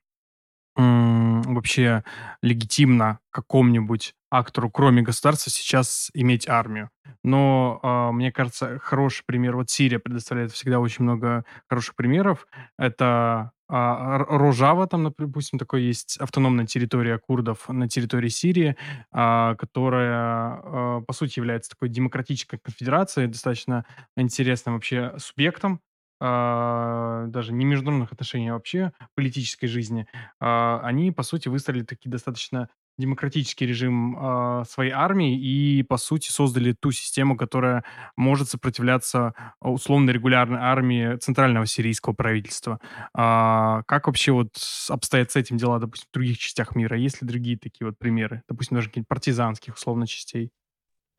вообще 0.75 2.03
легитимно 2.41 3.19
какому-нибудь 3.31 4.15
актору, 4.31 4.71
кроме 4.71 5.03
государства, 5.03 5.51
сейчас 5.51 6.11
иметь 6.15 6.49
армию. 6.49 6.89
Но 7.23 7.79
э, 7.83 8.13
мне 8.13 8.33
кажется, 8.33 8.79
хороший 8.79 9.25
пример, 9.27 9.55
вот 9.57 9.69
Сирия 9.69 9.99
предоставляет 9.99 10.53
всегда 10.53 10.81
очень 10.81 11.05
много 11.05 11.45
хороших 11.69 11.95
примеров. 11.95 12.47
Это 12.79 13.53
а, 13.75 14.19
Рожава, 14.19 14.87
там, 14.87 15.05
допустим, 15.19 15.59
такой 15.59 15.83
есть 15.83 16.19
автономная 16.19 16.67
территория 16.67 17.19
курдов 17.19 17.69
на 17.69 17.89
территории 17.89 18.29
Сирии, 18.29 18.77
а, 19.13 19.55
которая, 19.57 20.61
а, 20.63 21.01
по 21.07 21.13
сути, 21.15 21.39
является 21.39 21.71
такой 21.71 21.89
демократической 21.89 22.59
конфедерацией, 22.59 23.29
достаточно 23.29 23.85
интересным 24.17 24.75
вообще 24.75 25.15
субъектом, 25.19 25.81
а, 26.21 27.27
даже 27.29 27.53
не 27.53 27.65
международных 27.65 28.13
отношений, 28.13 28.49
а 28.51 28.55
вообще 28.55 28.93
политической 29.15 29.67
жизни. 29.67 30.07
Они, 30.39 31.11
по 31.11 31.23
сути, 31.23 31.49
выстроили 31.49 31.83
такие 31.85 32.11
достаточно 32.11 32.69
демократический 32.99 33.67
режим 33.67 34.17
э, 34.17 34.65
своей 34.69 34.93
армии 34.93 35.39
и, 35.39 35.83
по 35.83 35.97
сути, 35.97 36.31
создали 36.31 36.73
ту 36.73 36.93
систему, 36.93 37.37
которая 37.37 37.85
может 38.17 38.49
сопротивляться 38.51 39.35
условно-регулярной 39.61 40.59
армии 40.61 41.17
центрального 41.17 41.67
сирийского 41.67 42.13
правительства. 42.13 42.81
А, 43.15 43.83
как 43.87 44.07
вообще 44.07 44.33
вот 44.33 44.55
обстоят 44.89 45.31
с 45.31 45.37
этим 45.37 45.57
дела, 45.57 45.79
допустим, 45.79 46.09
в 46.11 46.15
других 46.15 46.39
частях 46.39 46.75
мира? 46.77 46.97
Есть 46.97 47.23
ли 47.23 47.29
другие 47.29 47.59
такие 47.59 47.87
вот 47.87 47.99
примеры? 47.99 48.43
Допустим, 48.49 48.77
даже 48.77 48.89
каких-нибудь 48.89 49.09
партизанских, 49.09 49.75
условно, 49.75 50.07
частей? 50.07 50.51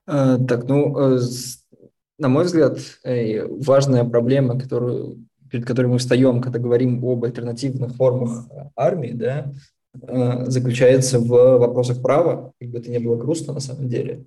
А, 0.06 0.38
так, 0.38 0.66
ну, 0.68 0.98
э, 0.98 1.20
на 2.20 2.30
мой 2.30 2.46
взгляд, 2.46 2.78
важная 3.04 4.04
проблема, 4.04 4.60
которую, 4.60 5.26
перед 5.50 5.66
которой 5.66 5.88
мы 5.88 5.98
встаем, 5.98 6.42
когда 6.42 6.60
говорим 6.60 7.04
об 7.04 7.24
альтернативных 7.24 7.96
формах 7.96 8.48
армии, 8.76 9.12
да, 9.12 9.52
Э, 9.52 9.83
заключается 9.94 11.20
в 11.20 11.28
вопросах 11.28 12.02
права, 12.02 12.52
как 12.60 12.70
бы 12.70 12.80
это 12.80 12.90
ни 12.90 12.98
было 12.98 13.16
грустно 13.16 13.54
на 13.54 13.60
самом 13.60 13.88
деле, 13.88 14.26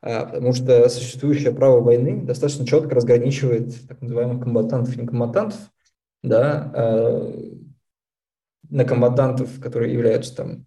а, 0.00 0.26
потому 0.26 0.52
что 0.52 0.88
существующее 0.88 1.52
право 1.52 1.80
войны 1.80 2.22
достаточно 2.24 2.66
четко 2.66 2.94
разграничивает 2.94 3.74
так 3.88 4.00
называемых 4.00 4.42
комбатантов 4.42 4.96
и 4.96 5.00
некомбатантов, 5.00 5.58
да, 6.22 6.72
а, 6.74 7.32
на 8.70 8.84
комбатантов, 8.84 9.60
которые 9.60 9.92
являются 9.92 10.36
там 10.36 10.66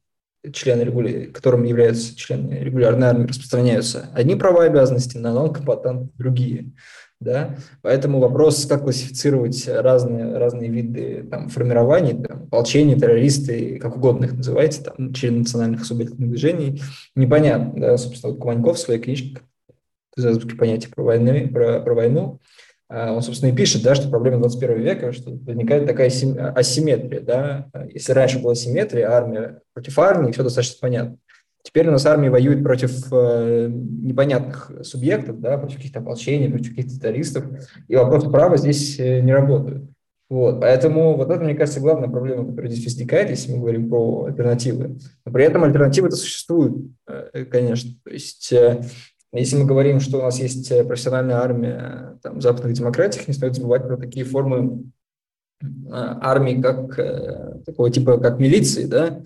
члены 0.51 0.81
регуля... 0.81 1.31
которым 1.31 1.63
являются 1.63 2.15
члены 2.15 2.55
регулярной 2.55 3.07
армии, 3.07 3.27
распространяются 3.27 4.09
одни 4.13 4.35
права 4.35 4.65
и 4.65 4.69
обязанности, 4.69 5.17
на 5.17 5.33
нон-комбатантов 5.33 6.09
другие 6.17 6.73
да, 7.21 7.55
поэтому 7.83 8.19
вопрос, 8.19 8.65
как 8.65 8.81
классифицировать 8.81 9.67
разные, 9.67 10.37
разные 10.37 10.69
виды 10.69 11.23
там, 11.29 11.49
формирований, 11.49 12.21
там, 12.21 12.43
ополчения, 12.43 12.97
террористы, 12.97 13.77
как 13.77 13.95
угодно 13.95 14.25
их 14.25 14.33
называйте, 14.33 14.81
там, 14.81 15.13
члены 15.13 15.39
национальных 15.39 15.83
освободительных 15.83 16.29
движений, 16.29 16.81
непонятно, 17.15 17.79
да, 17.79 17.97
собственно, 17.97 18.33
вот 18.33 18.41
Куманьков 18.41 18.77
в 18.77 18.79
своей 18.79 18.99
книжке 18.99 19.37
«Азбуки 20.17 20.55
понятия 20.55 20.89
про, 20.89 21.03
войны, 21.03 21.47
про, 21.47 21.79
про 21.79 21.93
войну», 21.93 22.39
а, 22.89 23.13
он, 23.13 23.21
собственно, 23.21 23.51
и 23.51 23.55
пишет, 23.55 23.83
да, 23.83 23.93
что 23.93 24.09
проблема 24.09 24.39
21 24.39 24.81
века, 24.81 25.13
что 25.13 25.31
возникает 25.31 25.85
такая 25.85 26.07
асимметрия, 26.07 27.21
да, 27.21 27.69
если 27.93 28.13
раньше 28.13 28.39
была 28.39 28.55
симметрия, 28.55 29.09
армия 29.09 29.61
против 29.73 29.97
армии, 29.99 30.31
все 30.31 30.43
достаточно 30.43 30.77
понятно, 30.81 31.17
Теперь 31.63 31.87
у 31.87 31.91
нас 31.91 32.05
армия 32.05 32.29
воюет 32.29 32.63
против 32.63 33.07
э, 33.11 33.67
непонятных 33.69 34.71
субъектов, 34.83 35.39
да, 35.39 35.57
против 35.57 35.77
каких-то 35.77 35.99
ополчений, 35.99 36.49
против 36.49 36.69
каких-то 36.69 36.99
террористов, 36.99 37.45
и 37.87 37.95
вопросы 37.95 38.29
права 38.29 38.57
здесь 38.57 38.99
э, 38.99 39.21
не 39.21 39.33
работают. 39.33 39.89
Вот, 40.29 40.61
поэтому 40.61 41.17
вот 41.17 41.29
это, 41.29 41.43
мне 41.43 41.55
кажется, 41.55 41.81
главная 41.81 42.07
проблема, 42.07 42.47
которая 42.47 42.71
здесь 42.71 42.85
возникает, 42.85 43.29
если 43.29 43.51
мы 43.51 43.59
говорим 43.59 43.89
про 43.89 44.25
альтернативы. 44.25 44.97
Но 45.25 45.31
при 45.31 45.43
этом 45.43 45.65
альтернативы-то 45.65 46.15
существуют, 46.15 46.77
э, 47.07 47.45
конечно. 47.45 47.91
То 48.03 48.09
есть, 48.11 48.51
э, 48.53 48.81
если 49.33 49.57
мы 49.57 49.65
говорим, 49.65 49.99
что 49.99 50.19
у 50.19 50.21
нас 50.21 50.39
есть 50.39 50.69
профессиональная 50.87 51.35
армия 51.35 52.17
там, 52.23 52.41
западных 52.41 52.73
демократиях, 52.73 53.27
не 53.27 53.33
стоит 53.33 53.55
забывать 53.55 53.83
про 53.83 53.97
такие 53.97 54.25
формы 54.25 54.83
э, 55.61 55.67
армии, 55.89 56.61
как 56.61 56.97
э, 56.97 57.59
такого 57.65 57.91
типа, 57.91 58.17
как 58.17 58.39
милиции, 58.39 58.85
да, 58.85 59.21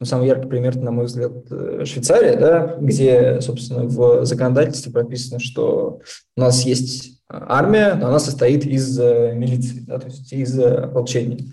ну, 0.00 0.06
самый 0.06 0.28
яркий 0.28 0.48
пример, 0.48 0.76
на 0.76 0.92
мой 0.92 1.06
взгляд, 1.06 1.32
э, 1.50 1.84
Швейцария, 1.84 2.36
да, 2.36 2.76
где, 2.80 3.40
собственно, 3.40 3.84
в 3.84 4.24
законодательстве 4.24 4.92
прописано, 4.92 5.40
что 5.40 6.00
у 6.36 6.40
нас 6.40 6.64
есть 6.64 7.20
армия, 7.28 7.94
но 7.94 8.08
она 8.08 8.18
состоит 8.20 8.64
из 8.64 8.98
э, 8.98 9.32
милиции, 9.34 9.80
да, 9.80 9.98
то 9.98 10.06
есть 10.06 10.32
из 10.32 10.58
ополчения. 10.58 11.44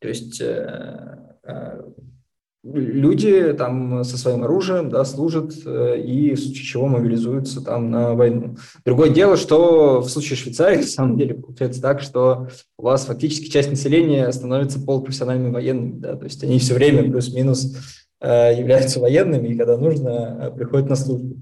То 0.00 0.08
есть 0.08 0.40
э, 0.40 1.18
люди 2.64 3.52
там 3.52 4.04
со 4.04 4.16
своим 4.16 4.44
оружием 4.44 4.88
да, 4.88 5.04
служат 5.04 5.54
и 5.54 6.34
в 6.34 6.40
случае 6.40 6.64
чего 6.64 6.86
мобилизуются 6.86 7.60
там 7.62 7.90
на 7.90 8.14
войну. 8.14 8.56
Другое 8.84 9.10
дело, 9.10 9.36
что 9.36 10.00
в 10.00 10.08
случае 10.08 10.36
Швейцарии, 10.36 10.76
на 10.78 10.82
самом 10.82 11.18
деле, 11.18 11.34
получается 11.34 11.82
так, 11.82 12.00
что 12.00 12.48
у 12.78 12.84
вас 12.84 13.04
фактически 13.04 13.50
часть 13.50 13.70
населения 13.70 14.30
становится 14.32 14.80
полупрофессиональными 14.80 15.52
военными, 15.52 15.98
да, 15.98 16.16
то 16.16 16.24
есть 16.24 16.42
они 16.42 16.58
все 16.58 16.74
время 16.74 17.02
плюс-минус 17.02 17.76
э, 18.20 18.58
являются 18.58 19.00
военными, 19.00 19.48
и 19.48 19.56
когда 19.56 19.76
нужно, 19.76 20.50
э, 20.52 20.56
приходят 20.56 20.88
на 20.88 20.96
службу. 20.96 21.36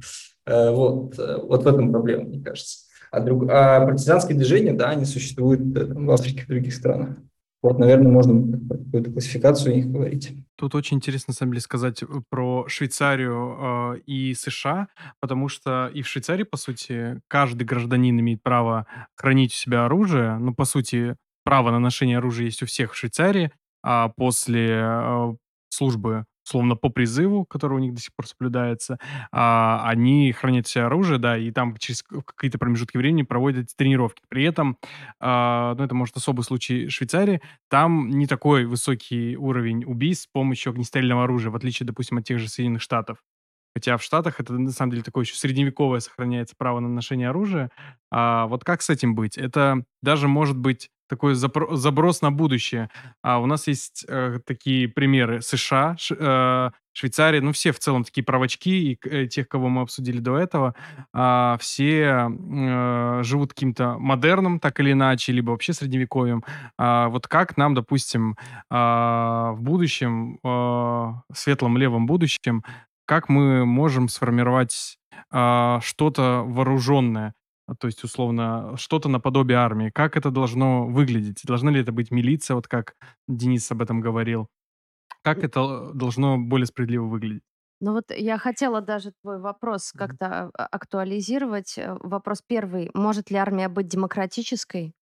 Э, 0.47 0.71
вот, 0.73 1.17
вот 1.17 1.65
в 1.65 1.67
этом 1.67 1.93
проблема, 1.93 2.25
мне 2.25 2.43
кажется. 2.43 2.79
А, 3.11 3.21
друг, 3.21 3.45
а 3.51 3.85
партизанские 3.85 4.37
движения, 4.37 4.73
да, 4.73 4.91
они 4.91 5.05
существуют 5.05 5.61
в 5.61 6.11
Африке 6.11 6.45
и 6.45 6.47
других 6.47 6.75
странах. 6.75 7.17
Вот, 7.63 7.79
наверное, 7.79 8.11
можно 8.11 8.59
какую-то 8.69 9.13
классификацию 9.13 9.77
их 9.77 9.87
говорить. 9.87 10.33
Тут 10.57 10.75
очень 10.75 10.97
интересно, 10.97 11.31
на 11.31 11.35
самом 11.35 11.53
деле, 11.53 11.61
сказать 11.61 12.03
про 12.29 12.65
Швейцарию 12.67 13.95
э, 13.97 14.01
и 14.05 14.35
США, 14.35 14.89
потому 15.21 15.49
что 15.49 15.89
и 15.95 16.03
в 16.03 16.09
Швейцарии, 16.09 16.43
по 16.43 16.57
сути, 16.57 17.21
каждый 17.29 17.63
гражданин 17.63 18.19
имеет 18.19 18.43
право 18.43 18.87
хранить 19.15 19.53
у 19.53 19.57
себя 19.57 19.85
оружие. 19.85 20.39
Ну, 20.39 20.53
по 20.53 20.65
сути, 20.65 21.17
право 21.45 21.71
на 21.71 21.79
ношение 21.79 22.19
оружия 22.19 22.47
есть 22.47 22.65
у 22.65 22.67
всех 22.67 22.93
в 22.93 22.97
Швейцарии, 22.97 23.53
а 23.85 24.09
после 24.09 24.81
э, 24.83 25.35
службы 25.69 26.25
словно 26.45 26.77
по 26.77 26.89
призыву, 26.89 27.45
который 27.45 27.75
у 27.75 27.79
них 27.79 27.95
до 27.95 28.01
сих 28.01 28.15
пор 28.15 28.27
соблюдается, 28.27 28.99
а, 29.31 29.83
они 29.89 30.33
хранят 30.33 30.67
все 30.67 30.83
оружие, 30.83 31.19
да, 31.19 31.37
и 31.37 31.51
там 31.51 31.77
через 31.77 32.03
какие-то 32.03 32.59
промежутки 32.59 32.97
времени 32.97 33.23
проводят 33.23 33.69
тренировки. 33.77 34.23
При 34.29 34.45
этом, 34.45 34.77
а, 35.21 35.75
ну, 35.77 35.85
это, 35.85 35.95
может, 35.95 36.17
особый 36.17 36.43
случай 36.45 36.89
Швейцарии, 36.89 37.41
там 37.69 38.09
не 38.09 38.27
такой 38.27 38.67
высокий 38.67 39.37
уровень 39.37 39.85
убийств 39.85 40.25
с 40.25 40.33
помощью 40.33 40.71
огнестрельного 40.71 41.25
оружия, 41.25 41.51
в 41.51 41.57
отличие, 41.57 41.87
допустим, 41.87 42.19
от 42.19 42.25
тех 42.25 42.39
же 42.39 42.49
Соединенных 42.49 42.83
Штатов. 42.83 43.19
Хотя 43.75 43.97
в 43.97 44.03
Штатах 44.03 44.39
это 44.39 44.53
на 44.53 44.71
самом 44.71 44.91
деле 44.93 45.03
такое 45.03 45.25
еще 45.25 45.35
средневековое 45.35 46.01
сохраняется 46.01 46.55
право 46.59 46.81
на 46.81 46.89
ношение 46.89 47.31
оружия. 47.31 47.71
А 48.11 48.47
вот 48.47 48.65
как 48.65 48.83
с 48.83 48.91
этим 48.91 49.15
быть? 49.15 49.39
Это 49.39 49.85
даже 50.03 50.29
может 50.29 50.59
быть 50.59 50.91
такой 51.13 51.35
заброс 51.35 52.23
на 52.23 52.33
будущее. 52.33 52.89
А 53.23 53.39
у 53.39 53.45
нас 53.45 53.67
есть 53.67 54.07
э, 54.09 54.39
такие 54.47 54.89
примеры 54.89 55.43
США, 55.43 55.95
Ш, 55.99 56.17
э, 56.19 56.71
Швейцария, 56.95 57.43
ну 57.43 57.53
все 57.53 57.71
в 57.73 57.79
целом 57.79 58.05
такие 58.05 58.25
правочки, 58.25 58.71
и 58.71 58.99
э, 59.05 59.27
тех, 59.27 59.47
кого 59.47 59.69
мы 59.69 59.83
обсудили 59.83 60.21
до 60.21 60.39
этого, 60.39 60.75
э, 61.13 61.57
все 61.61 62.31
э, 62.31 63.21
живут 63.25 63.53
каким-то 63.53 63.99
модерном, 63.99 64.59
так 64.59 64.81
или 64.81 64.93
иначе, 64.93 65.33
либо 65.33 65.51
вообще 65.51 65.75
средневековьем. 65.75 66.45
А 66.79 67.09
вот 67.09 67.29
как 67.29 67.59
нам, 67.59 67.75
допустим, 67.75 68.39
э, 68.71 68.75
в 68.75 69.59
будущем, 69.61 70.39
э, 70.43 71.13
светлом 71.35 71.77
левом 71.77 72.07
будущем, 72.07 72.65
как 73.05 73.29
мы 73.29 73.67
можем 73.67 74.09
сформировать 74.09 74.97
э, 75.31 75.79
что-то 75.83 76.43
вооруженное? 76.47 77.35
А, 77.67 77.75
то 77.75 77.87
есть, 77.87 78.03
условно, 78.05 78.77
что-то 78.77 79.09
наподобие 79.09 79.59
армии. 79.59 79.91
Как 79.91 80.17
это 80.17 80.31
должно 80.31 80.87
выглядеть? 80.87 81.43
Должна 81.45 81.71
ли 81.71 81.81
это 81.81 81.93
быть 81.93 82.11
милиция, 82.11 82.55
вот 82.55 82.69
как 82.69 82.95
Денис 83.29 83.71
об 83.71 83.83
этом 83.83 84.01
говорил? 84.01 84.49
Как 85.23 85.45
это 85.45 85.93
должно 85.95 86.39
более 86.39 86.67
справедливо 86.67 87.05
выглядеть? 87.05 87.45
Ну 87.81 87.95
вот 87.95 88.13
я 88.17 88.39
хотела 88.39 88.81
даже 88.81 89.13
твой 89.23 89.41
вопрос 89.41 89.93
как-то 89.93 90.51
а, 90.55 90.67
актуализировать. 90.67 91.79
Э, 91.79 91.97
вопрос 92.01 92.41
первый. 92.47 92.91
Может 92.95 93.31
ли 93.33 93.37
армия 93.37 93.69
быть 93.69 93.89
демократической? 93.89 94.95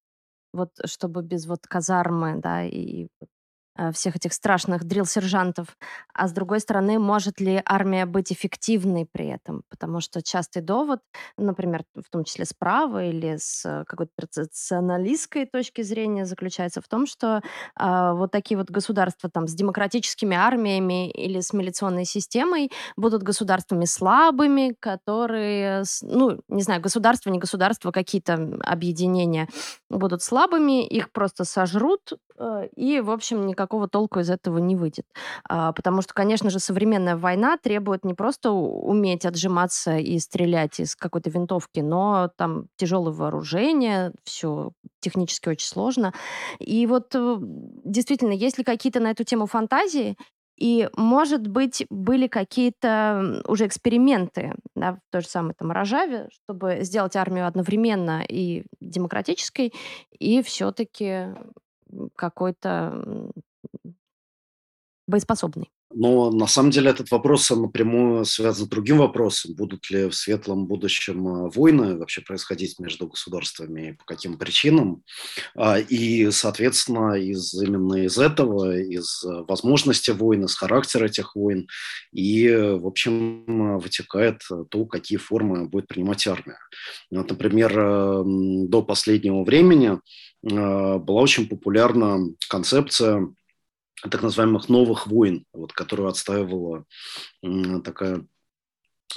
Вот 0.51 0.71
чтобы 0.85 1.21
без 1.21 1.45
вот 1.45 1.67
казармы, 1.67 2.41
да, 2.41 2.65
и 2.65 3.07
всех 3.93 4.15
этих 4.15 4.33
страшных 4.33 4.83
дрил-сержантов, 4.83 5.77
а 6.13 6.27
с 6.27 6.31
другой 6.31 6.59
стороны, 6.59 6.99
может 6.99 7.39
ли 7.39 7.61
армия 7.65 8.05
быть 8.05 8.31
эффективной 8.31 9.07
при 9.11 9.27
этом? 9.27 9.63
Потому 9.69 10.01
что 10.01 10.21
частый 10.21 10.61
довод, 10.61 10.99
например, 11.37 11.83
в 11.95 12.09
том 12.09 12.23
числе 12.23 12.45
справа 12.45 13.05
или 13.05 13.37
с 13.37 13.65
э, 13.65 13.83
какой-то 13.87 14.11
традиционалистской 14.15 15.45
точки 15.45 15.81
зрения, 15.81 16.25
заключается 16.25 16.81
в 16.81 16.87
том, 16.87 17.07
что 17.07 17.41
э, 17.79 18.11
вот 18.13 18.31
такие 18.31 18.57
вот 18.57 18.69
государства 18.69 19.29
там 19.29 19.47
с 19.47 19.53
демократическими 19.53 20.35
армиями 20.35 21.09
или 21.09 21.39
с 21.39 21.53
милиционной 21.53 22.05
системой 22.05 22.71
будут 22.97 23.23
государствами 23.23 23.85
слабыми, 23.85 24.75
которые, 24.79 25.83
ну, 26.01 26.39
не 26.47 26.61
знаю, 26.61 26.81
государства, 26.81 27.29
не 27.29 27.39
государства, 27.39 27.91
какие-то 27.91 28.33
объединения 28.63 29.47
будут 29.89 30.21
слабыми, 30.21 30.85
их 30.85 31.11
просто 31.11 31.45
сожрут, 31.45 32.13
Э, 32.13 32.30
и, 32.75 32.99
в 33.01 33.11
общем, 33.11 33.45
никакого 33.45 33.87
толку 33.87 34.19
из 34.19 34.29
этого 34.29 34.57
не 34.57 34.75
выйдет. 34.75 35.05
А, 35.47 35.71
потому 35.73 36.01
что, 36.01 36.13
конечно 36.13 36.49
же, 36.49 36.59
современная 36.59 37.17
война 37.17 37.57
требует 37.57 38.05
не 38.05 38.13
просто 38.13 38.51
уметь 38.51 39.25
отжиматься 39.25 39.97
и 39.97 40.19
стрелять 40.19 40.79
из 40.79 40.95
какой-то 40.95 41.29
винтовки, 41.29 41.79
но 41.79 42.29
там 42.37 42.67
тяжелое 42.77 43.13
вооружение, 43.13 44.13
все 44.23 44.71
технически 44.99 45.49
очень 45.49 45.67
сложно. 45.67 46.13
И 46.59 46.85
вот 46.87 47.13
э, 47.15 47.37
действительно, 47.39 48.33
есть 48.33 48.57
ли 48.57 48.63
какие-то 48.63 48.99
на 48.99 49.11
эту 49.11 49.23
тему 49.23 49.45
фантазии, 49.45 50.15
и, 50.61 50.89
может 50.95 51.47
быть, 51.47 51.87
были 51.89 52.27
какие-то 52.27 53.41
уже 53.47 53.65
эксперименты 53.65 54.53
да, 54.75 54.93
в 54.93 54.99
той 55.09 55.21
же 55.21 55.27
самой 55.27 55.55
там 55.55 55.71
Рожаве, 55.71 56.29
чтобы 56.31 56.79
сделать 56.81 57.15
армию 57.15 57.47
одновременно 57.47 58.23
и 58.29 58.65
демократической, 58.79 59.73
и 60.19 60.43
все-таки 60.43 61.29
какой-то 62.15 63.31
боеспособный. 65.07 65.71
Но 65.93 66.31
на 66.31 66.47
самом 66.47 66.71
деле 66.71 66.89
этот 66.89 67.11
вопрос 67.11 67.49
напрямую 67.49 68.25
связан 68.25 68.65
с 68.65 68.69
другим 68.69 68.97
вопросом. 68.97 69.55
Будут 69.55 69.89
ли 69.89 70.05
в 70.05 70.13
светлом 70.13 70.65
будущем 70.65 71.27
э, 71.27 71.49
войны 71.53 71.97
вообще 71.97 72.21
происходить 72.21 72.79
между 72.79 73.07
государствами 73.07 73.89
и 73.89 73.93
по 73.93 74.05
каким 74.05 74.37
причинам? 74.37 75.03
А, 75.55 75.79
и, 75.79 76.31
соответственно, 76.31 77.15
из, 77.15 77.53
именно 77.53 78.05
из 78.05 78.17
этого, 78.17 78.77
из 78.77 79.23
э, 79.23 79.43
возможности 79.47 80.11
войны, 80.11 80.47
с 80.47 80.55
характера 80.55 81.05
этих 81.05 81.35
войн, 81.35 81.67
и, 82.13 82.49
в 82.49 82.87
общем, 82.87 83.79
вытекает 83.79 84.41
то, 84.69 84.85
какие 84.85 85.17
формы 85.17 85.67
будет 85.67 85.87
принимать 85.87 86.25
армия. 86.27 86.57
Вот, 87.09 87.29
например, 87.29 88.23
до 88.23 88.81
последнего 88.81 89.43
времени 89.43 89.99
была 90.43 91.21
очень 91.21 91.47
популярна 91.47 92.19
концепция 92.49 93.33
так 94.01 94.23
называемых 94.23 94.67
новых 94.69 95.07
войн, 95.07 95.45
вот, 95.53 95.73
которую 95.73 96.09
отстаивала 96.09 96.85
такая 97.83 98.25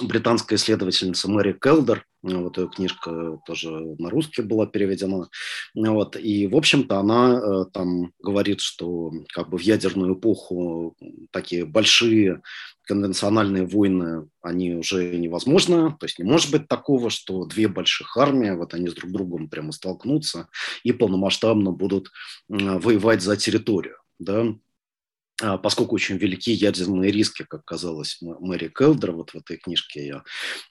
британская 0.01 0.55
исследовательница 0.55 1.29
Мэри 1.29 1.53
Келдер, 1.53 2.05
вот 2.21 2.57
ее 2.57 2.69
книжка 2.69 3.39
тоже 3.45 3.69
на 3.69 4.09
русский 4.09 4.41
была 4.41 4.65
переведена, 4.65 5.29
вот, 5.75 6.17
и, 6.17 6.47
в 6.47 6.55
общем-то, 6.55 6.97
она 6.97 7.39
э, 7.39 7.65
там 7.71 8.11
говорит, 8.19 8.61
что 8.61 9.11
как 9.33 9.49
бы 9.49 9.57
в 9.57 9.61
ядерную 9.61 10.15
эпоху 10.15 10.95
такие 11.31 11.65
большие 11.65 12.41
конвенциональные 12.87 13.65
войны, 13.65 14.27
они 14.41 14.75
уже 14.75 15.17
невозможны, 15.17 15.95
то 15.99 16.05
есть 16.05 16.19
не 16.19 16.25
может 16.25 16.51
быть 16.51 16.67
такого, 16.67 17.09
что 17.09 17.45
две 17.45 17.67
больших 17.67 18.17
армии, 18.17 18.51
вот 18.51 18.73
они 18.73 18.89
с 18.89 18.93
друг 18.93 19.11
другом 19.11 19.49
прямо 19.49 19.71
столкнутся 19.71 20.49
и 20.83 20.91
полномасштабно 20.91 21.71
будут 21.71 22.11
воевать 22.47 23.21
за 23.21 23.37
территорию, 23.37 23.97
да, 24.19 24.55
поскольку 25.61 25.95
очень 25.95 26.17
велики 26.17 26.51
ядерные 26.51 27.11
риски, 27.11 27.43
как 27.43 27.65
казалось 27.65 28.19
Мэри 28.21 28.69
Келдер 28.69 29.11
вот 29.11 29.31
в 29.31 29.35
этой 29.35 29.57
книжке 29.57 30.01
ее. 30.01 30.23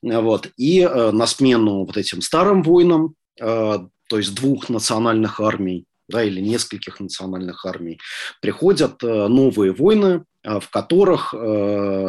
Вот. 0.03 0.51
И 0.57 0.81
э, 0.81 1.11
на 1.11 1.27
смену 1.27 1.85
вот 1.85 1.97
этим 1.97 2.23
старым 2.23 2.63
войнам, 2.63 3.15
э, 3.41 3.79
то 4.09 4.19
есть 4.19 4.35
двух 4.35 4.69
национальных 4.69 5.41
армий, 5.41 5.87
да, 6.09 6.23
или 6.23 6.41
нескольких 6.41 7.01
национальных 7.01 7.67
армий, 7.67 7.99
приходят 8.41 9.03
э, 9.03 9.29
новые 9.29 9.73
войны, 9.73 10.25
в 10.43 10.69
которых 10.69 11.33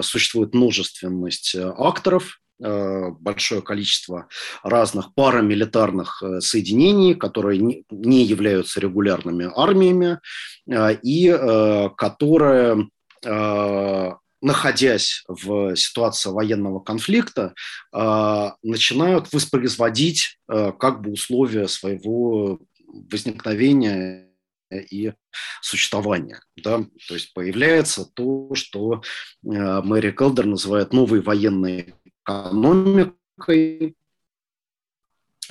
существует 0.04 0.54
множественность 0.54 1.56
акторов, 1.56 2.42
Э, 2.45 2.45
большое 2.60 3.62
количество 3.62 4.28
разных 4.64 5.14
парамилитарных 5.14 6.24
э, 6.24 6.40
соединений, 6.40 7.14
которые 7.14 7.84
не 7.90 8.24
являются 8.24 8.80
регулярными 8.80 9.52
армиями 9.56 10.20
э, 10.70 10.98
и 11.02 11.32
которые 11.98 12.90
находясь 14.42 15.24
в 15.28 15.76
ситуации 15.76 16.30
военного 16.30 16.80
конфликта, 16.80 17.56
начинают 17.92 19.34
воспроизводить 19.34 20.38
как 20.48 21.02
бы 21.02 21.14
условия 21.14 21.68
своего 21.68 22.60
возникновения 22.88 24.30
и 24.92 25.14
существования. 25.64 26.40
Да? 26.56 26.86
То 27.08 27.16
есть 27.16 27.34
появляется 27.34 28.06
то, 28.06 28.54
что 28.54 29.02
Мэри 29.42 30.12
Келдер 30.12 30.46
называет 30.46 30.94
новой 30.94 31.22
военной 31.22 31.96
экономикой, 32.26 33.96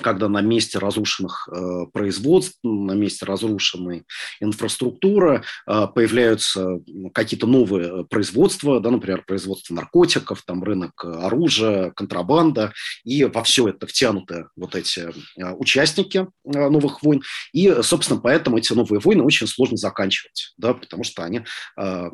когда 0.01 0.27
на 0.27 0.41
месте 0.41 0.79
разрушенных 0.79 1.47
э, 1.51 1.85
производств, 1.93 2.59
на 2.63 2.93
месте 2.93 3.25
разрушенной 3.25 4.03
инфраструктуры 4.39 5.43
э, 5.67 5.87
появляются 5.93 6.79
какие-то 7.13 7.47
новые 7.47 8.05
производства, 8.05 8.79
да, 8.79 8.91
например, 8.91 9.23
производство 9.25 9.73
наркотиков, 9.73 10.43
там 10.43 10.63
рынок 10.63 11.03
оружия, 11.03 11.91
контрабанда, 11.91 12.73
и 13.03 13.23
во 13.25 13.43
все 13.43 13.69
это 13.69 13.87
втянуты 13.87 14.47
вот 14.55 14.75
эти 14.75 15.11
э, 15.37 15.51
участники 15.53 16.17
э, 16.17 16.69
новых 16.69 17.03
войн, 17.03 17.21
и, 17.53 17.73
собственно, 17.81 18.19
поэтому 18.19 18.57
эти 18.57 18.73
новые 18.73 18.99
войны 18.99 19.23
очень 19.23 19.47
сложно 19.47 19.77
заканчивать, 19.77 20.53
да, 20.57 20.73
потому 20.73 21.03
что 21.03 21.23
они 21.23 21.41
э, 21.77 22.09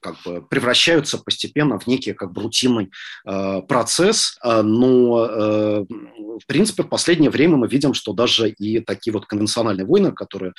как 0.00 0.16
бы 0.24 0.42
превращаются 0.42 1.18
постепенно 1.18 1.78
в 1.78 1.86
некий 1.86 2.12
как 2.12 2.32
бы 2.32 2.42
рутинный 2.42 2.90
э, 3.26 3.62
процесс, 3.62 4.36
э, 4.42 4.62
но, 4.62 5.26
э, 5.26 5.84
в 5.88 6.46
принципе, 6.46 6.82
в 6.82 6.88
последние 6.88 7.13
последнее 7.14 7.30
время 7.30 7.56
мы 7.56 7.68
видим, 7.68 7.94
что 7.94 8.12
даже 8.12 8.50
и 8.50 8.80
такие 8.80 9.12
вот 9.12 9.26
конвенциональные 9.26 9.86
войны, 9.86 10.10
которые, 10.10 10.52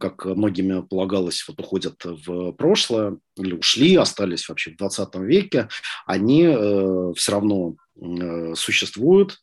как 0.00 0.24
многими 0.24 0.82
полагалось, 0.82 1.44
вот 1.46 1.60
уходят 1.60 1.94
в 2.04 2.52
прошлое 2.52 3.18
или 3.36 3.54
ушли, 3.54 3.94
остались 3.94 4.48
вообще 4.48 4.72
в 4.72 4.78
20 4.78 5.14
веке, 5.16 5.68
они 6.04 6.42
э, 6.42 7.12
все 7.14 7.32
равно 7.32 7.76
э, 7.94 8.54
существуют, 8.56 9.38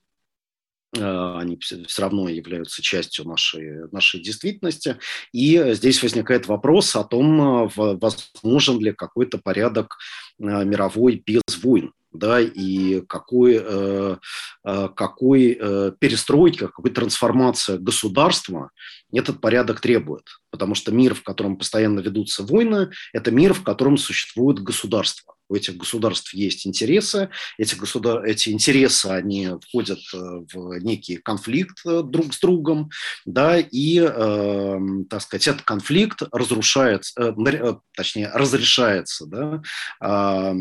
э, 0.98 1.38
они 1.38 1.58
все 1.60 2.02
равно 2.02 2.28
являются 2.28 2.82
частью 2.82 3.24
нашей, 3.26 3.90
нашей 3.94 4.22
действительности. 4.22 4.98
И 5.32 5.74
здесь 5.76 6.04
возникает 6.04 6.48
вопрос 6.48 6.94
о 6.98 7.06
том, 7.06 7.70
возможен 7.74 8.80
ли 8.82 8.92
какой-то 8.92 9.38
порядок 9.38 9.96
мировой 10.38 11.24
без 11.26 11.64
войн 11.64 11.94
да, 12.12 12.40
и 12.40 13.02
какой, 13.02 13.60
э, 13.62 14.18
э, 14.66 14.90
какой 14.96 15.58
э, 15.60 15.92
перестройки, 16.00 16.68
какой 16.68 16.92
трансформации 16.92 17.78
государства 17.78 18.72
этот 19.12 19.42
порядок 19.42 19.80
требует. 19.80 20.26
Потому 20.50 20.76
что 20.76 20.92
мир, 20.92 21.14
в 21.14 21.24
котором 21.24 21.58
постоянно 21.58 22.00
ведутся 22.00 22.44
войны, 22.44 22.90
это 23.14 23.32
мир, 23.32 23.54
в 23.54 23.64
котором 23.64 23.98
существует 23.98 24.60
государство. 24.60 25.36
У 25.50 25.56
этих 25.56 25.78
государств 25.78 26.34
есть 26.36 26.68
интересы, 26.68 27.30
эти, 27.58 27.74
государ... 27.74 28.24
эти 28.24 28.50
интересы, 28.50 29.08
они 29.08 29.50
входят 29.68 30.00
в 30.14 30.78
некий 30.80 31.18
конфликт 31.18 31.80
друг 31.84 32.36
с 32.36 32.40
другом, 32.40 32.92
да, 33.26 33.58
и, 33.58 34.00
э, 34.00 34.80
так 35.10 35.22
сказать, 35.24 35.48
этот 35.48 35.64
конфликт 35.64 36.22
разрушается, 36.32 37.34
э, 37.36 37.74
точнее, 37.96 38.30
разрешается, 38.32 39.26
да, 39.26 39.62
э, 40.02 40.54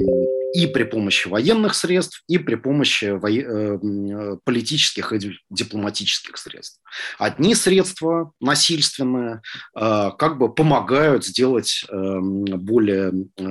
и 0.54 0.66
при 0.66 0.84
помощи 0.84 1.28
военных 1.28 1.74
средств, 1.74 2.22
и 2.26 2.38
при 2.38 2.54
помощи 2.54 3.04
э, 3.04 4.36
политических 4.44 5.12
и 5.12 5.38
дипломатических 5.50 6.36
средств. 6.38 6.80
Одни 7.18 7.54
средства 7.54 8.32
насильственные 8.40 9.42
э, 9.76 10.10
как 10.18 10.38
бы 10.38 10.52
помогают 10.52 11.24
сделать 11.24 11.84
более 11.90 13.12
э, 13.36 13.44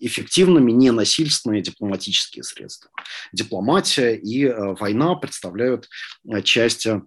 эффективными 0.00 0.72
ненасильственные 0.72 1.62
дипломатические 1.62 2.42
средства. 2.42 2.90
Дипломатия 3.32 4.14
и 4.16 4.46
война 4.48 5.14
представляют 5.16 5.88
части 6.44 7.02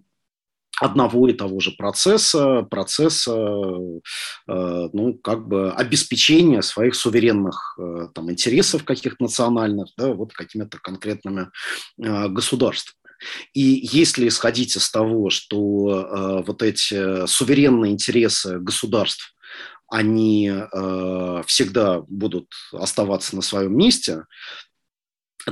одного 0.80 1.28
и 1.28 1.32
того 1.32 1.60
же 1.60 1.72
процесса, 1.72 2.62
процесса, 2.62 3.32
э, 3.32 4.88
ну, 4.92 5.14
как 5.22 5.46
бы 5.46 5.72
обеспечения 5.72 6.62
своих 6.62 6.94
суверенных 6.94 7.78
э, 7.78 8.08
там, 8.14 8.30
интересов 8.30 8.84
каких-то 8.84 9.22
национальных, 9.22 9.88
да, 9.96 10.12
вот 10.12 10.32
какими-то 10.32 10.78
конкретными 10.78 11.50
э, 12.02 12.28
государствами. 12.28 12.96
И 13.54 13.88
если 13.92 14.28
исходить 14.28 14.76
из 14.76 14.90
того, 14.90 15.30
что 15.30 16.42
вот 16.46 16.62
эти 16.62 17.26
суверенные 17.26 17.92
интересы 17.92 18.58
государств, 18.58 19.34
они 19.88 20.52
всегда 21.46 22.00
будут 22.08 22.50
оставаться 22.72 23.34
на 23.36 23.40
своем 23.40 23.78
месте, 23.78 24.24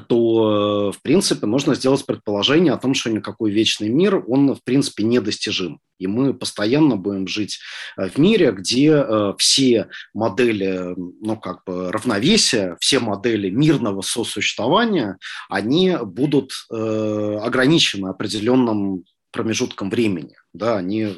то, 0.00 0.92
в 0.92 1.02
принципе, 1.02 1.46
можно 1.46 1.74
сделать 1.74 2.04
предположение 2.06 2.72
о 2.72 2.78
том, 2.78 2.94
что 2.94 3.10
никакой 3.10 3.50
вечный 3.50 3.88
мир, 3.88 4.22
он, 4.26 4.54
в 4.54 4.62
принципе, 4.64 5.04
недостижим. 5.04 5.80
И 5.98 6.06
мы 6.08 6.34
постоянно 6.34 6.96
будем 6.96 7.28
жить 7.28 7.60
э, 7.96 8.08
в 8.08 8.18
мире, 8.18 8.52
где 8.52 8.92
э, 8.92 9.34
все 9.38 9.88
модели, 10.12 10.94
ну, 10.96 11.36
как 11.36 11.62
бы 11.64 11.92
равновесия, 11.92 12.76
все 12.80 12.98
модели 12.98 13.50
мирного 13.50 14.02
сосуществования, 14.02 15.18
они 15.48 15.96
будут 16.02 16.52
э, 16.72 17.38
ограничены 17.40 18.08
определенным 18.08 19.04
промежутком 19.32 19.90
времени. 19.90 20.36
Да, 20.52 20.76
они 20.76 21.16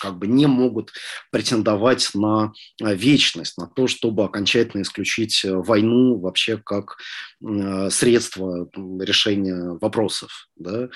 как 0.00 0.18
бы 0.18 0.26
не 0.26 0.46
могут 0.46 0.92
претендовать 1.32 2.10
на 2.14 2.52
э, 2.82 2.94
вечность, 2.94 3.56
на 3.58 3.66
то, 3.66 3.86
чтобы 3.86 4.24
окончательно 4.24 4.82
исключить 4.82 5.44
э, 5.44 5.54
войну 5.54 6.18
вообще 6.18 6.58
как 6.58 6.98
средство 7.90 8.68
решения 9.00 9.78
вопросов. 9.80 10.48
Да? 10.56 10.88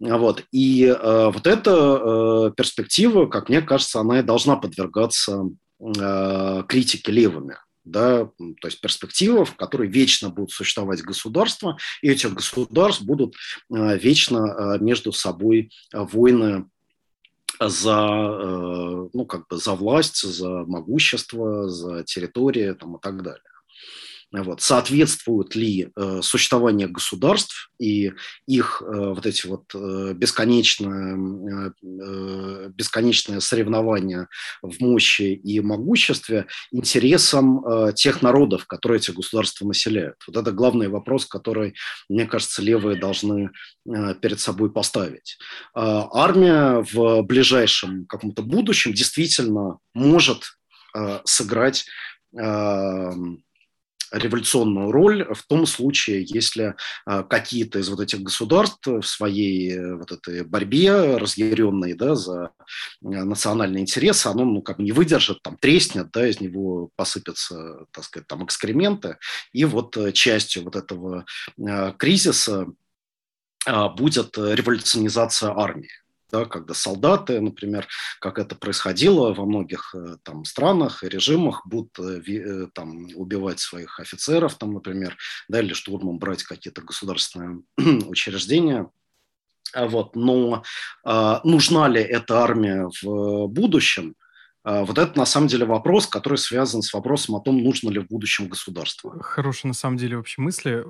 Вот. 0.00 0.44
И 0.52 0.84
э, 0.84 1.30
вот 1.32 1.46
эта 1.46 1.70
э, 1.70 2.52
перспектива, 2.56 3.26
как 3.26 3.48
мне 3.48 3.62
кажется, 3.62 4.00
она 4.00 4.20
и 4.20 4.22
должна 4.22 4.56
подвергаться 4.56 5.44
э, 5.80 6.62
критике 6.68 7.12
левыми 7.12 7.56
да, 7.86 8.26
то 8.60 8.68
есть 8.68 8.80
перспектива, 8.80 9.44
в 9.44 9.56
которой 9.56 9.88
вечно 9.88 10.28
будут 10.28 10.50
существовать 10.50 11.02
государства, 11.02 11.78
и 12.02 12.10
этих 12.10 12.34
государств 12.34 13.02
будут 13.02 13.34
э, 13.72 13.98
вечно 13.98 14.38
э, 14.46 14.78
между 14.80 15.12
собой 15.12 15.70
э, 15.94 15.98
войны 16.12 16.66
за, 17.58 17.96
ну, 19.14 19.24
как 19.26 19.48
бы 19.48 19.56
за 19.56 19.72
власть, 19.72 20.20
за 20.20 20.64
могущество, 20.66 21.70
за 21.70 22.04
территорию 22.04 22.76
там, 22.76 22.96
и 22.96 23.00
так 23.00 23.22
далее. 23.22 23.40
Вот. 24.32 24.60
Соответствует 24.60 25.54
ли 25.54 25.88
э, 25.94 26.20
существование 26.20 26.88
государств 26.88 27.70
и 27.78 28.12
их 28.46 28.82
э, 28.82 29.08
вот 29.14 29.24
эти 29.24 29.46
вот 29.46 29.64
э, 29.74 30.14
бесконечные, 30.14 31.72
бесконечные 32.76 33.40
соревнования 33.40 34.28
в 34.62 34.80
мощи 34.80 35.32
и 35.34 35.60
могуществе 35.60 36.46
интересам 36.70 37.64
э, 37.64 37.92
тех 37.94 38.22
народов, 38.22 38.66
которые 38.66 38.98
эти 38.98 39.10
государства 39.10 39.66
населяют? 39.66 40.16
Вот 40.26 40.36
это 40.36 40.52
главный 40.52 40.88
вопрос, 40.88 41.26
который, 41.26 41.74
мне 42.08 42.26
кажется, 42.26 42.62
левые 42.62 42.98
должны 42.98 43.50
э, 43.86 44.14
перед 44.14 44.40
собой 44.40 44.72
поставить. 44.72 45.38
Э, 45.74 46.02
армия 46.12 46.84
в 46.92 47.22
ближайшем 47.22 48.06
каком-то 48.06 48.42
будущем 48.42 48.92
действительно 48.92 49.78
может 49.94 50.44
сыграть 51.24 51.84
революционную 54.12 54.90
роль 54.90 55.26
в 55.34 55.46
том 55.46 55.66
случае, 55.66 56.24
если 56.26 56.74
а, 57.04 57.22
какие-то 57.22 57.78
из 57.78 57.88
вот 57.88 58.00
этих 58.00 58.20
государств 58.20 58.86
в 58.86 59.02
своей 59.02 59.72
э, 59.72 59.96
вот 59.96 60.12
этой 60.12 60.44
борьбе 60.44 61.16
разъяренной 61.16 61.94
да, 61.94 62.14
за 62.14 62.44
э, 62.44 62.48
национальные 63.00 63.82
интересы, 63.82 64.28
оно 64.28 64.44
ну, 64.44 64.62
как 64.62 64.78
бы 64.78 64.84
не 64.84 64.92
выдержит, 64.92 65.42
там 65.42 65.56
треснет, 65.56 66.10
да, 66.12 66.28
из 66.28 66.40
него 66.40 66.90
посыпятся, 66.96 67.86
так 67.90 68.04
сказать, 68.04 68.26
там 68.26 68.44
экскременты, 68.44 69.18
и 69.52 69.64
вот 69.64 69.96
э, 69.96 70.12
частью 70.12 70.64
вот 70.64 70.76
этого 70.76 71.24
кризиса 71.98 72.66
а, 73.66 73.88
будет 73.88 74.36
революционизация 74.38 75.50
армии 75.50 75.90
да, 76.36 76.44
когда 76.44 76.74
солдаты, 76.74 77.40
например, 77.40 77.86
как 78.20 78.38
это 78.38 78.54
происходило 78.54 79.32
во 79.32 79.44
многих 79.44 79.94
э, 79.94 80.16
там 80.22 80.44
странах 80.44 81.02
и 81.02 81.08
режимах, 81.08 81.66
будут 81.66 81.98
э, 81.98 82.20
э, 82.26 82.66
там 82.74 83.08
убивать 83.14 83.60
своих 83.60 84.00
офицеров, 84.00 84.54
там, 84.56 84.74
например, 84.74 85.16
да, 85.48 85.60
или 85.60 85.72
штурмом 85.72 86.18
брать 86.18 86.42
какие-то 86.42 86.82
государственные 86.82 87.62
учреждения. 88.06 88.90
А 89.72 89.86
вот, 89.86 90.14
но 90.14 90.62
а, 91.04 91.40
нужна 91.44 91.88
ли 91.88 92.00
эта 92.00 92.40
армия 92.40 92.88
в 93.02 93.48
будущем? 93.48 94.14
А, 94.62 94.84
вот 94.84 94.96
это 94.96 95.18
на 95.18 95.26
самом 95.26 95.48
деле 95.48 95.66
вопрос, 95.66 96.06
который 96.06 96.38
связан 96.38 96.82
с 96.82 96.94
вопросом 96.94 97.34
о 97.34 97.40
том, 97.40 97.62
нужно 97.62 97.90
ли 97.90 97.98
в 97.98 98.06
будущем 98.06 98.48
государство. 98.48 99.20
Хорошие 99.22 99.68
на 99.68 99.74
самом 99.74 99.96
деле 99.96 100.16
вообще 100.16 100.40
мысли 100.40 100.84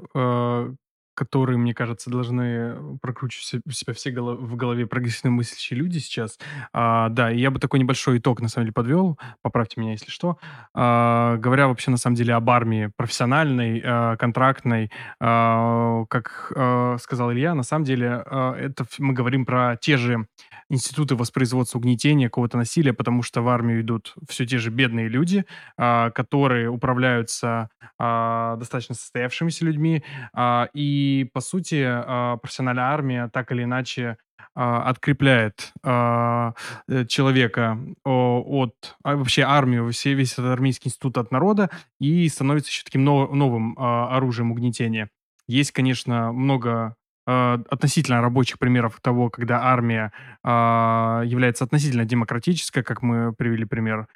которые, 1.17 1.57
мне 1.57 1.75
кажется, 1.75 2.11
должны 2.11 2.99
прокручивать 3.01 3.63
у 3.67 3.71
себя 3.71 3.95
все 3.95 4.13
в 4.13 4.55
голове 4.55 4.87
прогрессивно 4.87 5.31
мыслящие 5.31 5.79
люди 5.79 5.99
сейчас. 5.99 6.39
А, 6.73 7.09
да, 7.09 7.33
и 7.33 7.39
я 7.39 7.51
бы 7.51 7.59
такой 7.59 7.81
небольшой 7.81 8.19
итог, 8.19 8.41
на 8.41 8.49
самом 8.49 8.67
деле, 8.67 8.73
подвел. 8.73 9.19
Поправьте 9.43 9.81
меня, 9.81 9.93
если 9.93 10.11
что. 10.11 10.39
А, 10.75 11.37
говоря 11.39 11.69
вообще, 11.69 11.91
на 11.91 11.97
самом 11.97 12.17
деле, 12.17 12.35
об 12.35 12.49
армии 12.51 12.93
профессиональной, 12.97 13.83
а, 13.85 14.17
контрактной, 14.17 14.93
а, 15.19 16.05
как 16.11 16.53
а, 16.55 16.97
сказал 16.99 17.33
Илья, 17.33 17.55
на 17.55 17.63
самом 17.63 17.85
деле, 17.85 18.23
это 18.27 18.85
мы 18.99 19.15
говорим 19.15 19.47
про 19.47 19.77
те 19.81 19.97
же 19.97 20.27
институты 20.69 21.15
воспроизводства 21.15 21.79
угнетения, 21.79 22.29
какого-то 22.29 22.59
насилия, 22.59 22.93
потому 22.93 23.23
что 23.23 23.41
в 23.41 23.49
армию 23.49 23.81
идут 23.81 24.15
все 24.29 24.45
те 24.47 24.59
же 24.59 24.71
бедные 24.71 25.09
люди, 25.09 25.45
которые 25.77 26.69
управляются 26.69 27.71
достаточно 27.99 28.95
состоявшимися 28.95 29.65
людьми, 29.65 30.03
а, 30.33 30.69
и 30.75 31.06
и, 31.07 31.25
по 31.25 31.41
сути, 31.41 31.83
а, 31.87 32.37
профессиональная 32.37 32.85
армия 32.85 33.31
так 33.33 33.53
или 33.53 33.63
иначе 33.65 34.17
а, 34.55 34.83
открепляет 34.89 35.73
а, 35.83 36.55
э, 36.89 37.05
человека 37.07 37.79
от 38.05 38.97
вообще 39.05 39.43
армию, 39.43 39.91
все, 39.93 40.15
весь 40.15 40.33
этот 40.33 40.47
армейский 40.47 40.89
институт 40.89 41.19
от 41.19 41.31
народа 41.31 41.71
и 42.01 42.29
становится 42.29 42.71
еще 42.71 42.83
таким 42.85 43.05
новым 43.05 43.77
оружием 43.79 44.51
угнетения. 44.51 45.11
Есть, 45.47 45.73
конечно, 45.73 46.33
много 46.33 46.97
относительно 47.27 48.21
рабочих 48.21 48.59
примеров 48.61 49.01
того, 49.01 49.31
когда 49.31 49.65
армия 49.65 50.13
является 50.45 51.65
относительно 51.65 52.05
демократической, 52.05 52.83
как 52.83 53.03
мы 53.03 53.33
привели 53.33 53.65
пример 53.65 54.07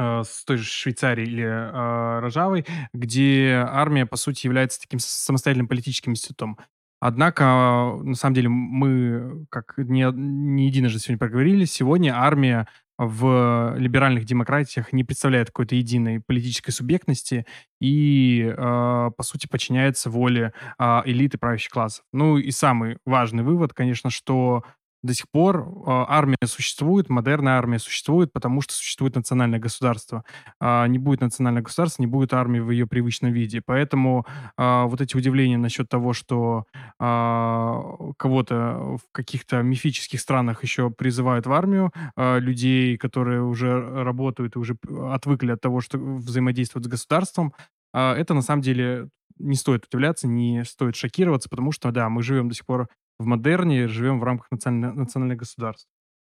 Э, 0.00 0.22
с 0.24 0.44
той 0.46 0.56
же 0.56 0.64
Швейцарией 0.64 1.28
или 1.28 1.44
э, 1.44 2.20
Рожавой, 2.20 2.64
где 2.94 3.66
армия, 3.68 4.06
по 4.06 4.16
сути, 4.16 4.46
является 4.46 4.80
таким 4.80 4.98
самостоятельным 4.98 5.68
политическим 5.68 6.12
институтом. 6.12 6.56
Однако, 7.00 7.98
на 8.02 8.14
самом 8.14 8.34
деле, 8.34 8.48
мы, 8.48 9.44
как 9.50 9.74
не, 9.76 10.10
не 10.12 10.66
единожды 10.66 10.98
сегодня 10.98 11.18
проговорили, 11.18 11.66
сегодня 11.66 12.14
армия 12.16 12.66
в 12.96 13.74
либеральных 13.78 14.24
демократиях 14.24 14.92
не 14.92 15.04
представляет 15.04 15.48
какой-то 15.48 15.74
единой 15.74 16.20
политической 16.20 16.70
субъектности 16.70 17.46
и, 17.80 18.54
э, 18.54 18.54
по 18.56 19.22
сути, 19.22 19.46
подчиняется 19.46 20.08
воле 20.08 20.52
э, 20.78 21.02
элиты 21.04 21.36
правящих 21.36 21.72
классов. 21.72 22.04
Ну 22.12 22.38
и 22.38 22.50
самый 22.50 22.96
важный 23.04 23.42
вывод, 23.42 23.74
конечно, 23.74 24.08
что 24.08 24.64
до 25.02 25.14
сих 25.14 25.26
пор 25.30 25.66
а, 25.86 26.06
армия 26.08 26.36
существует, 26.44 27.08
модерная 27.08 27.54
армия 27.58 27.78
существует, 27.78 28.32
потому 28.32 28.60
что 28.60 28.74
существует 28.74 29.14
национальное 29.16 29.58
государство. 29.58 30.24
А, 30.60 30.86
не 30.86 30.98
будет 30.98 31.20
национального 31.22 31.64
государства, 31.64 32.02
не 32.02 32.06
будет 32.06 32.34
армии 32.34 32.60
в 32.60 32.70
ее 32.70 32.86
привычном 32.86 33.32
виде. 33.32 33.62
Поэтому 33.64 34.26
а, 34.56 34.84
вот 34.86 35.00
эти 35.00 35.16
удивления 35.16 35.56
насчет 35.58 35.88
того, 35.88 36.12
что 36.12 36.64
кого-то 36.98 38.96
в 38.98 39.00
каких-то 39.12 39.62
мифических 39.62 40.20
странах 40.20 40.62
еще 40.62 40.90
призывают 40.90 41.46
в 41.46 41.52
армию, 41.52 41.92
людей, 42.16 42.96
которые 42.96 43.42
уже 43.42 43.80
работают 44.04 44.56
и 44.56 44.58
уже 44.58 44.76
отвыкли 45.10 45.52
от 45.52 45.60
того, 45.60 45.80
что 45.80 45.98
взаимодействуют 45.98 46.84
с 46.86 46.88
государством, 46.88 47.52
это 47.92 48.34
на 48.34 48.42
самом 48.42 48.62
деле 48.62 49.08
не 49.38 49.56
стоит 49.56 49.86
удивляться, 49.86 50.28
не 50.28 50.64
стоит 50.64 50.96
шокироваться, 50.96 51.48
потому 51.48 51.72
что, 51.72 51.90
да, 51.90 52.08
мы 52.08 52.22
живем 52.22 52.48
до 52.48 52.54
сих 52.54 52.66
пор 52.66 52.88
в 53.20 53.26
модерне 53.26 53.86
живем 53.86 54.18
в 54.18 54.24
рамках 54.24 54.50
национальных, 54.50 54.96
национальных 54.96 55.38
государств. 55.38 55.88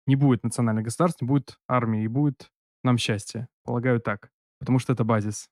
Не 0.08 0.16
будет 0.16 0.44
национальных 0.44 0.86
государств, 0.86 1.22
не 1.22 1.28
будет 1.28 1.58
армии, 1.68 2.04
и 2.04 2.08
будет 2.08 2.50
нам 2.84 2.98
счастье. 2.98 3.50
Полагаю 3.66 4.00
так. 4.00 4.30
Потому 4.60 4.80
что 4.80 4.94
это 4.94 5.04
базис. 5.04 5.50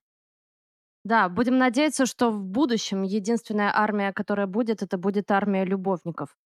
Да, 1.04 1.28
будем 1.28 1.58
надеяться, 1.58 2.06
что 2.06 2.30
в 2.30 2.42
будущем 2.42 3.02
единственная 3.02 3.70
армия, 3.72 4.14
которая 4.14 4.46
будет, 4.46 4.82
это 4.82 4.96
будет 4.96 5.30
армия 5.30 5.66
любовников. 5.66 6.36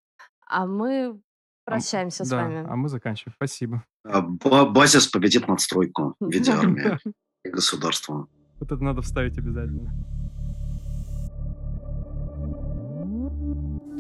А 0.47 0.67
мы 0.67 1.21
прощаемся 1.65 2.25
а, 2.25 2.27
с 2.27 2.29
да, 2.29 2.43
вами. 2.43 2.67
А 2.69 2.75
мы 2.75 2.89
заканчиваем. 2.89 3.35
Спасибо. 3.37 3.85
А, 4.05 4.21
базис 4.21 5.07
победит 5.07 5.47
надстройку 5.47 6.17
в 6.19 6.31
виде 6.31 6.51
армии 6.51 6.99
и 7.45 7.49
государства. 7.49 8.27
Вот 8.59 8.73
это 8.73 8.83
надо 8.83 9.03
вставить 9.03 9.39
обязательно. 9.39 9.95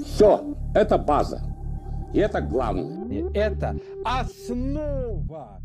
Все, 0.04 0.54
это 0.74 0.98
база. 0.98 1.40
И 2.12 2.18
это 2.18 2.40
главное. 2.40 3.06
И 3.08 3.24
это 3.34 3.76
основа 4.04 5.60